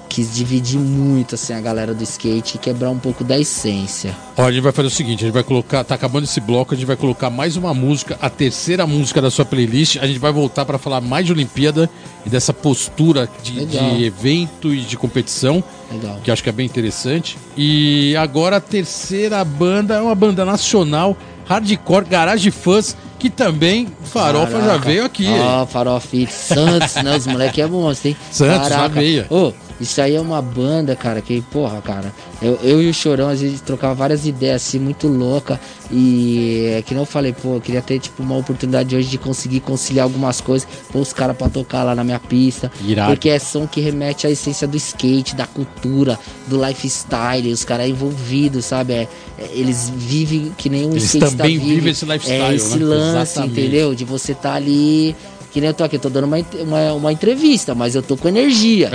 [0.08, 4.16] quis dividir muito assim a galera do skate e quebrar um pouco da essência.
[4.38, 6.74] Ó, a gente vai fazer o seguinte, a gente vai colocar, tá acabando esse bloco,
[6.74, 10.20] a gente vai colocar mais uma música, a terceira música da sua playlist, a gente
[10.20, 11.90] vai voltar para falar mais de Olimpíada
[12.26, 16.20] e dessa postura de, de evento e de competição, Legal.
[16.24, 17.38] que acho que é bem interessante.
[17.58, 21.16] E agora a terceira banda é uma banda nacional,
[21.48, 24.80] hardcore, Garage Fãs, que também Farofa já Caraca.
[24.80, 25.28] veio aqui.
[25.28, 27.16] Ó, Farofite, Santos, né?
[27.16, 28.18] Os moleques é monstro, hein?
[28.32, 29.26] Santos, na veia.
[29.30, 32.14] Ô, isso aí é uma banda, cara, que, porra, cara.
[32.42, 35.60] Eu, eu e o Chorão, às vezes, trocava várias ideias, assim, muito louca.
[35.92, 39.60] E é que não falei, pô, eu queria ter, tipo, uma oportunidade hoje de conseguir
[39.60, 42.72] conciliar algumas coisas, pôr os caras pra tocar lá na minha pista.
[42.86, 43.12] Irado.
[43.12, 46.18] Porque é som que remete à essência do skate, da cultura,
[46.48, 47.52] do lifestyle.
[47.52, 48.94] Os caras envolvidos, sabe?
[48.94, 49.08] É,
[49.38, 51.76] é, eles vivem que nem um Eles skatista também vive.
[51.76, 52.86] vivem esse lifestyle, É esse né?
[52.86, 53.60] lance, Exatamente.
[53.62, 53.94] entendeu?
[53.96, 55.16] De você tá ali.
[55.56, 58.18] Que nem eu tô aqui, eu tô dando uma, uma, uma entrevista, mas eu tô
[58.18, 58.92] com energia.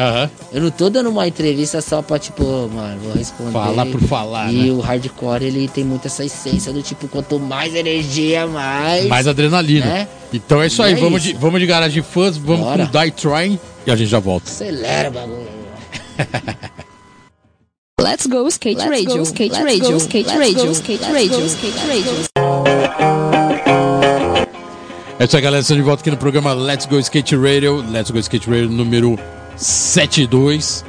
[0.52, 3.50] Eu não tô dando uma entrevista só pra, tipo, mano, vou responder.
[3.50, 4.70] Falar por falar, E né?
[4.70, 9.06] o hardcore, ele tem muito essa essência do tipo, quanto mais energia, mais.
[9.06, 9.86] Mais adrenalina.
[9.86, 10.08] Né?
[10.34, 11.32] Então é isso aí, E é vamos, isso.
[11.32, 12.86] De, vamos de Garage Fãs, vamos Bora.
[12.86, 14.50] com Die Trying e a gente já volta.
[14.50, 15.48] Acelera o bagulho.
[17.98, 21.00] Let's go skate Let's radio, go, skate let's radio, go, skate let's radio, go, skate
[21.00, 22.39] let's radio, go, skate radio.
[25.20, 25.60] É isso aí, galera.
[25.60, 27.84] Estamos de volta aqui no programa Let's Go Skate Radio.
[27.90, 29.18] Let's Go Skate Radio número
[29.54, 30.82] 72.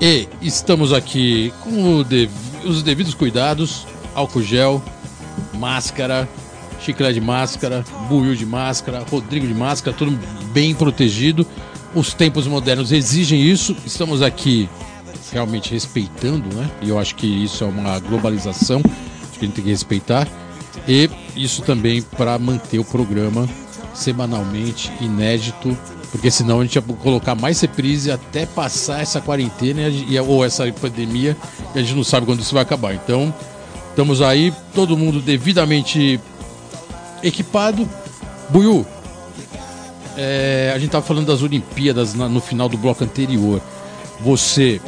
[0.00, 2.30] E estamos aqui com dev-
[2.64, 4.80] os devidos cuidados: álcool gel,
[5.54, 6.28] máscara,
[6.80, 10.16] chiclete de máscara, buiu de máscara, Rodrigo de máscara, tudo
[10.52, 11.44] bem protegido.
[11.92, 13.76] Os tempos modernos exigem isso.
[13.84, 14.68] Estamos aqui
[15.32, 16.70] realmente respeitando, né?
[16.82, 18.80] E eu acho que isso é uma globalização.
[18.80, 20.28] Que a gente tem que respeitar.
[20.86, 23.48] E isso também para manter o programa
[24.02, 25.76] semanalmente inédito,
[26.10, 30.70] porque senão a gente ia colocar mais reprise até passar essa quarentena e ou essa
[30.72, 31.36] pandemia
[31.74, 32.94] e a gente não sabe quando isso vai acabar.
[32.94, 33.32] Então,
[33.90, 36.20] estamos aí, todo mundo devidamente
[37.22, 37.88] equipado.
[38.50, 38.84] Buiu,
[40.16, 43.60] é, a gente tava falando das Olimpíadas na- no final do bloco anterior.
[44.20, 44.80] Você,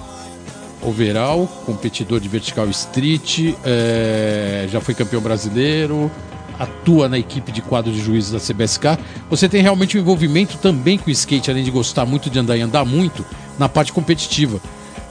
[0.82, 6.10] overall, competidor de vertical street, é, já foi campeão brasileiro,
[6.58, 8.98] atua na equipe de quadro de juízes da CBSK,
[9.28, 12.56] você tem realmente um envolvimento também com o skate, além de gostar muito de andar
[12.56, 13.24] e andar muito,
[13.58, 14.60] na parte competitiva.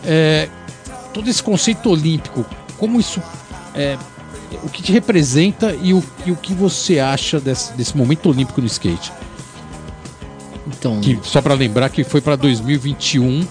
[0.05, 0.49] É,
[1.13, 2.45] todo esse conceito olímpico,
[2.77, 3.21] como isso.
[3.75, 3.97] É,
[4.63, 8.61] o que te representa e o, e o que você acha desse, desse momento olímpico
[8.61, 9.11] no skate?
[10.67, 10.99] Então.
[11.01, 13.45] Que, só para lembrar que foi para 2021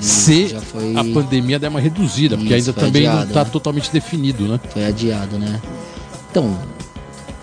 [0.00, 3.28] se já foi- a pandemia der uma reduzida, porque Isso, ainda foi também não adiado,
[3.28, 3.50] está né?
[3.50, 4.60] totalmente definido, né?
[4.70, 5.60] Foi adiado, né?
[6.30, 6.58] Então,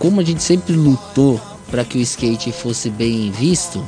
[0.04, 1.40] como a gente sempre lutou
[1.72, 3.82] para que o skate fosse bem visto,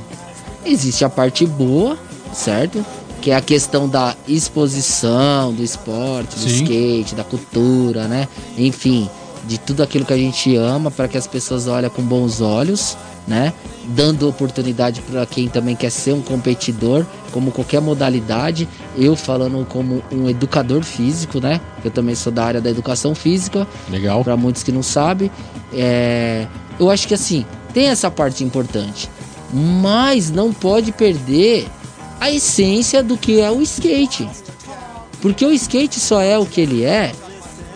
[0.65, 1.99] existe a parte boa,
[2.31, 2.85] certo?
[3.21, 6.63] Que é a questão da exposição do esporte, do Sim.
[6.63, 8.29] skate, da cultura, né?
[8.57, 9.09] Enfim,
[9.43, 12.95] de tudo aquilo que a gente ama para que as pessoas olhem com bons olhos,
[13.27, 13.53] né?
[13.87, 18.67] Dando oportunidade para quem também quer ser um competidor, como qualquer modalidade.
[18.97, 21.59] Eu falando como um educador físico, né?
[21.83, 23.67] Eu também sou da área da educação física.
[23.89, 24.23] Legal.
[24.23, 25.29] Para muitos que não sabem,
[25.73, 26.47] é...
[26.79, 29.09] eu acho que assim tem essa parte importante,
[29.53, 31.67] mas não pode perder
[32.19, 34.27] a essência do que é o skate,
[35.21, 37.11] porque o skate só é o que ele é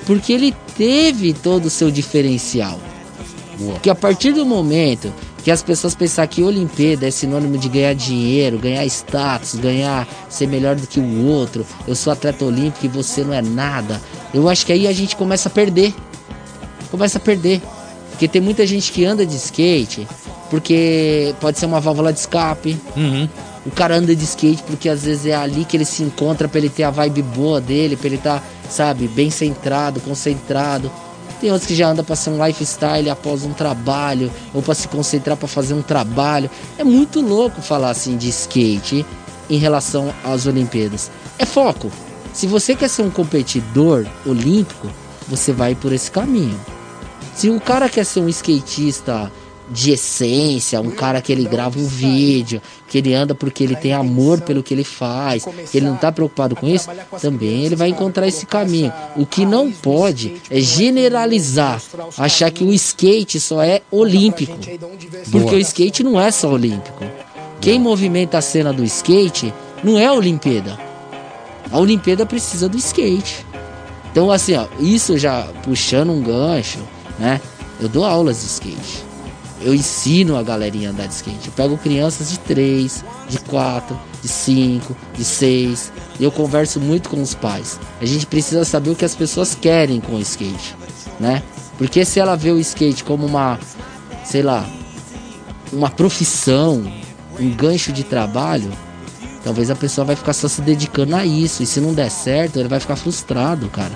[0.09, 2.79] porque ele teve todo o seu diferencial.
[3.59, 5.13] Porque a partir do momento
[5.43, 10.47] que as pessoas pensar que Olimpíada é sinônimo de ganhar dinheiro, ganhar status, ganhar ser
[10.47, 14.01] melhor do que o outro, eu sou atleta olímpico e você não é nada,
[14.33, 15.93] eu acho que aí a gente começa a perder.
[16.91, 17.61] Começa a perder.
[18.11, 20.07] Porque tem muita gente que anda de skate
[20.49, 22.77] porque pode ser uma válvula de escape.
[23.65, 26.59] O cara anda de skate porque às vezes é ali que ele se encontra pra
[26.59, 30.91] ele ter a vibe boa dele, pra ele estar, sabe, bem centrado, concentrado.
[31.39, 34.87] Tem outros que já andam pra ser um lifestyle após um trabalho, ou pra se
[34.87, 36.49] concentrar pra fazer um trabalho.
[36.77, 39.05] É muito louco falar assim de skate
[39.49, 41.09] em relação às Olimpíadas.
[41.37, 41.89] É foco.
[42.33, 44.87] Se você quer ser um competidor olímpico,
[45.27, 46.59] você vai por esse caminho.
[47.35, 49.31] Se o cara quer ser um skatista
[49.69, 53.93] de essência, um cara que ele grava um vídeo, que ele anda porque ele tem
[53.93, 56.89] amor pelo que ele faz, que ele não tá preocupado com isso,
[57.21, 58.91] também ele vai encontrar esse caminho.
[59.15, 61.81] O que não pode é generalizar,
[62.17, 64.57] achar que o skate só é olímpico.
[65.31, 67.03] Porque o skate não é só olímpico.
[67.61, 69.53] Quem movimenta a cena do skate
[69.83, 70.79] não é a Olimpíada.
[71.71, 73.45] A Olimpíada precisa do skate.
[74.11, 76.79] Então, assim, ó, isso já puxando um gancho,
[77.19, 77.39] né?
[77.79, 79.08] Eu dou aulas de skate.
[79.61, 81.47] Eu ensino a galerinha a andar de skate.
[81.47, 85.91] Eu pego crianças de 3, de 4, de 5, de 6.
[86.19, 87.79] E eu converso muito com os pais.
[87.99, 90.75] A gente precisa saber o que as pessoas querem com o skate,
[91.19, 91.43] né?
[91.77, 93.59] Porque se ela vê o skate como uma,
[94.23, 94.65] sei lá,
[95.71, 96.91] uma profissão,
[97.39, 98.71] um gancho de trabalho,
[99.43, 101.63] talvez a pessoa vai ficar só se dedicando a isso.
[101.63, 103.93] E se não der certo, ele vai ficar frustrado, cara.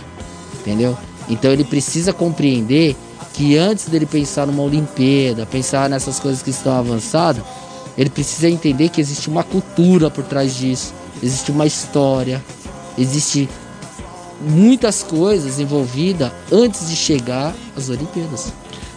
[0.59, 0.97] Entendeu?
[1.29, 2.95] Então ele precisa compreender
[3.33, 7.43] que antes dele pensar numa Olimpíada, pensar nessas coisas que estão avançadas,
[7.97, 12.43] ele precisa entender que existe uma cultura por trás disso, existe uma história,
[12.97, 13.49] existe
[14.41, 18.53] muitas coisas envolvidas antes de chegar às Olimpíadas.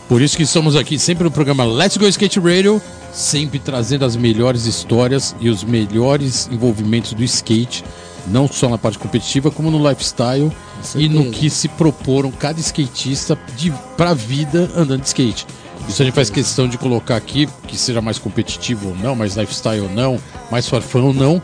[0.09, 2.81] Por isso que estamos aqui sempre no programa Let's Go Skate Radio,
[3.13, 7.85] sempre trazendo as melhores histórias e os melhores envolvimentos do skate,
[8.27, 10.51] não só na parte competitiva, como no lifestyle
[10.95, 15.47] e no que se proporam cada skatista de, pra vida andando de skate.
[15.89, 19.37] Isso a gente faz questão de colocar aqui, que seja mais competitivo ou não, mais
[19.37, 20.21] lifestyle ou não,
[20.51, 21.41] mais farfã ou não.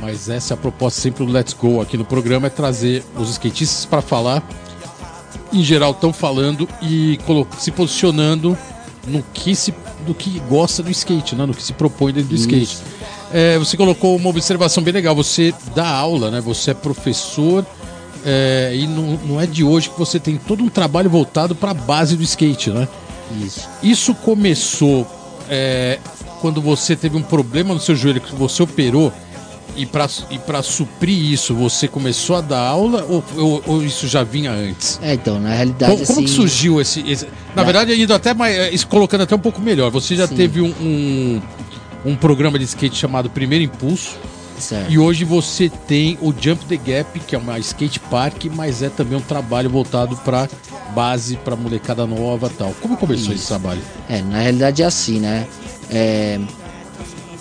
[0.00, 3.30] Mas essa é a proposta sempre do Let's Go aqui no programa, é trazer os
[3.30, 4.42] skatistas para falar
[5.52, 7.18] em geral estão falando e
[7.58, 8.56] se posicionando
[9.06, 9.74] no que se
[10.06, 11.46] do que gosta do skate, né?
[11.46, 12.48] no que se propõe dentro do Isso.
[12.48, 12.78] skate.
[13.32, 15.14] É, você colocou uma observação bem legal.
[15.14, 16.40] Você dá aula, né?
[16.40, 17.64] Você é professor
[18.24, 21.70] é, e não, não é de hoje que você tem todo um trabalho voltado para
[21.70, 22.86] a base do skate, né?
[23.42, 23.68] Isso.
[23.82, 25.06] Isso começou
[25.48, 25.98] é,
[26.40, 29.12] quando você teve um problema no seu joelho que você operou
[29.74, 34.22] e para e suprir isso você começou a dar aula ou, ou- ou isso já
[34.22, 35.00] vinha antes?
[35.02, 37.26] É, então, na realidade, Como, como que assim, surgiu esse, esse-
[37.56, 37.64] Na É.
[37.64, 38.72] verdade, indo até mais.
[38.74, 39.90] isso colocando até um pouco melhor.
[39.90, 40.34] Você já Sim.
[40.36, 41.40] teve um, um,
[42.04, 44.16] um programa de skate chamado Primeiro Impulso.
[44.58, 44.92] Certo.
[44.92, 48.88] E hoje você tem o Jump the Gap, que é uma skate park, mas é
[48.88, 50.48] também um trabalho voltado para
[50.94, 52.72] base, para molecada nova e tal.
[52.80, 53.80] Como começou esse trabalho?
[54.08, 55.48] É, na realidade é assim, né?
[55.90, 56.38] É,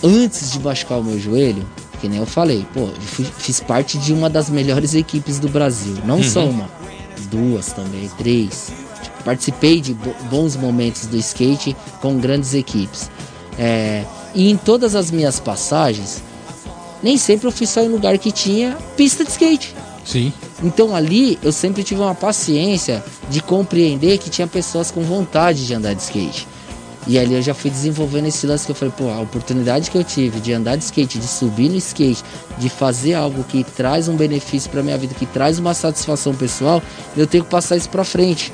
[0.03, 1.63] antes de machucar o meu joelho,
[1.99, 5.47] que nem eu falei, pô, eu fui- fiz parte de uma das melhores equipes do
[5.47, 5.95] Brasil.
[6.05, 6.23] Não Uhum.
[6.23, 6.67] só uma,
[7.29, 8.71] duas também, três.
[9.03, 13.11] Tipo, participei de bo- bons momentos do skate com grandes equipes.
[13.59, 16.21] É, e em todas as minhas passagens,
[17.01, 19.75] nem sempre eu fui só em lugar que tinha pista de skate.
[20.05, 20.31] Sim.
[20.63, 25.73] Então ali eu sempre tive uma paciência de compreender que tinha pessoas com vontade de
[25.73, 26.47] andar de skate.
[27.07, 29.97] E ali eu já fui desenvolvendo esse lance que eu falei, pô, a oportunidade que
[29.97, 32.23] eu tive de andar de skate, de subir no skate,
[32.59, 36.81] de fazer algo que traz um benefício pra minha vida, que traz uma satisfação pessoal,
[37.17, 38.53] eu tenho que passar isso pra frente.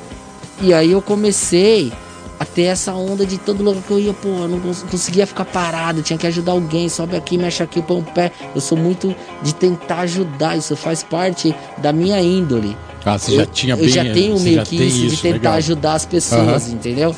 [0.62, 1.92] E aí eu comecei
[2.40, 5.26] a ter essa onda de todo lugar que eu ia, pô, eu não cons- conseguia
[5.26, 8.30] ficar parado, tinha que ajudar alguém, sobe aqui, mexe aqui, põe um pé.
[8.54, 12.76] Eu sou muito de tentar ajudar, isso faz parte da minha índole.
[13.04, 15.06] Ah, você já Eu- tinha eu bem- já tenho meio já que tem isso, de
[15.06, 15.54] isso, tentar legal.
[15.54, 16.72] ajudar as pessoas, Aham.
[16.74, 17.14] entendeu?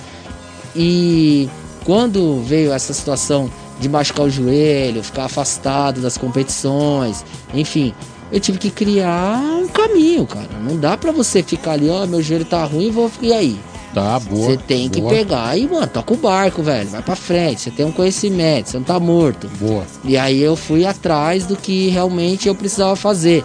[0.75, 1.49] E
[1.85, 3.51] quando veio essa situação
[3.81, 7.93] de machucar o joelho, ficar afastado das competições, enfim,
[8.31, 10.49] eu tive que criar um caminho, cara.
[10.63, 13.59] Não dá pra você ficar ali, ó, meu joelho tá ruim, vou e aí?
[13.95, 14.51] Tá, boa.
[14.53, 15.13] Você tem que boa.
[15.13, 16.89] pegar e, mano, toca o barco, velho.
[16.91, 17.63] Vai pra frente.
[17.63, 19.49] Você tem um conhecimento, você não tá morto.
[19.61, 19.85] Boa.
[20.05, 23.45] E aí eu fui atrás do que realmente eu precisava fazer.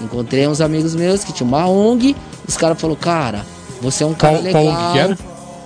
[0.00, 2.14] Encontrei uns amigos meus que tinham uma ONG.
[2.46, 3.44] Os caras falaram, cara,
[3.82, 4.62] você é um cara Qual- legal.
[4.64, 5.18] qual ONG que era?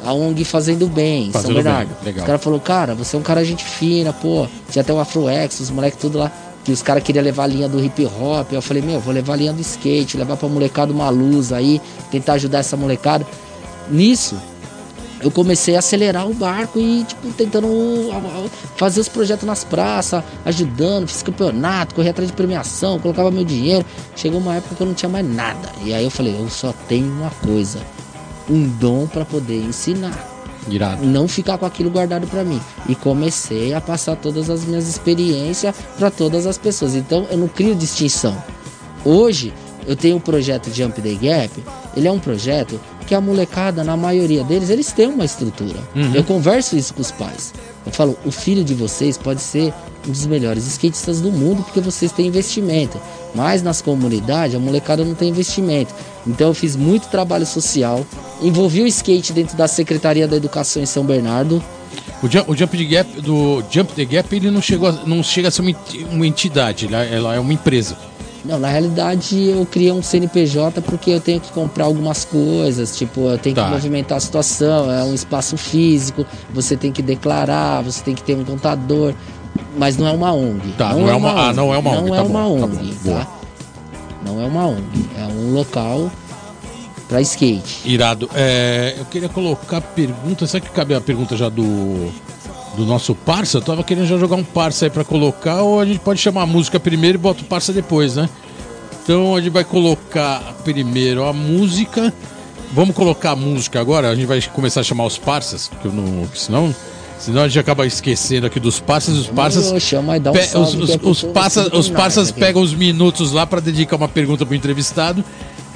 [0.07, 1.91] A ONG Fazendo Bem, em São Fazendo Bem, Bernardo.
[2.05, 2.21] legal.
[2.23, 4.47] Os caras falaram, cara, você é um cara gente fina, pô.
[4.71, 6.31] Tinha até o Afroex, os moleques tudo lá.
[6.65, 8.51] Que os caras queriam levar a linha do hip hop.
[8.53, 11.79] Eu falei, meu, vou levar a linha do skate, levar pra molecada uma luz aí,
[12.11, 13.27] tentar ajudar essa molecada.
[13.91, 14.37] Nisso,
[15.21, 17.67] eu comecei a acelerar o barco e, tipo, tentando
[18.77, 23.87] fazer os projetos nas praças, ajudando, fiz campeonato, corri atrás de premiação, colocava meu dinheiro.
[24.15, 25.71] Chegou uma época que eu não tinha mais nada.
[25.83, 27.81] E aí eu falei, eu só tenho uma coisa,
[28.51, 30.33] um dom para poder ensinar.
[30.69, 31.05] Irado.
[31.05, 32.61] Não ficar com aquilo guardado para mim.
[32.89, 36.95] E comecei a passar todas as minhas experiências para todas as pessoas.
[36.95, 38.37] Então eu não crio distinção.
[39.05, 39.53] Hoje
[39.87, 41.63] eu tenho um projeto Jump the Gap.
[41.95, 45.79] Ele é um projeto que a molecada, na maioria deles, eles têm uma estrutura.
[45.95, 46.15] Uhum.
[46.15, 47.53] Eu converso isso com os pais.
[47.87, 49.73] Eu falo, o filho de vocês pode ser
[50.07, 52.99] um dos melhores skatistas do mundo porque vocês têm investimento.
[53.35, 55.95] Mas nas comunidades a molecada não tem investimento.
[56.27, 58.05] Então eu fiz muito trabalho social,
[58.41, 61.63] envolvi o skate dentro da Secretaria da Educação em São Bernardo.
[62.23, 65.23] O Jump, o Jump the Gap, do Jump the Gap, ele não, chegou a- não
[65.23, 67.97] chega a ser uma enti- uma entidade, ela, ela é uma empresa.
[68.45, 73.23] Não, na realidade eu criei um CNPJ porque eu tenho que comprar algumas coisas, tipo,
[73.23, 73.65] eu tenho Tá.
[73.65, 78.23] que movimentar a situação, é um espaço físico, você tem que declarar, você tem que
[78.23, 79.15] ter um contador,
[79.79, 80.73] mas não é uma ONG.
[80.77, 82.67] Tá, não é uma- ah, não é uma ONG, Não tá é bom, uma tá
[82.67, 83.21] ONG, bom, boa.
[83.21, 83.27] tá?
[84.27, 86.11] Não é uma ONG, é um local
[87.09, 87.81] para skate.
[87.87, 88.29] Irado.
[88.35, 90.47] É, eu queria colocar pergunta.
[90.47, 92.11] Será que cabe a pergunta já do,
[92.77, 93.59] do nosso parça?
[93.59, 96.43] Eu tava querendo já jogar um parça aí pra colocar, ou a gente pode chamar
[96.43, 98.29] a música primeiro e bota o parça depois, né?
[99.03, 102.13] Então a gente vai colocar primeiro a música.
[102.73, 104.09] Vamos colocar a música agora.
[104.11, 106.75] A gente vai começar a chamar os parças, porque eu não, senão,
[107.19, 109.15] senão a gente acaba esquecendo aqui dos parças.
[109.17, 109.29] Os
[110.31, 111.23] um pe- salve os, que é os, que os,
[111.73, 111.91] os
[112.31, 112.41] aqui.
[112.41, 115.23] pegam os minutos lá pra dedicar uma pergunta pro entrevistado.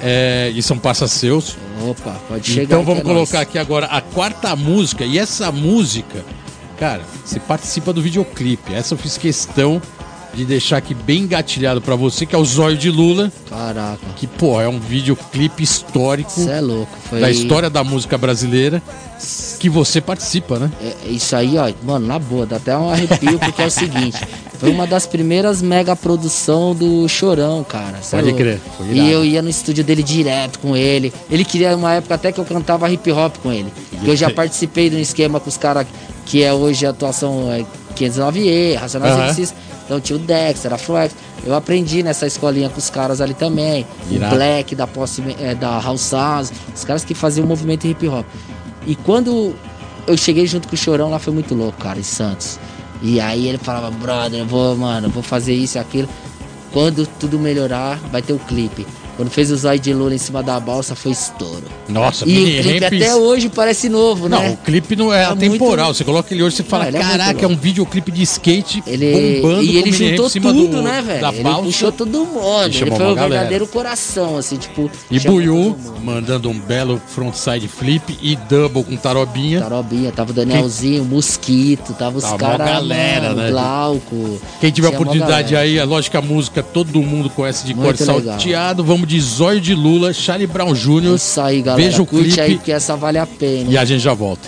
[0.01, 1.55] É, e são parças seus.
[1.87, 3.47] Opa, pode chegar Então vamos que colocar nóis.
[3.47, 5.05] aqui agora a quarta música.
[5.05, 6.23] E essa música,
[6.79, 8.73] cara, você participa do videoclipe.
[8.73, 9.81] Essa eu fiz questão
[10.33, 13.31] de deixar aqui bem engatilhado pra você, que é o Zóio de Lula.
[13.49, 13.97] Caraca.
[14.15, 16.29] Que, pô, é um videoclipe histórico.
[16.29, 18.81] Cê é louco, foi- Da história da música brasileira.
[19.59, 20.71] Que você participa, né?
[20.81, 24.17] É, isso aí, ó, mano, na boa, dá até um arrepio, porque é o seguinte,
[24.57, 27.97] foi uma das primeiras mega produção do Chorão, cara.
[27.97, 28.37] é Pode louco.
[28.37, 28.61] crer,
[28.93, 31.11] E eu ia no estúdio dele direto com ele.
[31.29, 33.67] Ele queria uma época até que eu cantava hip hop com ele.
[34.01, 35.85] Que eu já participei de um esquema com os caras
[36.29, 37.65] que é hoje a atuação é
[37.95, 39.31] 509E, Racionais.
[39.31, 39.55] MCs.
[39.83, 41.15] Então tinha o Dexter, a Flex.
[41.43, 43.85] Eu aprendi nessa escolinha com os caras ali também.
[44.11, 44.35] Irado.
[44.35, 46.53] O Black da, Posse, é, da House Sounds.
[46.73, 48.27] Os caras que faziam o movimento hip hop.
[48.85, 49.55] E quando
[50.05, 52.59] eu cheguei junto com o Chorão lá foi muito louco, cara, em Santos.
[53.01, 56.07] E aí ele falava, brother, eu vou, mano, eu vou fazer isso e aquilo.
[56.71, 58.85] Quando tudo melhorar, vai ter o clipe.
[59.19, 61.63] Quando fez o Zóio de Lula em cima da balsa, foi estouro.
[61.89, 64.51] Nossa, E mini o clipe ramps- até hoje parece novo, Não, né?
[64.51, 65.87] o clipe não é, É atemporal.
[65.87, 68.23] muito- Você coloca ele hoje, você fala, Não, ele é caraca, é um videoclipe de
[68.23, 71.27] skate Ele, bombando e ele juntou tudo, do- né, velho?
[71.33, 71.63] Ele balsa.
[71.63, 72.63] puxou todo mundo.
[72.63, 73.29] Ele chamou foi o galera.
[73.33, 74.89] verdadeiro coração, assim, tipo.
[75.11, 79.59] E Buiu mandando um belo frontside flip e double com tarobinha.
[79.59, 82.67] Tarobinha, tava o Danielzinho, Mosquito, tava os Tava mó caras.
[82.67, 83.51] galera, né?
[83.51, 84.39] Glauco.
[84.61, 88.21] Quem tiver oportunidade aí, é lógico que a música todo mundo conhece de cor legal.
[88.21, 88.81] salteado.
[88.81, 91.15] Vamos de Zóio de Lula, Charlie Brown Jr.
[91.15, 91.83] Isso aí, galera.
[91.83, 93.71] Veja o Curte clipe aí, porque essa vale a pena.
[93.71, 94.47] e a gente já volta.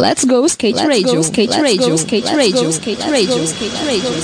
[0.00, 3.02] Let's go skate Let's radio, go, skate let's radio, go, skate let's radio, go, skate
[3.02, 4.22] let's radio, go, skate radio.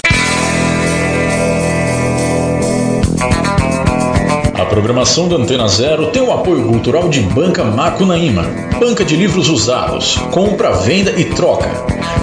[4.58, 8.44] A programação da Antena Zero tem o apoio cultural de Banca Macunaíma,
[8.80, 11.68] banca de livros usados, compra, venda e troca.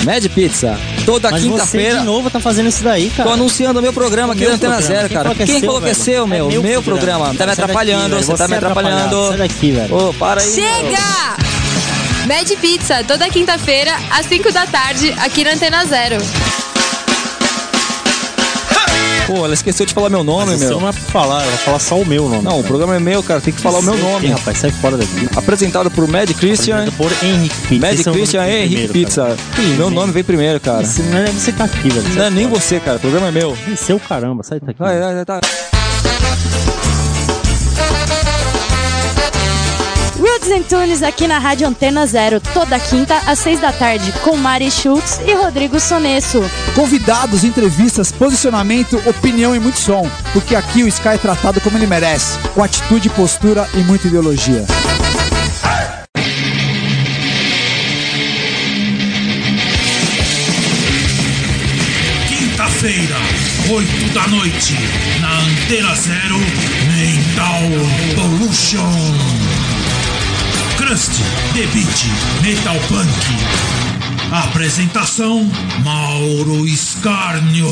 [0.05, 0.79] Mad Pizza.
[1.05, 1.99] Toda quinta-feira.
[1.99, 3.29] de novo tá fazendo isso daí, cara.
[3.29, 4.95] Tô anunciando o meu programa aqui Meu da Antena programa.
[4.97, 5.31] Zero, Quem cara.
[5.31, 6.49] é Quem seu, falou que é seu, É meu?
[6.49, 7.25] meu Meu programa.
[7.25, 7.25] programa.
[7.27, 8.23] Tá me daqui, atrapalhando, velho.
[8.27, 9.29] você tá me atrapalhando.
[9.29, 9.95] Sai daqui, velho.
[9.95, 10.47] Ô, para aí.
[10.47, 10.55] meu.
[10.55, 11.37] Chega!
[12.27, 16.19] Mad Pizza, toda quinta-feira, às 5 da tarde, aqui na Antena Zero.
[19.27, 20.81] Pô, ela esqueceu de falar meu nome, Mas meu.
[20.81, 22.43] não é pra falar, ela vai falar só o meu nome.
[22.43, 23.41] Não, o programa é meu, cara.
[23.41, 24.27] Tem que falar o meu nome.
[24.29, 25.29] rapaz, sai fora daqui.
[25.37, 26.91] Apresentado por Mad Christian.
[26.97, 27.87] Por Henrique Pizza.
[27.87, 29.23] Mad é Christian que vem Henrique Pizza.
[29.23, 29.37] cara.
[29.77, 30.83] Meu nome veio primeiro, cara.
[30.83, 32.09] Esse não é você tá aqui, velho.
[32.15, 32.97] Não é nem você, cara.
[32.97, 33.57] O programa é meu.
[33.73, 34.79] É seu caramba, sai daqui.
[34.79, 35.41] Vai, vai, vai, tá.
[40.43, 44.37] Roots and Tunes aqui na Rádio Antena Zero, toda quinta às seis da tarde, com
[44.37, 46.43] Mari Schultz e Rodrigo Sonesso.
[46.75, 50.09] Convidados, entrevistas, posicionamento, opinião e muito som.
[50.33, 54.65] Porque aqui o Sky é tratado como ele merece, com atitude, postura e muita ideologia.
[62.27, 63.17] Quinta-feira,
[63.71, 64.75] 8 da noite,
[65.21, 66.39] na Antena Zero,
[66.97, 67.61] Mental
[68.17, 69.62] Pollution.
[70.93, 71.13] Crust,
[71.55, 73.09] The Beat, Metal Punk.
[74.31, 75.51] Apresentação:
[75.83, 77.67] Mauro Escarnio.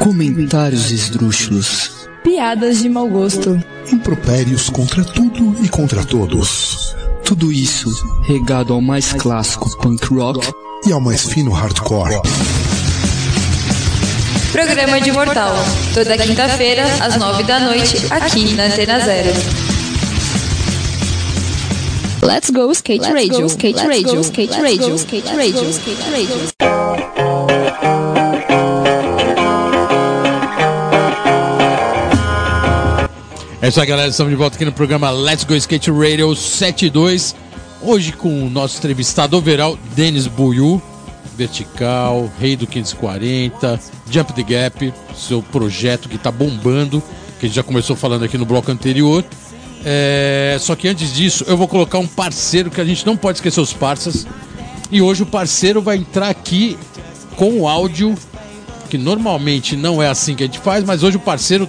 [0.00, 2.08] Comentários esdrúxulos.
[2.22, 3.58] Piadas de mau gosto.
[3.90, 6.94] Impropérios contra tudo e contra todos.
[7.24, 7.88] Tudo isso
[8.24, 10.46] regado ao mais clássico punk rock
[10.86, 12.20] E ao mais fino hardcore.
[14.52, 15.54] Programa de Mortal.
[15.94, 19.30] Toda quinta-feira, às 9 da noite, aqui na Antena Zero.
[22.22, 26.52] Let's go skate radio, skate radio, skate radio, skate radio, skate radio.
[33.62, 34.10] É isso aí, galera.
[34.10, 37.34] Estamos de volta aqui no programa Let's Go Skate Radio 72.
[37.80, 40.82] Hoje com o nosso entrevistado overall, Denis Buiu,
[41.42, 47.02] Vertical, Rei do 540, Jump the Gap, seu projeto que está bombando,
[47.40, 49.24] que a gente já começou falando aqui no bloco anterior.
[49.84, 53.38] É, Só que antes disso, eu vou colocar um parceiro que a gente não pode
[53.38, 54.24] esquecer os parceiros.
[54.90, 56.78] E hoje o parceiro vai entrar aqui
[57.34, 58.14] com o áudio,
[58.88, 61.68] que normalmente não é assim que a gente faz, mas hoje o parceiro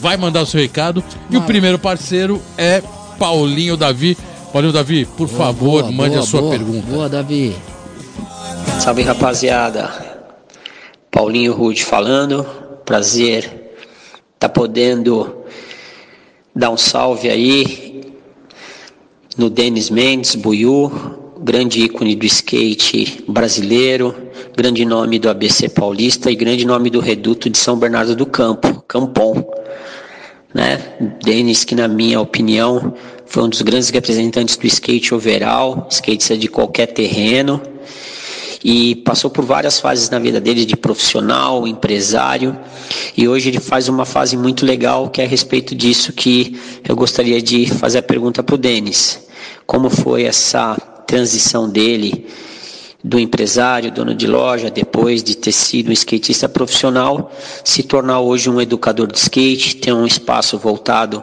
[0.00, 1.04] vai mandar o seu recado.
[1.30, 2.82] E o primeiro parceiro é
[3.16, 4.18] Paulinho Davi.
[4.52, 6.86] Paulinho Davi, por Boa, favor, boa, mande boa, a sua pergunta.
[6.90, 7.54] Boa, Davi.
[8.84, 9.90] Salve rapaziada,
[11.10, 12.44] Paulinho Rude falando,
[12.84, 13.72] prazer
[14.38, 15.38] tá podendo
[16.54, 18.02] dar um salve aí
[19.38, 20.92] no Denis Mendes, Buiu,
[21.40, 24.14] grande ícone do skate brasileiro,
[24.54, 28.84] grande nome do ABC Paulista e grande nome do Reduto de São Bernardo do Campo,
[28.86, 29.50] Campon
[30.52, 30.78] né?
[31.24, 36.48] Denis, que na minha opinião foi um dos grandes representantes do skate overall, skatista de
[36.48, 37.62] qualquer terreno,
[38.64, 42.58] e passou por várias fases na vida dele de profissional, empresário,
[43.14, 46.58] e hoje ele faz uma fase muito legal que é a respeito disso que
[46.88, 49.22] eu gostaria de fazer a pergunta para o Denis.
[49.66, 52.26] Como foi essa transição dele
[53.02, 57.30] do empresário, dono de loja, depois de ter sido um skatista profissional,
[57.62, 61.22] se tornar hoje um educador de skate, ter um espaço voltado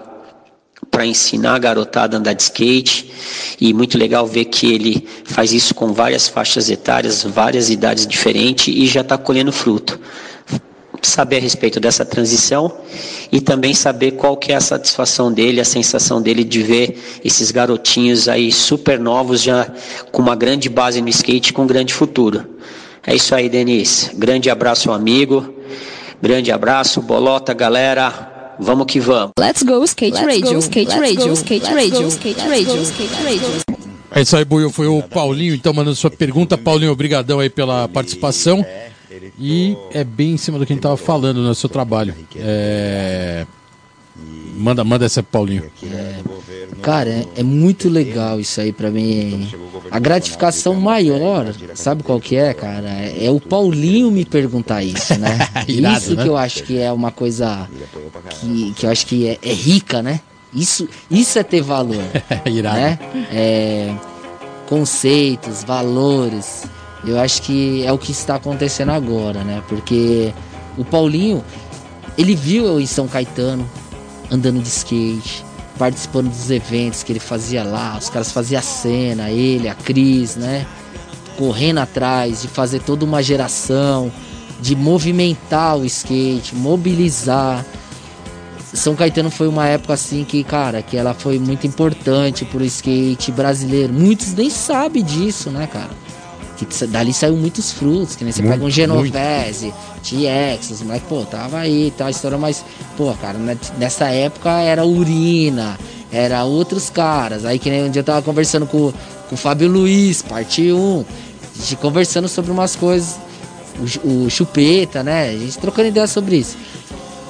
[0.89, 3.11] para ensinar a garotada a andar de skate
[3.59, 8.67] e muito legal ver que ele faz isso com várias faixas etárias, várias idades diferentes
[8.67, 9.99] e já está colhendo fruto.
[11.01, 12.71] Saber a respeito dessa transição
[13.32, 17.49] e também saber qual que é a satisfação dele, a sensação dele de ver esses
[17.49, 19.71] garotinhos aí super novos já
[20.11, 22.45] com uma grande base no skate, com um grande futuro.
[23.05, 24.11] É isso aí, Denise.
[24.13, 25.55] Grande abraço, amigo.
[26.21, 28.30] Grande abraço, bolota, galera.
[28.62, 29.32] Vamos que vamos.
[29.39, 33.82] Let's go skate radio, skate radio, skate radio, skate radio, skate radio.
[34.12, 34.70] É isso aí, Buio.
[34.70, 36.57] Foi o Paulinho, então, mandando sua pergunta.
[36.57, 38.64] Paulinho, obrigadão aí pela participação.
[39.39, 42.14] E é bem em cima do que a gente tava falando no seu trabalho.
[42.36, 43.47] É...
[44.61, 45.63] Manda, manda essa, Paulinho.
[46.84, 49.49] Cara, é, é muito legal isso aí pra mim.
[49.89, 52.89] A gratificação maior, sabe qual que é, cara?
[52.89, 55.38] É, é o Paulinho me perguntar isso, né?
[55.67, 56.24] Isso né?
[56.24, 57.67] que eu acho que é uma coisa
[58.30, 60.19] que, que eu acho que é, é rica, né?
[60.53, 62.03] Isso, isso é ter valor.
[62.45, 62.78] Irado.
[62.78, 62.99] né?
[63.32, 63.93] É,
[64.67, 66.63] conceitos, valores.
[67.05, 69.63] Eu acho que é o que está acontecendo agora, né?
[69.67, 70.34] Porque
[70.78, 71.43] o Paulinho,
[72.17, 73.67] ele viu eu em São Caetano
[74.32, 75.45] andando de skate,
[75.77, 80.38] participando dos eventos que ele fazia lá, os caras faziam a cena, ele, a Cris,
[80.38, 80.65] né?
[81.38, 84.11] Correndo atrás de fazer toda uma geração,
[84.61, 87.65] de movimentar o skate, mobilizar.
[88.73, 93.32] São Caetano foi uma época assim que, cara, que ela foi muito importante pro skate
[93.32, 93.91] brasileiro.
[93.91, 95.89] Muitos nem sabem disso, né, cara?
[96.66, 101.07] Que dali saiu muitos frutos, que nem você Muito, pega um Genovese, TX, os moleques,
[101.07, 102.64] pô, tava aí, a história, mas,
[102.95, 103.38] pô, cara,
[103.78, 105.78] nessa época era Urina,
[106.12, 107.45] era outros caras.
[107.45, 108.93] Aí que nem um dia eu tava conversando com,
[109.28, 111.05] com o Fábio Luiz, parte 1,
[111.55, 113.18] a gente conversando sobre umas coisas,
[114.03, 115.30] o, o Chupeta, né?
[115.30, 116.57] A gente trocando ideia sobre isso.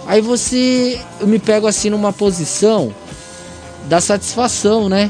[0.05, 2.93] Aí você, eu me pego assim numa posição
[3.87, 5.09] da satisfação, né?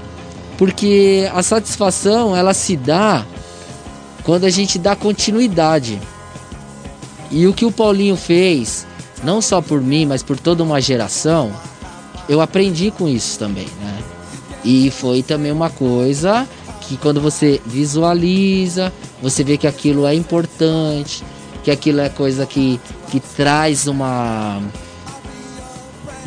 [0.58, 3.26] Porque a satisfação, ela se dá
[4.24, 6.00] quando a gente dá continuidade.
[7.30, 8.86] E o que o Paulinho fez,
[9.24, 11.52] não só por mim, mas por toda uma geração,
[12.28, 14.00] eu aprendi com isso também, né?
[14.64, 16.48] E foi também uma coisa
[16.82, 18.92] que quando você visualiza,
[19.22, 21.24] você vê que aquilo é importante,
[21.64, 24.62] que aquilo é coisa que, que traz uma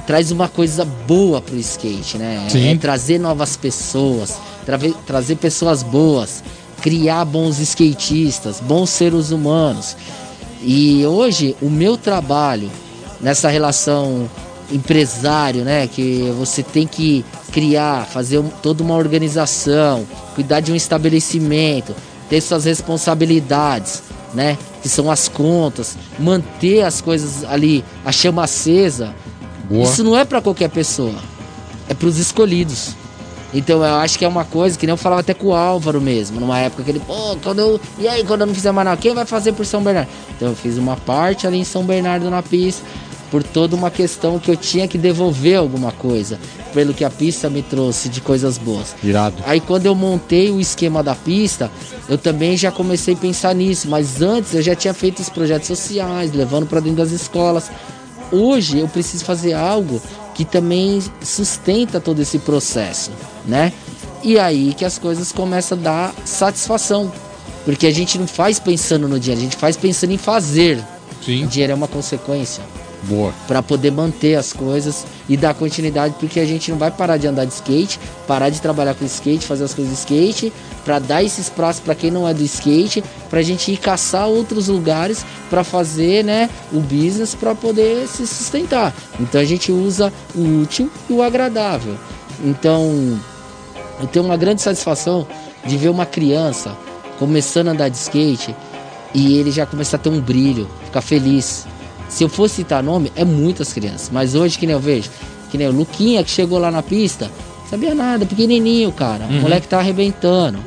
[0.06, 2.46] traz uma coisa boa pro skate, né?
[2.50, 2.68] Sim.
[2.68, 4.36] É trazer novas pessoas,
[4.66, 6.42] trave- trazer pessoas boas,
[6.84, 9.96] criar bons skatistas, bons seres humanos.
[10.60, 12.70] E hoje o meu trabalho
[13.22, 14.28] nessa relação
[14.70, 20.04] empresário, né, que você tem que criar, fazer toda uma organização,
[20.34, 21.96] cuidar de um estabelecimento,
[22.28, 24.02] ter suas responsabilidades,
[24.34, 29.14] né, que são as contas, manter as coisas ali, a chama acesa.
[29.70, 29.84] Boa.
[29.84, 31.14] Isso não é para qualquer pessoa,
[31.88, 32.94] é para os escolhidos.
[33.54, 36.00] Então eu acho que é uma coisa que nem eu falava até com o Álvaro
[36.00, 37.80] mesmo, numa época que ele, pô, quando eu.
[37.98, 40.08] E aí, quando eu não fizer mais nada, quem vai fazer por São Bernardo?
[40.36, 42.84] Então eu fiz uma parte ali em São Bernardo na pista,
[43.30, 46.38] por toda uma questão que eu tinha que devolver alguma coisa,
[46.72, 48.94] pelo que a pista me trouxe de coisas boas.
[49.02, 49.36] Irado.
[49.46, 51.70] Aí quando eu montei o esquema da pista,
[52.08, 55.68] eu também já comecei a pensar nisso, mas antes eu já tinha feito os projetos
[55.68, 57.70] sociais, levando para dentro das escolas.
[58.32, 60.02] Hoje eu preciso fazer algo
[60.34, 63.10] que também sustenta todo esse processo,
[63.46, 63.72] né?
[64.22, 67.12] E aí que as coisas começam a dar satisfação,
[67.64, 70.82] porque a gente não faz pensando no dinheiro, a gente faz pensando em fazer.
[71.24, 71.44] Sim.
[71.44, 72.62] O dinheiro é uma consequência
[73.08, 73.32] Boa.
[73.46, 77.26] para poder manter as coisas e dar continuidade, porque a gente não vai parar de
[77.26, 80.52] andar de skate, parar de trabalhar com skate, fazer as coisas de skate,
[80.84, 84.26] para dar esses prazos para quem não é do skate, para a gente ir caçar
[84.26, 88.94] outros lugares para fazer, né, o business para poder se sustentar.
[89.20, 91.96] Então a gente usa o útil e o agradável.
[92.44, 93.18] Então
[94.00, 95.26] eu tenho uma grande satisfação
[95.64, 96.76] de ver uma criança
[97.18, 98.54] começando a andar de skate
[99.14, 101.66] e ele já começa a ter um brilho, ficar feliz.
[102.14, 104.08] Se eu fosse citar nome, é muitas crianças.
[104.12, 105.10] Mas hoje, que nem eu vejo,
[105.50, 107.28] que nem o Luquinha que chegou lá na pista,
[107.68, 109.24] sabia nada, pequenininho, cara.
[109.24, 109.38] Uhum.
[109.38, 110.60] O moleque tá arrebentando.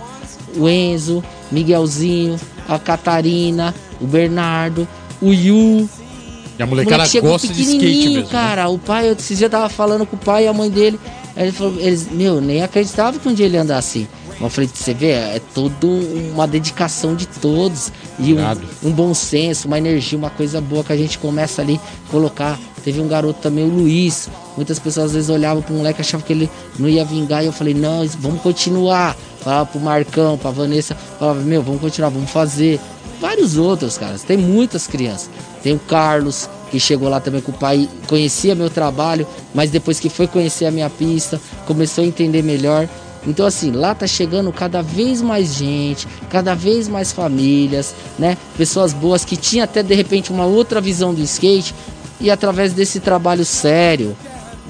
[0.57, 2.37] O Enzo, Miguelzinho,
[2.67, 4.85] a Catarina, o Bernardo,
[5.21, 5.89] o Yu.
[6.59, 8.23] E a molecada moleque gosta de skate mesmo.
[8.23, 8.27] né?
[8.29, 8.67] cara.
[8.67, 10.99] O pai, eu esses dias tava falando com o pai e a mãe dele.
[11.33, 14.05] Aí ele falou, eles, meu, nem acreditava que um dia ele ia andar assim.
[14.31, 17.89] Mas eu falei, você vê, é toda uma dedicação de todos.
[18.19, 21.79] E um, um bom senso, uma energia, uma coisa boa que a gente começa ali
[22.07, 22.59] a colocar.
[22.83, 24.29] Teve um garoto também, o Luiz.
[24.55, 26.49] Muitas pessoas às vezes olhavam pro moleque achavam que ele
[26.79, 27.43] não ia vingar.
[27.43, 29.15] E eu falei, não, vamos continuar.
[29.41, 32.79] Falava pro Marcão, pra Vanessa, falava, meu, vamos continuar, vamos fazer.
[33.19, 34.23] Vários outros, caras.
[34.23, 35.29] Tem muitas crianças.
[35.63, 39.99] Tem o Carlos, que chegou lá também com o pai, conhecia meu trabalho, mas depois
[39.99, 42.87] que foi conhecer a minha pista, começou a entender melhor.
[43.27, 48.37] Então assim, lá tá chegando cada vez mais gente, cada vez mais famílias, né?
[48.57, 51.75] Pessoas boas que tinham até de repente uma outra visão do skate
[52.21, 54.15] e através desse trabalho sério,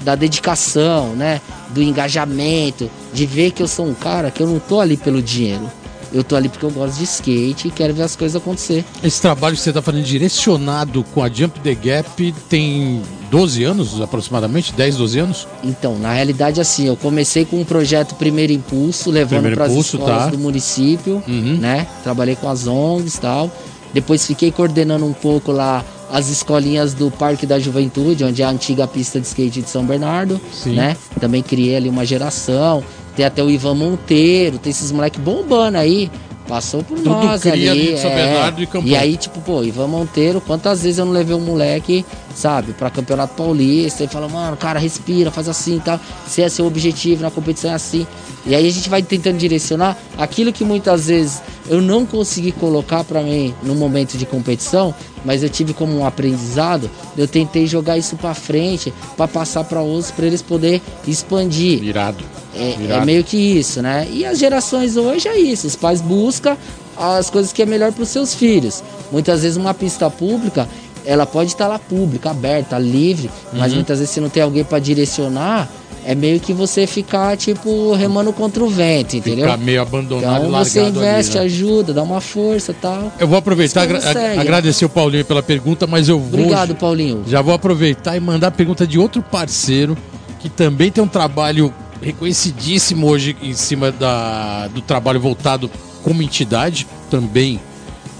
[0.02, 1.40] da dedicação, né?
[1.70, 5.22] Do engajamento, de ver que eu sou um cara que eu não tô ali pelo
[5.22, 5.70] dinheiro.
[6.12, 8.84] Eu tô ali porque eu gosto de skate e quero ver as coisas acontecer.
[9.02, 14.00] Esse trabalho que você está fazendo direcionado com a Jump the Gap tem 12 anos
[14.00, 14.72] aproximadamente?
[14.72, 15.48] 10, 12 anos?
[15.62, 19.96] Então, na realidade, assim, eu comecei com um projeto Primeiro Impulso, levando para as Impulso,
[19.96, 20.30] escolas tá.
[20.30, 21.58] do município, Uhum.
[21.60, 21.86] né?
[22.02, 23.50] Trabalhei com as ONGs e tal.
[23.92, 28.48] Depois fiquei coordenando um pouco lá as escolinhas do Parque da Juventude, onde é a
[28.50, 30.74] antiga pista de skate de São Bernardo, Sim.
[30.74, 30.96] né?
[31.20, 32.82] Também criei ali uma geração.
[33.18, 36.08] Tem até o Ivan Monteiro, tem esses moleques bombando aí.
[36.46, 37.94] Passou por Tudo nós cria ali.
[37.94, 38.54] de São é.
[38.84, 42.74] E E aí, tipo, pô, Ivan Monteiro, quantas vezes eu não levei um moleque, sabe,
[42.74, 45.98] pra Campeonato Paulista e fala, mano, cara, respira, faz assim e tal.
[46.28, 48.06] Se é seu objetivo na competição é assim.
[48.46, 53.04] E aí a gente vai tentando direcionar aquilo que muitas vezes eu não consegui colocar
[53.04, 54.94] pra mim no momento de competição,
[55.24, 59.80] mas eu tive como um aprendizado, eu tentei jogar isso pra frente, pra passar pra
[59.80, 61.82] outros, pra eles poder expandir.
[61.82, 62.24] Irado.
[62.54, 64.08] É, é meio que isso, né?
[64.10, 65.66] E as gerações hoje é isso.
[65.66, 66.56] Os pais buscam
[66.96, 68.82] as coisas que é melhor para os seus filhos.
[69.12, 70.68] Muitas vezes uma pista pública,
[71.04, 73.76] ela pode estar lá pública, aberta, livre, mas Uhum.
[73.76, 75.68] muitas vezes se não tem alguém para direcionar,
[76.04, 79.44] é meio que você ficar tipo remando contra o vento, entendeu?
[79.44, 81.54] Ficar meio abandonado então você investe, ali, né?
[81.54, 83.12] ajuda, dá uma força, tal.
[83.18, 84.40] Eu vou aproveitar, agra- consegue.
[84.40, 86.40] agradecer o Paulinho pela pergunta, mas eu vou.
[86.40, 87.24] Obrigado, Paulinho.
[87.26, 89.96] Já vou aproveitar e mandar a pergunta de outro parceiro
[90.38, 95.70] que também tem um trabalho reconhecidíssimo hoje em cima da, do trabalho voltado
[96.02, 97.60] como entidade, também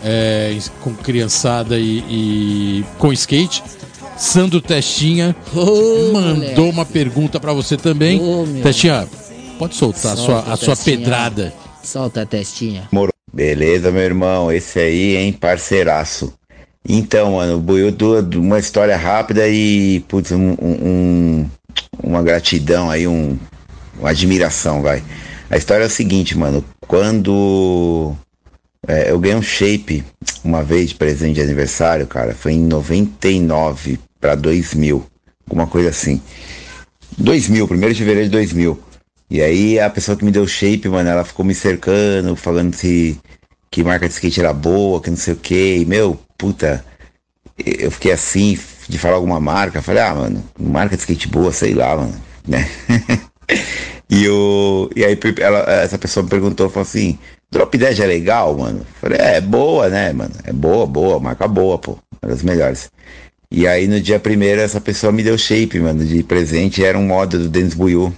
[0.02, 3.62] é, com criançada e, e com skate.
[4.18, 5.34] Sandro Testinha
[6.12, 8.20] mandou uma pergunta pra você também.
[8.20, 8.62] meu.
[8.62, 9.06] Testinha,
[9.58, 11.52] pode soltar a sua, Solta, a sua pedrada.
[11.82, 12.88] Solta a testinha.
[12.92, 13.12] Moro.
[13.32, 14.50] Beleza, meu irmão.
[14.50, 16.32] Esse aí, hein, parceiraço.
[16.88, 17.94] Então, mano, o Buiu,
[18.36, 21.50] uma história rápida e, putz, um, um- um-
[22.02, 23.36] uma gratidão aí, um,
[23.98, 25.02] uma admiração, vai.
[25.50, 26.64] A história é o seguinte, mano.
[26.86, 28.14] Quando
[28.86, 30.04] é, eu ganhei um shape
[30.42, 35.04] uma vez de presente de aniversário, cara, foi em 99 pra 2000,
[35.48, 36.20] alguma coisa assim.
[37.16, 38.78] 2000, 1 de fevereiro de 2000.
[39.30, 43.18] E aí a pessoa que me deu shape, mano, ela ficou me cercando, falando se
[43.70, 45.84] que marca de skate era boa, que não sei o que.
[45.86, 46.84] Meu, puta,
[47.58, 48.58] eu fiquei assim
[48.88, 49.82] de falar alguma marca.
[49.82, 52.14] Falei, ah, mano, marca de skate boa, sei lá, mano,
[52.46, 52.68] né?
[54.08, 57.18] e, o, e aí ela, essa pessoa me perguntou, falou assim,
[57.50, 58.86] Drop Dead é legal, mano?
[59.00, 60.34] Falei, é, é boa, né, mano?
[60.44, 61.98] É boa, boa, marca boa, pô.
[62.22, 62.90] Uma das melhores.
[63.51, 66.84] E aí no dia primeiro essa pessoa me deu shape, mano, de presente.
[66.84, 68.14] Era um modo do Denis Buiu.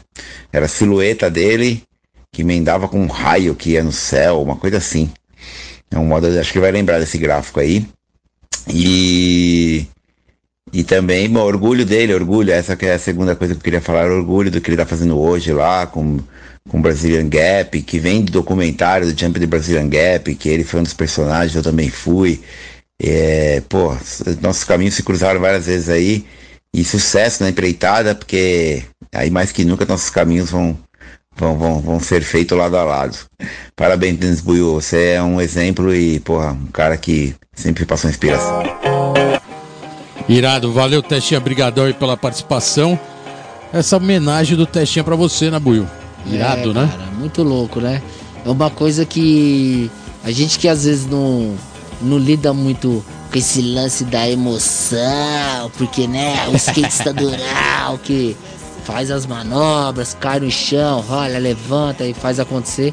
[0.53, 1.83] Era a silhueta dele,
[2.33, 5.11] que emendava com um raio que ia no céu, uma coisa assim.
[5.91, 7.87] É um modo, acho que vai lembrar desse gráfico aí.
[8.69, 9.87] E.
[10.73, 14.09] E também, orgulho dele, orgulho, essa que é a segunda coisa que eu queria falar,
[14.09, 16.21] orgulho do que ele tá fazendo hoje lá com
[16.69, 20.81] com Brazilian Gap, que vem do documentário do Jump de Brazilian Gap, que ele foi
[20.81, 22.41] um dos personagens, eu também fui.
[23.03, 23.97] É, pô,
[24.43, 26.25] nossos caminhos se cruzaram várias vezes aí.
[26.73, 30.79] E sucesso na empreitada, porque aí mais que nunca nossos caminhos vão,
[31.37, 33.17] vão, vão, vão ser feitos lado a lado.
[33.75, 38.63] Parabéns, Denis Buiu, você é um exemplo e, porra, um cara que sempre passou inspiração.
[40.29, 42.99] Irado, valeu Testinha, brigadão aí pela participação.
[43.73, 45.87] Essa homenagem do Testinha pra você, né, Buiu?
[46.27, 46.89] Irado, É, né?
[46.93, 48.01] Cara, muito louco, né?
[48.45, 49.91] É uma coisa que
[50.23, 51.57] a gente que às vezes não,
[52.01, 58.37] não lida muito com esse lance da emoção, porque, né, o skatista dural que
[58.85, 62.93] faz as manobras, cai no chão, rola, levanta e faz acontecer.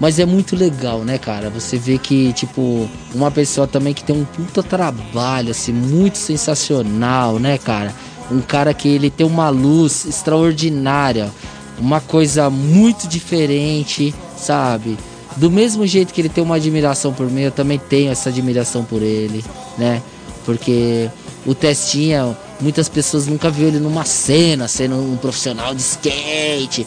[0.00, 1.50] Mas é muito legal, né, cara?
[1.50, 7.38] Você vê que, tipo, uma pessoa também que tem um puta trabalho, assim, muito sensacional,
[7.38, 7.94] né, cara?
[8.30, 11.30] Um cara que ele tem uma luz extraordinária,
[11.78, 14.96] uma coisa muito diferente, sabe?
[15.36, 18.84] Do mesmo jeito que ele tem uma admiração por mim, eu também tenho essa admiração
[18.84, 19.44] por ele,
[19.78, 20.02] né?
[20.44, 21.08] Porque
[21.46, 26.86] o Testinha, muitas pessoas nunca viram ele numa cena, sendo um profissional de skate,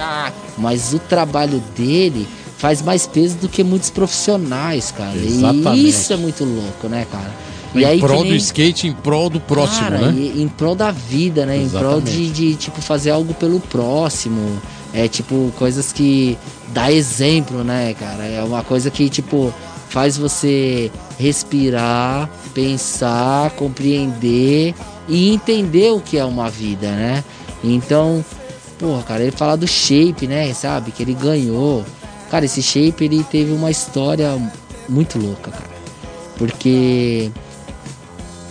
[0.00, 2.26] ah, mas o trabalho dele
[2.58, 5.16] faz mais peso do que muitos profissionais, cara.
[5.16, 5.78] Exatamente.
[5.78, 7.32] E isso é muito louco, né, cara?
[7.82, 10.14] Em prol que do skate, em prol do próximo, Cara, né?
[10.18, 11.56] e- em prol da vida, né?
[11.56, 12.32] Em prol de, Exatamente.
[12.32, 14.60] de, tipo, fazer algo pelo próximo.
[14.94, 16.38] É, tipo, coisas que
[16.72, 18.24] dá exemplo, né, cara?
[18.24, 19.52] É uma coisa que, tipo,
[19.90, 24.74] faz você respirar, pensar, compreender
[25.08, 27.22] e entender o que é uma vida, né?
[27.62, 28.24] Então,
[28.78, 30.52] porra, cara, ele fala do shape, né?
[30.54, 30.90] Sabe?
[30.92, 31.84] Que ele ganhou.
[32.30, 34.36] Cara, esse shape ele teve uma história
[34.88, 35.76] muito louca, cara.
[36.38, 37.30] Porque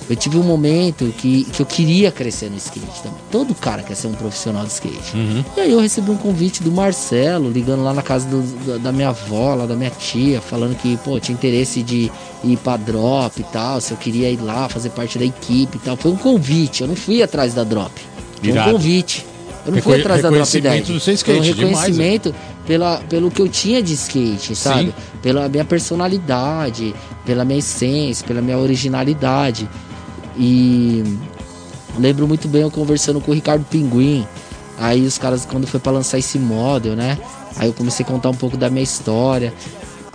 [0.10, 3.18] eu tive um momento que, que eu queria crescer no skate também.
[3.32, 5.16] Todo cara quer ser um profissional de skate.
[5.16, 5.44] Uhum.
[5.58, 9.10] E aí eu recebi um convite do Marcelo, ligando lá na casa do- da- minha
[9.10, 12.12] avó, lá da minha tia, falando que, pô, tinha interesse de
[12.44, 15.80] ir pra drop e tal, se eu queria ir lá, fazer parte da equipe e
[15.80, 15.98] tal.
[15.98, 17.92] Foi um convite, eu não fui atrás da drop.
[18.42, 19.26] Foi um convite.
[19.66, 20.88] Eu não fui Reconhe- atrás da drop reconhecimento 10.
[20.90, 22.36] do seu skate, Foi um demais, reconhecimento
[22.68, 24.86] pela, pelo que eu tinha de skate, sabe?
[24.90, 24.94] Sim.
[25.24, 26.94] Pela minha personalidade,
[27.26, 29.68] pela minha essência, pela minha originalidade.
[30.38, 31.04] E
[31.98, 34.28] lembro muito bem eu conversando com o Ricardo Pinguim.
[34.78, 37.18] Aí os caras, quando foi pra lançar esse model, né?
[37.56, 39.54] Aí eu comecei a contar um pouco da minha história.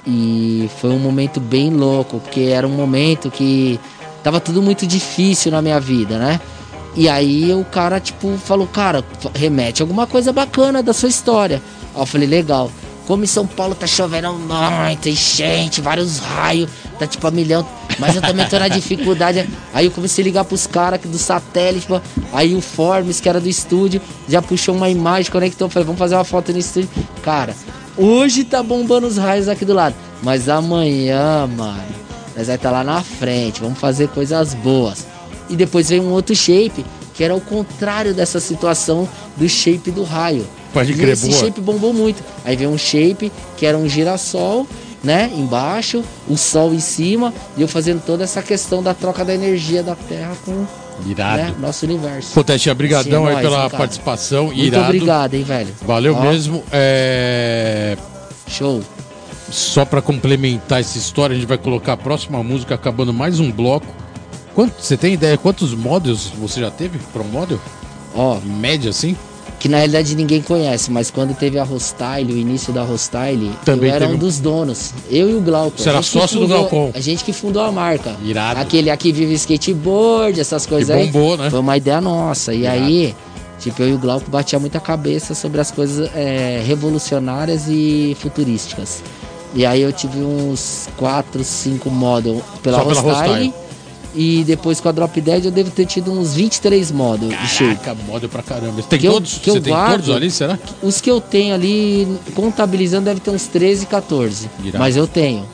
[0.07, 3.79] E foi um momento bem louco, porque era um momento que
[4.23, 6.41] tava tudo muito difícil na minha vida, né?
[6.97, 9.05] E aí o cara, tipo, falou, cara,
[9.35, 11.63] remete alguma coisa bacana da sua história.
[11.95, 12.71] Aí eu falei, legal.
[13.11, 17.67] Como em São Paulo tá chovendo muito, enchente, vários raios, tá tipo a milhão.
[17.99, 19.51] Mas eu também tô na dificuldade.
[19.75, 21.89] Aí eu comecei a ligar pros caras do satélite.
[21.89, 22.01] tipo,
[22.33, 25.69] Aí o Formes, que era do estúdio, já puxou uma imagem, conectou.
[25.69, 26.89] Falei, vamos fazer uma foto no estúdio.
[27.21, 27.53] Cara,
[27.97, 29.97] hoje tá bombando os raios aqui do lado.
[30.23, 31.83] Mas amanhã, mano,
[32.37, 33.61] nós vai estar lá na frente.
[33.61, 35.05] Vamos fazer coisas boas.
[35.49, 40.05] E depois veio um outro shape, que era o contrário dessa situação do shape do
[40.05, 40.47] raio.
[40.73, 41.41] Pode e crer, esse boa.
[41.41, 42.23] shape bombou muito.
[42.45, 44.67] Aí veio um shape que era um girassol,
[45.03, 45.31] né?
[45.35, 49.83] Embaixo, o sol em cima, e eu fazendo toda essa questão da troca da energia
[49.83, 50.67] da Terra com
[51.07, 51.37] Irado.
[51.37, 52.33] né, nosso universo.
[52.35, 54.47] Pô, Tete, obrigadão é aí nóis, pela hein, participação.
[54.47, 54.85] Muito irado.
[54.85, 55.75] obrigado, hein, velho.
[55.87, 56.21] Valeu Ó.
[56.21, 56.63] mesmo.
[56.71, 57.97] É...
[58.47, 58.83] Show.
[59.51, 63.51] Só pra complementar essa história, a gente vai colocar a próxima música acabando mais um
[63.51, 63.87] bloco.
[64.55, 67.59] Quanto, você tem ideia quantos modos você já teve para model?
[68.15, 69.17] Ó, em média assim?
[69.61, 73.91] Que na realidade ninguém conhece, mas quando teve a Hostile, o início da Hostile, Também
[73.91, 74.93] eu era teve um dos donos.
[75.11, 75.79] Eu e o Glauco.
[75.79, 76.91] Você era que sócio do fundou- Glaucon.
[76.95, 78.17] A gente que fundou a marca.
[78.25, 78.59] Irado.
[78.59, 81.07] Aquele aqui vive skateboard, essas coisas aí.
[81.09, 81.51] bombou, né?
[81.51, 82.55] Foi uma ideia nossa.
[82.55, 82.81] E Irado.
[82.85, 83.15] aí,
[83.59, 89.03] tipo, eu e o Glauco batia muita cabeça sobre as coisas é, revolucionárias e futurísticas.
[89.55, 93.53] E aí eu tive uns 4, 5 model pela Só pela Hostile.
[94.15, 97.77] E depois com a Drop Dead eu devo ter tido uns 23 model de shape.
[97.77, 98.83] Caraca, model pra caramba.
[98.83, 99.39] Tem Que eu- todos?
[99.39, 100.59] que eu você tem guardo- todos ali, será?
[100.83, 104.51] Os que eu tenho ali, contabilizando, deve ter uns 13, 14.
[104.65, 104.79] Irado.
[104.79, 105.47] Mas eu tenho.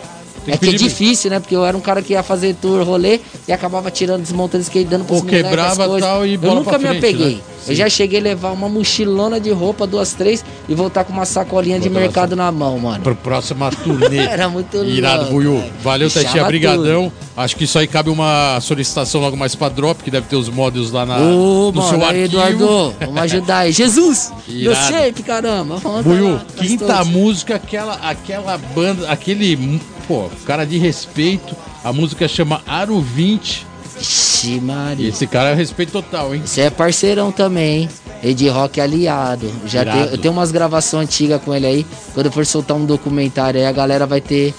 [0.47, 1.40] Tem é que que é difícil, né?
[1.40, 4.88] Porque eu era um cara que ia fazer tour, rolê e acabava tirando, desmontando skate,
[4.88, 7.34] dando Ou moleques quebrava tal e Eu nunca me frente, apeguei.
[7.36, 7.40] né?
[7.68, 11.24] Eu já cheguei a levar uma mochilona de roupa, duas, três, e voltar com uma
[11.24, 13.03] sacolinha de mercado na mão, mano.
[13.03, 14.18] Pra próxima turnê.
[14.22, 15.64] Era muito Irado, louco, Buiu.
[15.82, 16.44] Valeu, Tetinha.
[16.44, 17.12] Brigadão.
[17.36, 20.49] Acho que isso aí cabe uma solicitação logo mais pra Drop, que deve ter os
[20.49, 22.24] modos lá na, Ô, no seu mano, aí, arquivo.
[22.24, 23.72] Eduardo, vamos ajudar aí.
[23.72, 24.32] Jesus!
[24.49, 24.86] Irado.
[24.92, 25.76] shape, caramba.
[25.78, 27.09] Vamos Buiu, lá, quinta todos.
[27.09, 31.55] música, aquela, aquela banda, aquele, pô, cara de respeito.
[31.85, 33.67] A música chama Aro 20.
[33.99, 35.09] Ixi, Maria.
[35.09, 36.43] esse cara é respeito total, hein?
[36.45, 37.89] Você é parceirão também, hein?
[38.23, 39.51] Ed Rock aliado.
[39.67, 41.87] Já tem, eu tenho umas gravações antigas com ele aí.
[42.13, 44.55] Quando eu for soltar um documentário aí, a galera vai ter.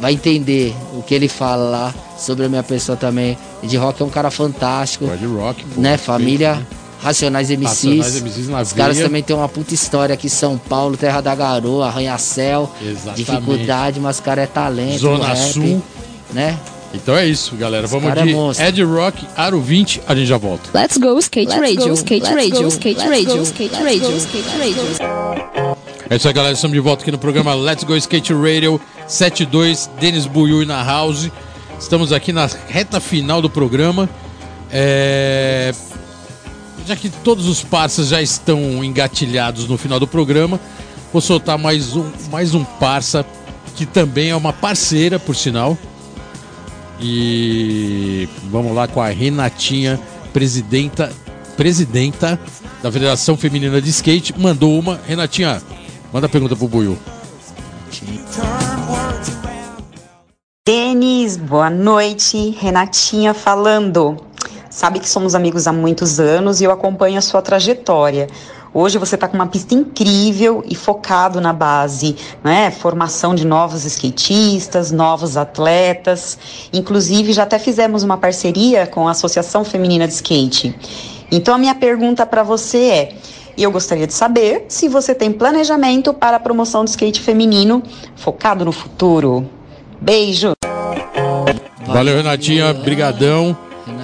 [0.00, 3.38] Vai entender o que ele fala lá sobre a minha pessoa também.
[3.62, 5.04] Ed Rock é um cara fantástico.
[5.06, 5.90] Ed Rock, pô, Né?
[5.92, 6.54] respeito, Família.
[6.56, 6.66] né?
[7.02, 7.98] Racionais MCs.
[7.98, 11.34] Racionais MCs na Os caras também têm uma puta história aqui, São Paulo, Terra da
[11.34, 12.70] Garoa, Arranha-Céu.
[12.80, 13.24] Exatamente.
[13.24, 14.98] Dificuldade, mas o cara é talento.
[14.98, 15.82] Zona rap, Sul.
[16.32, 16.58] Né?
[16.94, 17.86] Então é isso, galera.
[17.86, 18.66] Vamos é de monstro.
[18.66, 20.70] Ed Rock, Aro 20, a gente já volta.
[20.78, 23.74] Let's go skate Let's radio, go, skate let's radio, go, skate let's radio, go, skate
[23.74, 25.82] let's radio, go, skate radio.
[26.10, 26.54] É isso aí, galera.
[26.54, 31.30] Estamos de volta aqui no programa Let's Go Skate Radio 72, Denis Buyui na House.
[31.80, 34.08] Estamos aqui na reta final do programa.
[34.70, 35.74] É,
[36.86, 40.58] Já que todos os parceiros já estão engatilhados no final do programa,
[41.12, 43.24] vou soltar mais um, mais um parça
[43.76, 45.78] que também é uma parceira, por sinal.
[47.00, 49.98] E vamos lá com a Renatinha,
[50.32, 51.12] presidenta,
[51.56, 52.38] presidenta
[52.82, 54.38] da Federação Feminina de Skate.
[54.38, 55.00] Mandou uma.
[55.06, 55.62] Renatinha,
[56.12, 56.98] manda a pergunta pro Buiu.
[60.66, 62.56] Denis, boa noite.
[62.60, 64.31] Renatinha falando.
[64.72, 68.26] Sabe que somos amigos há muitos anos e eu acompanho a sua trajetória.
[68.72, 72.70] Hoje você está com uma pista incrível e focado na base, né?
[72.70, 76.38] Formação de novos skatistas, novos atletas.
[76.72, 80.74] Inclusive, já até fizemos uma parceria com a Associação Feminina de Skate.
[81.30, 83.14] Então, a minha pergunta para você é:
[83.58, 87.82] eu gostaria de saber se você tem planejamento para a promoção do skate feminino
[88.16, 89.46] focado no futuro.
[90.00, 90.52] Beijo!
[91.86, 92.72] Valeu, Renatinha.
[92.72, 93.54] Brigadão.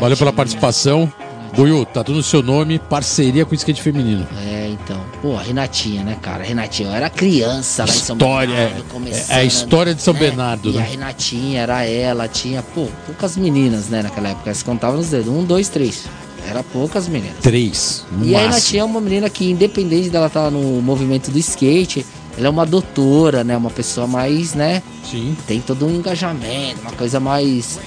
[0.00, 1.10] Valeu pela participação.
[1.56, 2.78] Buiu, tá tudo no seu nome.
[2.78, 4.26] Parceria com o skate feminino.
[4.46, 5.00] É, então.
[5.22, 6.44] Pô, a Renatinha, né, cara?
[6.44, 10.02] Renatinha, eu era criança lá em São História, Bernardo, é- começando, é a história de
[10.02, 10.20] São né?
[10.20, 10.88] Bernardo, E a né?
[10.90, 14.50] Renatinha era ela, tinha, pô, poucas meninas, né, naquela época.
[14.50, 15.28] Eles contavam nos dedos.
[15.28, 16.05] Um, dois, três.
[16.46, 17.36] Era poucas meninas.
[17.42, 18.05] Três.
[18.12, 18.50] no E a máximo.
[18.52, 22.05] Renatinha é uma menina que, independente dela estar no movimento do skate,
[22.36, 23.56] ela é uma doutora, né?
[23.56, 24.82] Uma pessoa mais, né?
[25.10, 25.34] Sim.
[25.46, 27.78] Tem todo um engajamento, uma coisa mais,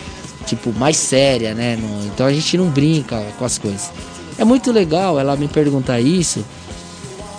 [0.46, 1.78] tipo, mais séria, né?
[2.06, 3.92] Então a gente não brinca com as coisas.
[4.38, 6.44] É muito legal ela me perguntar isso,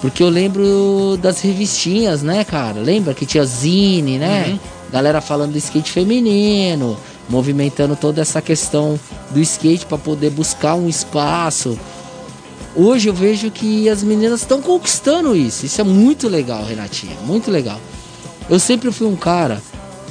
[0.01, 2.81] porque eu lembro das revistinhas, né, cara?
[2.81, 4.47] Lembra que tinha Zine, né?
[4.49, 4.59] Uhum.
[4.93, 6.99] Galera falando do skate feminino,
[7.29, 8.99] movimentando toda essa questão
[9.31, 11.79] do skate para poder buscar um espaço.
[12.75, 15.67] Hoje eu vejo que as meninas estão conquistando isso.
[15.67, 17.17] Isso é muito legal, Renatinha.
[17.25, 17.81] Muito legal.
[18.49, 19.63] Eu sempre fui um cara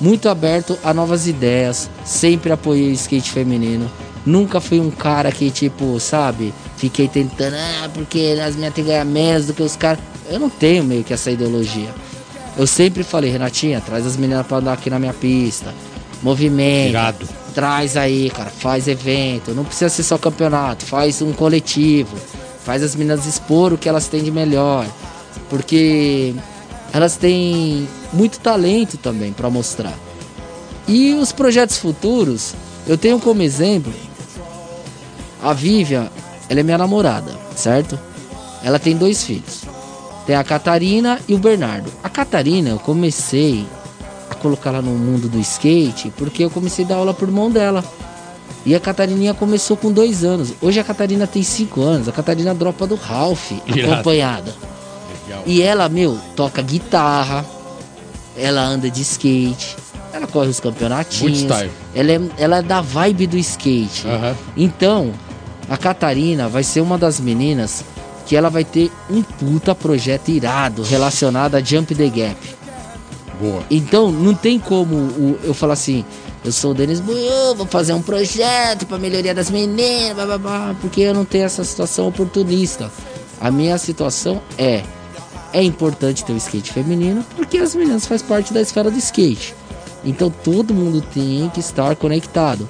[0.01, 1.89] muito aberto a novas ideias.
[2.03, 3.89] Sempre apoiei o skate feminino.
[4.25, 8.91] Nunca fui um cara que, tipo, sabe, fiquei tentando, ah, porque as minhas têm que
[8.91, 9.99] ganhar menos do que os caras.
[10.29, 11.89] Eu não tenho meio que essa ideologia.
[12.57, 15.73] Eu sempre falei, Renatinha, traz as meninas pra andar aqui na minha pista.
[16.21, 16.89] Movimento.
[16.89, 17.27] Irado.
[17.53, 19.53] Traz aí, cara, faz evento.
[19.53, 22.15] Não precisa ser só campeonato, faz um coletivo.
[22.63, 24.85] Faz as meninas expor o que elas têm de melhor.
[25.49, 26.35] Porque
[26.93, 29.97] elas têm muito talento também para mostrar.
[30.87, 32.53] E os projetos futuros,
[32.87, 33.93] eu tenho como exemplo
[35.41, 36.07] a Vivian,
[36.49, 37.97] ela é minha namorada, certo?
[38.63, 39.61] Ela tem dois filhos.
[40.25, 41.91] Tem a Catarina e o Bernardo.
[42.03, 43.65] A Catarina, eu comecei
[44.29, 47.49] a colocar ela no mundo do skate porque eu comecei a dar aula por mão
[47.49, 47.83] dela.
[48.63, 50.53] E a Catarininha começou com dois anos.
[50.61, 52.07] Hoje a Catarina tem cinco anos.
[52.07, 53.93] A Catarina dropa do Ralph, Irado.
[53.93, 54.53] acompanhada.
[55.45, 57.45] E ela, meu, toca guitarra,
[58.37, 59.75] ela anda de skate,
[60.13, 61.43] ela corre os campeonatinhos.
[61.93, 64.07] Ela é, ela é da vibe do skate.
[64.07, 64.35] Aham.
[64.55, 65.11] Então,
[65.69, 67.83] a Catarina vai ser uma das meninas
[68.25, 72.37] que ela vai ter um puta projeto irado relacionado a Jump the Gap.
[73.39, 73.63] Boa.
[73.71, 76.05] Então, não tem como o- eu falar assim,
[76.45, 80.37] eu sou o Denis Buiu, vou fazer um projeto pra melhoria das meninas, blá, blá,
[80.37, 82.91] blá, porque eu não tenho essa situação oportunista.
[83.39, 84.83] A minha situação é,
[85.53, 89.53] é importante ter o skate feminino, porque as meninas fazem parte da esfera do skate.
[90.03, 92.67] Então, todo mundo tem que estar conectado.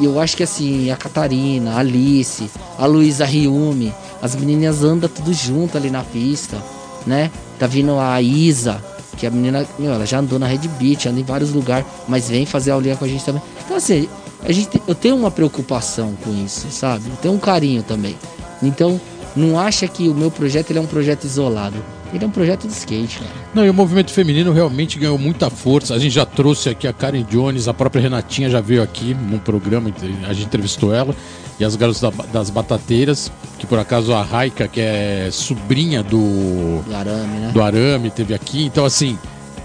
[0.00, 5.08] E eu acho que assim, a Catarina, a Alice, a Luísa Riumi, as meninas andam
[5.08, 6.62] tudo junto ali na pista,
[7.06, 7.30] né?
[7.58, 8.82] Tá vindo a Isa,
[9.16, 12.28] que a menina, meu, ela já andou na Red Beach, anda em vários lugares, mas
[12.28, 13.42] vem fazer aulinha com a gente também.
[13.64, 14.08] Então assim,
[14.42, 17.08] a gente, eu tenho uma preocupação com isso, sabe?
[17.08, 18.16] Eu tenho um carinho também.
[18.62, 19.00] Então,
[19.34, 21.76] não acha que o meu projeto ele é um projeto isolado.
[22.14, 23.30] Ele é um projeto de skate, cara.
[23.54, 25.94] Não, e o movimento feminino realmente ganhou muita força.
[25.94, 29.38] A gente já trouxe aqui a Karen Jones, a própria Renatinha já veio aqui num
[29.38, 29.90] programa,
[30.28, 31.14] a gente entrevistou ela.
[31.58, 36.82] E as garotas da- das batateiras, que por acaso a Raika, que é sobrinha do,
[36.86, 37.50] Do arame, né?
[37.52, 38.64] do Arame, teve aqui.
[38.66, 39.18] Então, assim,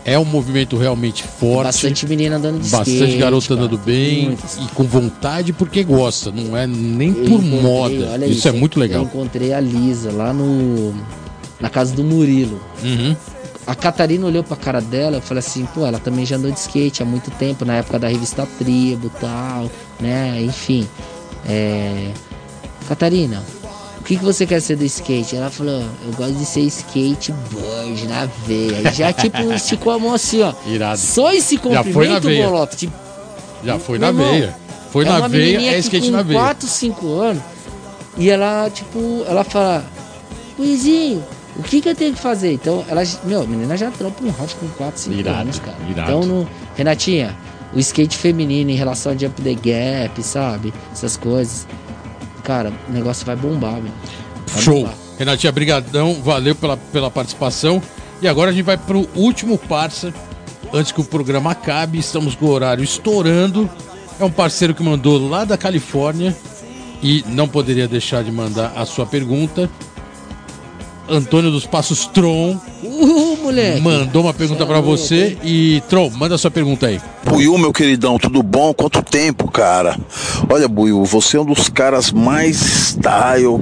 [0.06, 1.66] é um movimento realmente forte.
[1.66, 3.60] Bastante menina andando de Bastante skate, garota cara.
[3.62, 4.58] andando bem Muitas.
[4.58, 8.10] e com vontade porque gosta, não é nem Eu por moda.
[8.14, 9.04] olha Isso é muito Eu legal.
[9.04, 10.94] encontrei a Lisa lá no
[11.62, 12.60] na casa do Murilo.
[12.84, 13.16] Uhum.
[13.66, 16.60] A Catarina olhou pra cara dela e falei assim, pô, ela também já andou de
[16.60, 20.42] skate há muito tempo, na época da revista Tribo e tal, né?
[20.42, 20.88] Enfim.
[21.48, 22.12] É...
[22.88, 23.44] Catarina,
[24.00, 25.36] o que, que você quer ser do skate?
[25.36, 28.92] Ela falou, eu gosto de ser skateboard na veia.
[28.92, 30.54] Já, tipo, esticou a mão assim, ó.
[30.66, 31.00] Irado.
[31.00, 32.28] Só esse cumprimento.
[32.28, 32.76] Boloto.
[32.76, 32.94] Tipo,
[33.64, 34.56] Já foi na irmão, veia.
[34.92, 36.40] Foi é na veia, é skate com na veia.
[36.40, 37.44] 4, 5 anos.
[38.18, 39.86] E ela, tipo, ela fala,
[40.58, 41.24] Luizinho,
[41.58, 42.54] o que que eu tenho que fazer?
[42.54, 45.78] Então, ela, meu, a menina já trampa um Ralph com 4, 5 Irado, anos, cara.
[45.90, 46.12] irado.
[46.12, 47.36] Então, no, Renatinha,
[47.74, 50.74] o skate feminino em relação a Jump the Gap, sabe?
[50.92, 51.68] Essas coisas.
[52.44, 53.92] Cara, o negócio vai bombar, meu.
[54.48, 54.76] Vai Show.
[54.82, 54.96] bombar.
[55.18, 57.82] Renatinha, brigadão, valeu pela, pela participação.
[58.22, 60.14] E agora a gente vai pro último parça,
[60.74, 62.00] antes que o programa acabe.
[62.00, 63.70] Estamos com o horário estourando.
[64.20, 66.36] É um parceiro que mandou lá da Califórnia
[67.02, 69.70] e não poderia deixar de mandar a sua pergunta.
[71.10, 73.80] Antônio dos Passos Tron Uh, moleque.
[73.82, 77.00] mandou uma pergunta pra você e Tron, manda sua pergunta aí.
[77.24, 78.74] Buiu, meu queridão, tudo bom?
[78.74, 79.98] Quanto tempo, cara?
[80.50, 83.60] Olha, Buiu, você é um dos caras mais style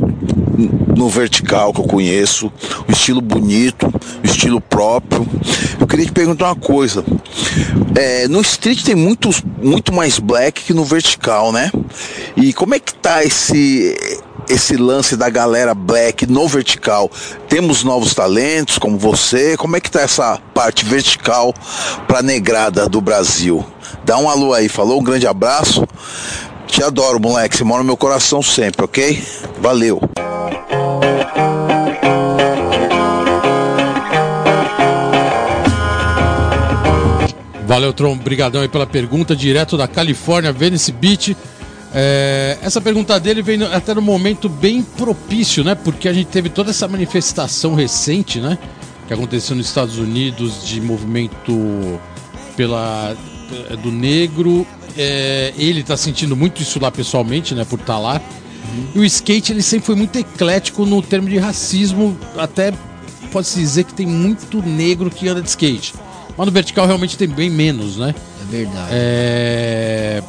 [0.95, 2.51] no vertical que eu conheço,
[2.87, 5.27] um estilo bonito, um estilo próprio.
[5.79, 7.03] Eu queria te perguntar uma coisa.
[7.95, 11.71] É, no street tem muitos, muito mais black que no vertical, né?
[12.35, 13.95] E como é que tá esse
[14.49, 17.09] esse lance da galera black no vertical?
[17.47, 19.55] Temos novos talentos como você?
[19.55, 21.53] Como é que tá essa parte vertical
[22.07, 23.65] pra negrada do Brasil?
[24.03, 24.99] Dá um alô aí, falou?
[24.99, 25.87] Um grande abraço.
[26.67, 27.55] Te adoro, moleque.
[27.55, 29.23] Você mora no meu coração sempre, ok?
[29.59, 30.01] Valeu.
[37.69, 38.13] Valeu, Tron.
[38.13, 41.37] Obrigadão aí pela pergunta, direto da Califórnia, Venice Beach.
[41.93, 45.73] É, essa pergunta dele vem no- até no momento bem propício, né?
[45.75, 48.57] Porque a gente teve toda essa manifestação recente, né?
[49.07, 51.99] Que aconteceu nos Estados Unidos de movimento
[52.55, 53.15] pela
[53.71, 54.67] eh, do negro.
[54.97, 57.65] É, ele tá sentindo muito isso lá pessoalmente, né?
[57.65, 58.21] Por estar lá.
[58.93, 62.71] E o skate ele sempre foi muito eclético no termo de racismo, até
[63.31, 65.95] pode-se dizer que tem muito negro que anda de skate.
[66.37, 68.13] Mas no vertical realmente tem bem menos, né?
[68.41, 68.89] É verdade.
[68.91, 70.23] É...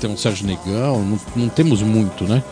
[0.00, 2.42] Tem o Sérgio Negão, não, não temos muito, né?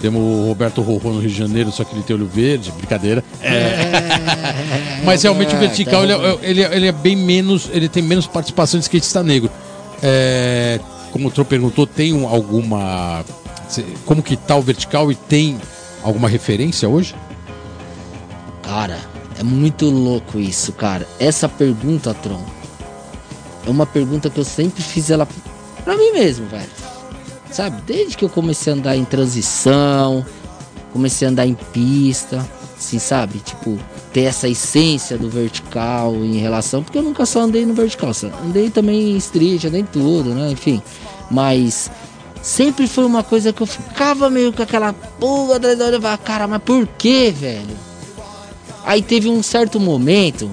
[0.00, 3.24] Temos o Roberto Rorô no Rio de Janeiro, só que ele tem olho verde, brincadeira.
[3.42, 5.02] É.
[5.04, 8.26] Mas realmente o vertical ele é, ele, é- ele é bem menos, ele tem menos
[8.26, 9.50] participação de skatista negro.
[10.02, 10.78] É,
[11.10, 13.24] Como o Tro perguntou, tem um- alguma.
[14.04, 15.58] Como que tá o vertical e tem
[16.04, 17.14] alguma referência hoje?
[18.62, 18.98] Cara,
[19.38, 21.08] é muito louco isso, cara.
[21.18, 22.42] Essa pergunta, Tron,
[23.66, 25.26] é uma pergunta que eu sempre fiz ela
[25.84, 26.68] pra mim mesmo, velho.
[27.50, 30.24] Sabe, desde que eu comecei a andar em transição,
[30.92, 32.46] comecei a andar em pista,
[32.78, 33.38] assim, sabe?
[33.38, 33.78] Tipo,
[34.12, 36.82] ter essa essência do vertical em relação.
[36.82, 40.34] Porque eu nunca só andei no vertical, só andei também em street, andei em tudo,
[40.34, 40.50] né?
[40.50, 40.82] Enfim.
[41.30, 41.90] Mas
[42.42, 46.00] sempre foi uma coisa que eu ficava meio com aquela pulga atrás da orelha.
[46.00, 47.76] Falava, cara, mas por que, velho?
[48.84, 50.50] Aí teve um certo momento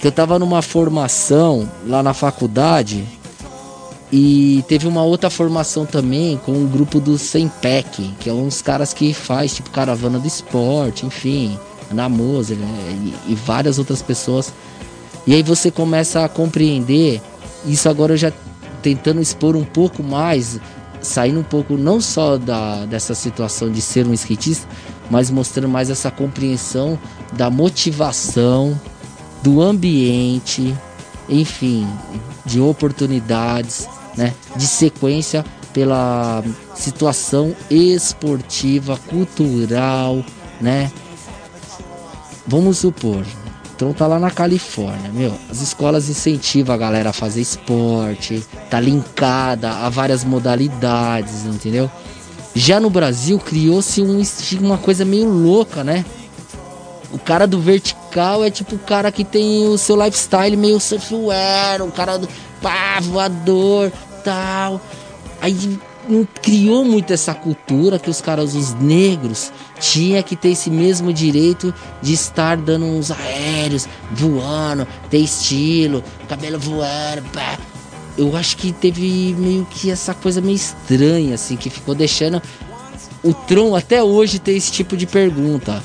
[0.00, 3.06] que eu tava numa formação lá na faculdade
[4.12, 8.92] e teve uma outra formação também com um grupo do Sempec, que é uns caras
[8.92, 11.58] que faz tipo caravana do esporte, enfim,
[11.92, 14.52] na Moser né, e, e várias outras pessoas.
[15.26, 17.20] E aí você começa a compreender
[17.66, 18.32] isso agora eu já
[18.82, 20.58] tentando expor um pouco mais,
[21.00, 24.66] saindo um pouco não só da, dessa situação de ser um skatista,
[25.10, 26.98] mas mostrando mais essa compreensão
[27.32, 28.80] da motivação,
[29.42, 30.74] do ambiente,
[31.28, 31.86] enfim,
[32.44, 36.42] de oportunidades, né, de sequência pela
[36.74, 40.24] situação esportiva, cultural,
[40.60, 40.90] né?
[42.46, 43.24] Vamos supor,
[43.80, 48.80] então tá lá na Califórnia, meu, as escolas incentivam a galera a fazer esporte, tá
[48.80, 51.90] linkada a várias modalidades, entendeu?
[52.54, 54.20] Já no Brasil criou-se um,
[54.60, 56.04] uma coisa meio louca, né?
[57.12, 61.82] O cara do vertical é tipo o cara que tem o seu lifestyle meio surfwear,
[61.82, 62.28] o cara do
[62.62, 63.90] pá, voador,
[64.24, 64.80] tal.
[65.40, 65.78] Aí
[66.08, 71.12] não criou muito essa cultura que os caras, os negros, tinha que ter esse mesmo
[71.12, 77.58] direito de estar dando uns aéreos, voando, ter estilo, cabelo voando, pá.
[78.16, 82.42] Eu acho que teve meio que essa coisa meio estranha, assim, que ficou deixando
[83.22, 85.82] o Tron até hoje ter esse tipo de pergunta.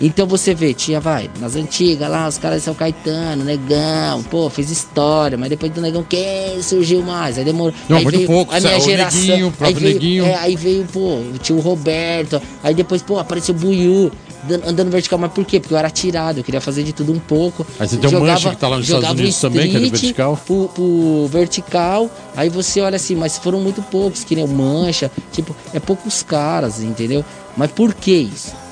[0.00, 4.50] Então você vê, tinha, vai, nas antigas lá, os caras de São Caetano, Negão, pô,
[4.50, 7.38] fez história, mas depois do Negão, quem surgiu mais?
[7.38, 7.72] Aí demorou.
[7.88, 9.20] Não, aí muito veio pouco, a minha geração.
[9.20, 10.24] Neguinho, o aí, veio, Neguinho.
[10.26, 14.10] é, aí veio, pô, tinha o Roberto, aí depois, pô, apareceu o Buiu,
[14.42, 15.60] dan- andando vertical, mas por quê?
[15.60, 17.64] Porque eu era tirado, eu queria fazer de tudo um pouco.
[17.78, 19.84] Aí você tem o Mancha que tá lá nos Estados Unidos também, que é do
[19.86, 20.40] street vertical.
[20.44, 25.10] Pro, pro vertical, aí você olha assim, mas foram muito poucos, que nem o Mancha,
[25.32, 27.24] tipo, é poucos caras, entendeu?
[27.56, 28.63] Mas por que isso?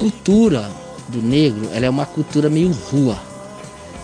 [0.00, 0.70] Cultura
[1.08, 3.18] do negro, ela é uma cultura meio rua.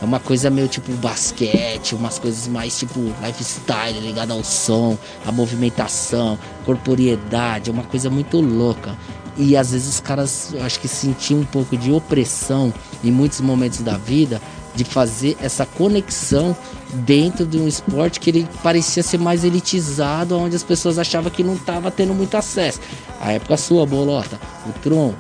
[0.03, 5.33] É uma coisa meio tipo basquete, umas coisas mais tipo lifestyle, ligada ao som, a
[5.33, 8.95] movimentação, corporeidade, é uma coisa muito louca.
[9.39, 13.41] E às vezes os caras, eu acho que sentiam um pouco de opressão em muitos
[13.41, 14.39] momentos da vida
[14.75, 16.55] de fazer essa conexão
[16.93, 21.43] dentro de um esporte que ele parecia ser mais elitizado, onde as pessoas achavam que
[21.43, 22.81] não estava tendo muito acesso.
[23.19, 25.15] A época sua, Bolota, o Tron,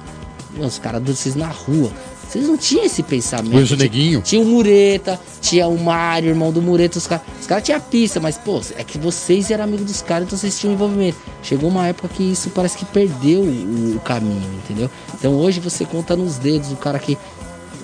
[0.64, 1.90] os caras de vocês na rua.
[2.28, 3.64] Vocês não tinham esse pensamento.
[3.66, 4.20] Tinha- Neguinho.
[4.20, 6.98] Tinha o Mureta, tinha o Mário, irmão do Mureta.
[6.98, 10.26] Os caras os cara tinham pista, mas, pô, é que vocês eram amigos dos caras,
[10.26, 11.16] então vocês tinham envolvimento.
[11.42, 14.90] Chegou uma época que isso parece que perdeu o, o caminho, entendeu?
[15.14, 17.16] Então hoje você conta nos dedos o cara que.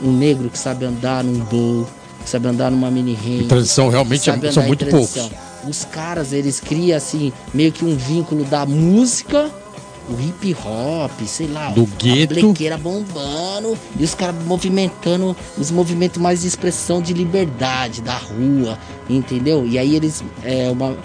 [0.02, 1.86] Um negro que sabe andar num bowl,
[2.24, 3.16] que sabe andar numa mini.
[3.24, 5.30] Em transição, realmente, é- são muito poucos.
[5.68, 9.48] Os caras, eles criam, assim, meio que um vínculo da música
[10.08, 12.34] o hip hop, sei lá, Do a gueto.
[12.34, 18.78] blequeira bombando e os caras movimentando os movimentos mais de expressão de liberdade da rua,
[19.08, 19.66] entendeu?
[19.66, 20.96] E aí eles é uma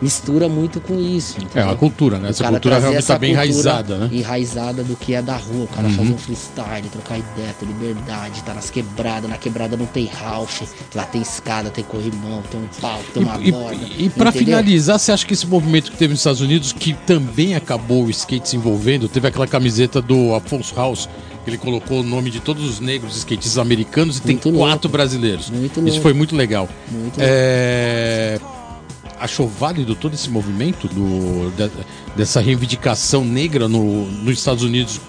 [0.00, 1.36] mistura muito com isso.
[1.38, 1.70] É entendeu?
[1.70, 2.28] a cultura, né?
[2.28, 4.08] O Essa cultura realmente essa tá bem enraizada, né?
[4.12, 5.64] Enraizada do que é da rua.
[5.64, 5.94] O cara Uhum.
[5.94, 9.28] fazer um freestyle, trocar ideia, ter liberdade, tá nas quebradas.
[9.30, 10.62] Na quebrada não tem Ralph,
[10.94, 13.74] lá tem escada, tem corrimão, tem um pau, tem uma E, borda.
[13.74, 14.32] e, e entendeu?
[14.32, 18.10] finalizar, você acha que esse movimento que teve nos Estados Unidos, que também acabou o
[18.10, 21.08] skate se envolvendo, teve aquela camiseta do Afonso House,
[21.44, 25.46] que ele colocou o nome de todos os negros skatistas americanos e tem quatro brasileiros.
[25.46, 26.00] Isso louco.
[26.00, 26.68] foi muito legal.
[26.90, 28.38] Muito É,
[29.18, 31.70] Achou válido todo esse movimento do, de-
[32.14, 35.00] dessa reivindicação negra no, nos Estados Unidos?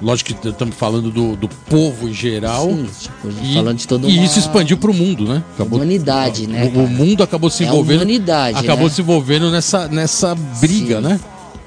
[0.00, 2.66] Lógico que estamos falando do, do povo em geral.
[2.68, 5.42] Sim, tipo, e, falando de toda e uma- isso expandiu para o mundo, né?
[5.54, 7.96] Acabou, Humanidade, né, O, o mundo acabou se É envolvendo.
[8.02, 8.92] humanidade, acabou né?
[8.94, 11.18] se envolvendo nessa, nessa briga, né?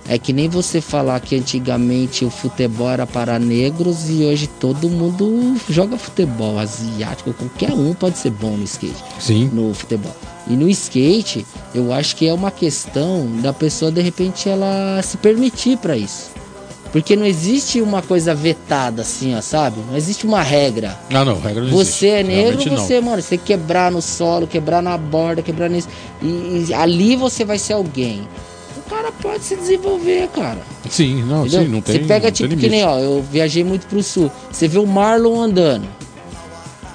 [0.07, 4.89] É que nem você falar que antigamente o futebol era para negros e hoje todo
[4.89, 7.31] mundo joga futebol asiático.
[7.33, 8.95] Qualquer um pode ser bom no skate.
[9.19, 9.49] Sim.
[9.53, 10.15] No futebol.
[10.49, 11.45] E no skate,
[11.75, 16.31] eu acho que é uma questão da pessoa de repente ela se permitir para isso.
[16.91, 19.79] Porque não existe uma coisa vetada assim, ó, sabe?
[19.87, 20.97] Não existe uma regra.
[21.13, 22.07] Ah, não, regra não Você existe.
[22.07, 22.77] é negro, Realmente não.
[22.77, 25.87] você, mano, você quebrar no solo, quebrar na borda, quebrar nisso.
[26.19, 28.27] E, e ali você vai ser alguém.
[28.75, 30.57] O cara pode se desenvolver, cara.
[30.89, 31.61] Sim, não, Entendeu?
[31.61, 31.95] sim, não tem.
[31.97, 34.31] Você pega, não tipo, que nem, ó, eu viajei muito pro sul.
[34.51, 35.87] Você vê o Marlon andando.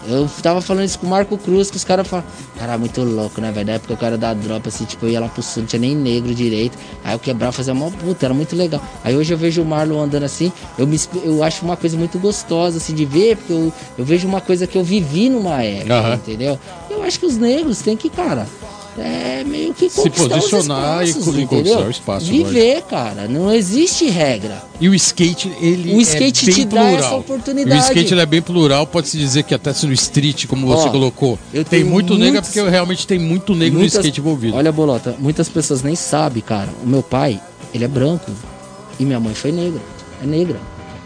[0.06, 2.24] Eu tava falando isso com o Marco Cruz, que os caras falam,
[2.58, 3.66] cara, muito louco, né, velho?
[3.66, 5.80] Na época o cara da drop, assim, tipo, eu ia lá pro sul, não tinha
[5.80, 6.76] nem negro direito.
[7.02, 8.82] Aí eu quebrava, fazia uma puta, era muito legal.
[9.02, 12.18] Aí hoje eu vejo o Marlon andando assim, eu, me, eu acho uma coisa muito
[12.18, 15.94] gostosa, assim, de ver, porque eu, eu vejo uma coisa que eu vivi numa época,
[15.94, 16.14] Aham.
[16.14, 16.58] entendeu?
[16.90, 18.46] Eu acho que os negros têm que, cara,
[18.98, 24.08] é meio que Se posicionar e espaços, e conquistar o espaço, Viver, cara, não existe
[24.08, 24.62] regra.
[24.80, 26.96] E o skate, ele O skate é bem te dá plural.
[26.98, 27.80] essa oportunidade.
[27.80, 30.90] O skate é bem plural, pode-se dizer que até se no street, como você Ó,
[30.90, 34.56] colocou, eu tem muito negro, muitos- porque realmente tem muito negro Muitas- no skate envolvido.
[34.56, 36.68] Olha, Bolota, muitas pessoas nem sabem, cara.
[36.84, 37.40] O meu pai,
[37.72, 38.30] ele é branco.
[38.98, 39.80] E minha mãe foi negra.
[40.22, 40.60] É negra.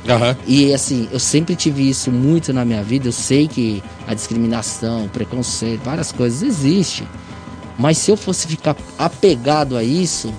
[0.08, 0.36] Aham.
[0.46, 3.08] E assim, eu sempre tive isso muito na minha vida.
[3.08, 7.06] Eu sei que a discriminação, o preconceito, várias coisas existem.
[7.78, 10.34] Mas se eu fosse ficar apegado a isso,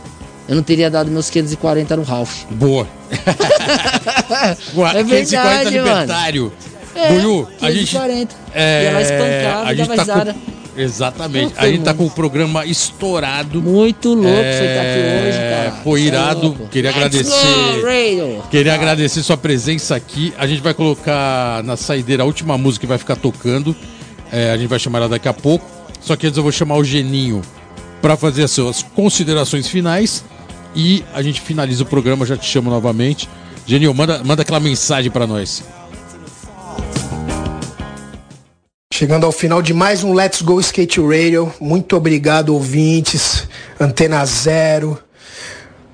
[0.47, 2.43] eu não teria dado meus 540 no Ralph.
[2.51, 2.85] Boa.
[3.09, 6.53] é 540 verdade, libertário.
[6.93, 7.91] É, Buiu, a gente.
[7.91, 8.35] 540.
[8.53, 10.33] É, Ia lá espancar, a gente dava tá risada.
[10.33, 11.53] com, Exatamente.
[11.57, 11.97] A gente tá mano.
[11.97, 13.61] com o programa estourado.
[13.61, 15.83] Muito louco é, você tá aqui hoje, cara.
[15.83, 16.41] Cê é irado.
[16.41, 16.67] louco.
[16.67, 18.49] Queria agradecer.
[18.49, 20.33] Queria agradecer sua presença aqui.
[20.37, 23.75] A gente vai colocar na saideira a última música que vai ficar tocando.
[24.31, 25.78] É, a gente vai chamar ela daqui a pouco.
[26.01, 27.41] Só que antes eu vou chamar o Geninho
[28.01, 30.23] para fazer as suas considerações finais.
[30.75, 33.27] E a gente finaliza o programa, já te chamo novamente.
[33.65, 35.63] Geninho, manda, manda aquela mensagem para nós.
[38.93, 41.53] Chegando ao final de mais um Let's Go Skate Radio.
[41.59, 43.47] Muito obrigado, ouvintes.
[43.79, 44.99] Antena Zero.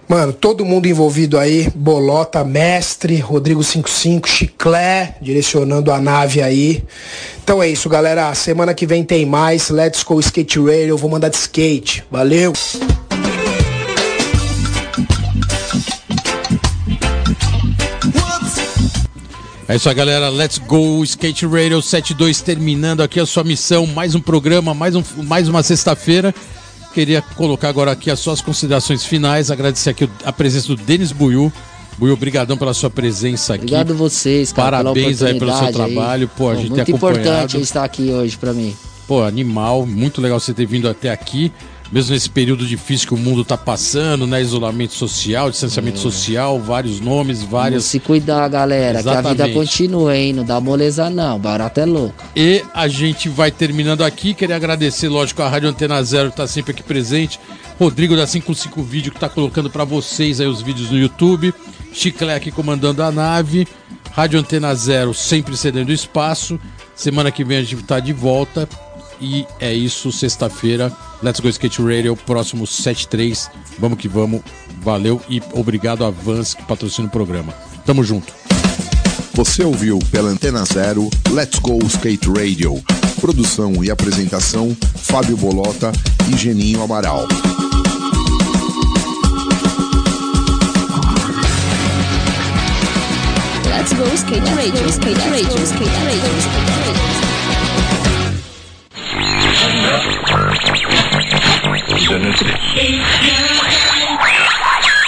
[0.07, 1.67] Mano, todo mundo envolvido aí.
[1.73, 6.83] Bolota, Mestre, Rodrigo 55, Chiclé, direcionando a nave aí.
[7.43, 8.33] Então é isso, galera.
[8.35, 9.69] Semana que vem tem mais.
[9.69, 10.89] Let's Go Skate Radio.
[10.89, 12.03] Eu vou mandar de skate.
[12.11, 12.53] Valeu!
[19.67, 20.29] É isso aí, galera.
[20.29, 23.87] Let's go Skate Radio 72 terminando aqui a sua missão.
[23.87, 26.35] Mais um programa, mais, um, mais uma sexta-feira.
[26.95, 29.51] Queria colocar agora aqui as suas considerações finais.
[29.51, 31.51] Agradecer aqui a presença do Denis Buiu.
[31.97, 33.65] Buiu, obrigadão pela sua presença aqui.
[33.65, 35.93] Obrigado vocês, cara, Parabéns aí pelo seu oportunidade aí.
[35.93, 36.31] trabalho.
[36.37, 38.73] Pô, a gente muito importante estar aqui hoje pra mim.
[39.05, 41.51] Pô, animal, muito legal você ter vindo até aqui,
[41.91, 44.41] mesmo nesse período difícil que o mundo tá passando, né?
[44.41, 47.83] Isolamento social, distanciamento social, vários nomes, várias.
[47.83, 49.53] Vamos se cuidar, galera, que a vida Exatamente.
[49.53, 50.33] continua, hein?
[50.33, 52.23] Não dá moleza não, barato é louco.
[52.35, 54.33] E a gente vai terminando aqui.
[54.33, 57.39] Queria agradecer, lógico, a Rádio Antena Zero que tá sempre aqui presente.
[57.79, 61.53] Rodrigo da 55 Vídeo que tá colocando para vocês aí os vídeos no YouTube.
[61.93, 63.67] Chiclé aqui comandando a nave.
[64.11, 66.59] Rádio Antena Zero sempre cedendo espaço.
[66.95, 68.67] Semana que vem a gente tá de volta.
[69.19, 70.91] E é isso, sexta-feira.
[71.23, 73.49] Let's Go Skate Radio, próximo 73.
[73.79, 74.41] Vamos que vamos.
[74.81, 77.53] Valeu e obrigado a Vans que patrocina o programa.
[77.85, 78.33] Tamo junto.
[79.33, 82.81] Você ouviu pela Antena Zero Let's Go Skate Radio.
[83.19, 85.91] Produção e apresentação: Fábio Bolota
[86.31, 87.27] e Geninho Amaral.
[93.67, 98.24] Let's go skate radio, skate radio, skate radio, skate radio.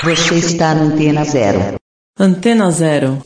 [0.04, 1.76] Você está na Antena Zero.
[2.20, 3.22] Antena Zero.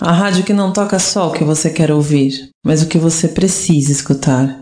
[0.00, 3.26] A rádio que não toca só o que você quer ouvir, mas o que você
[3.26, 4.60] precisa escutar.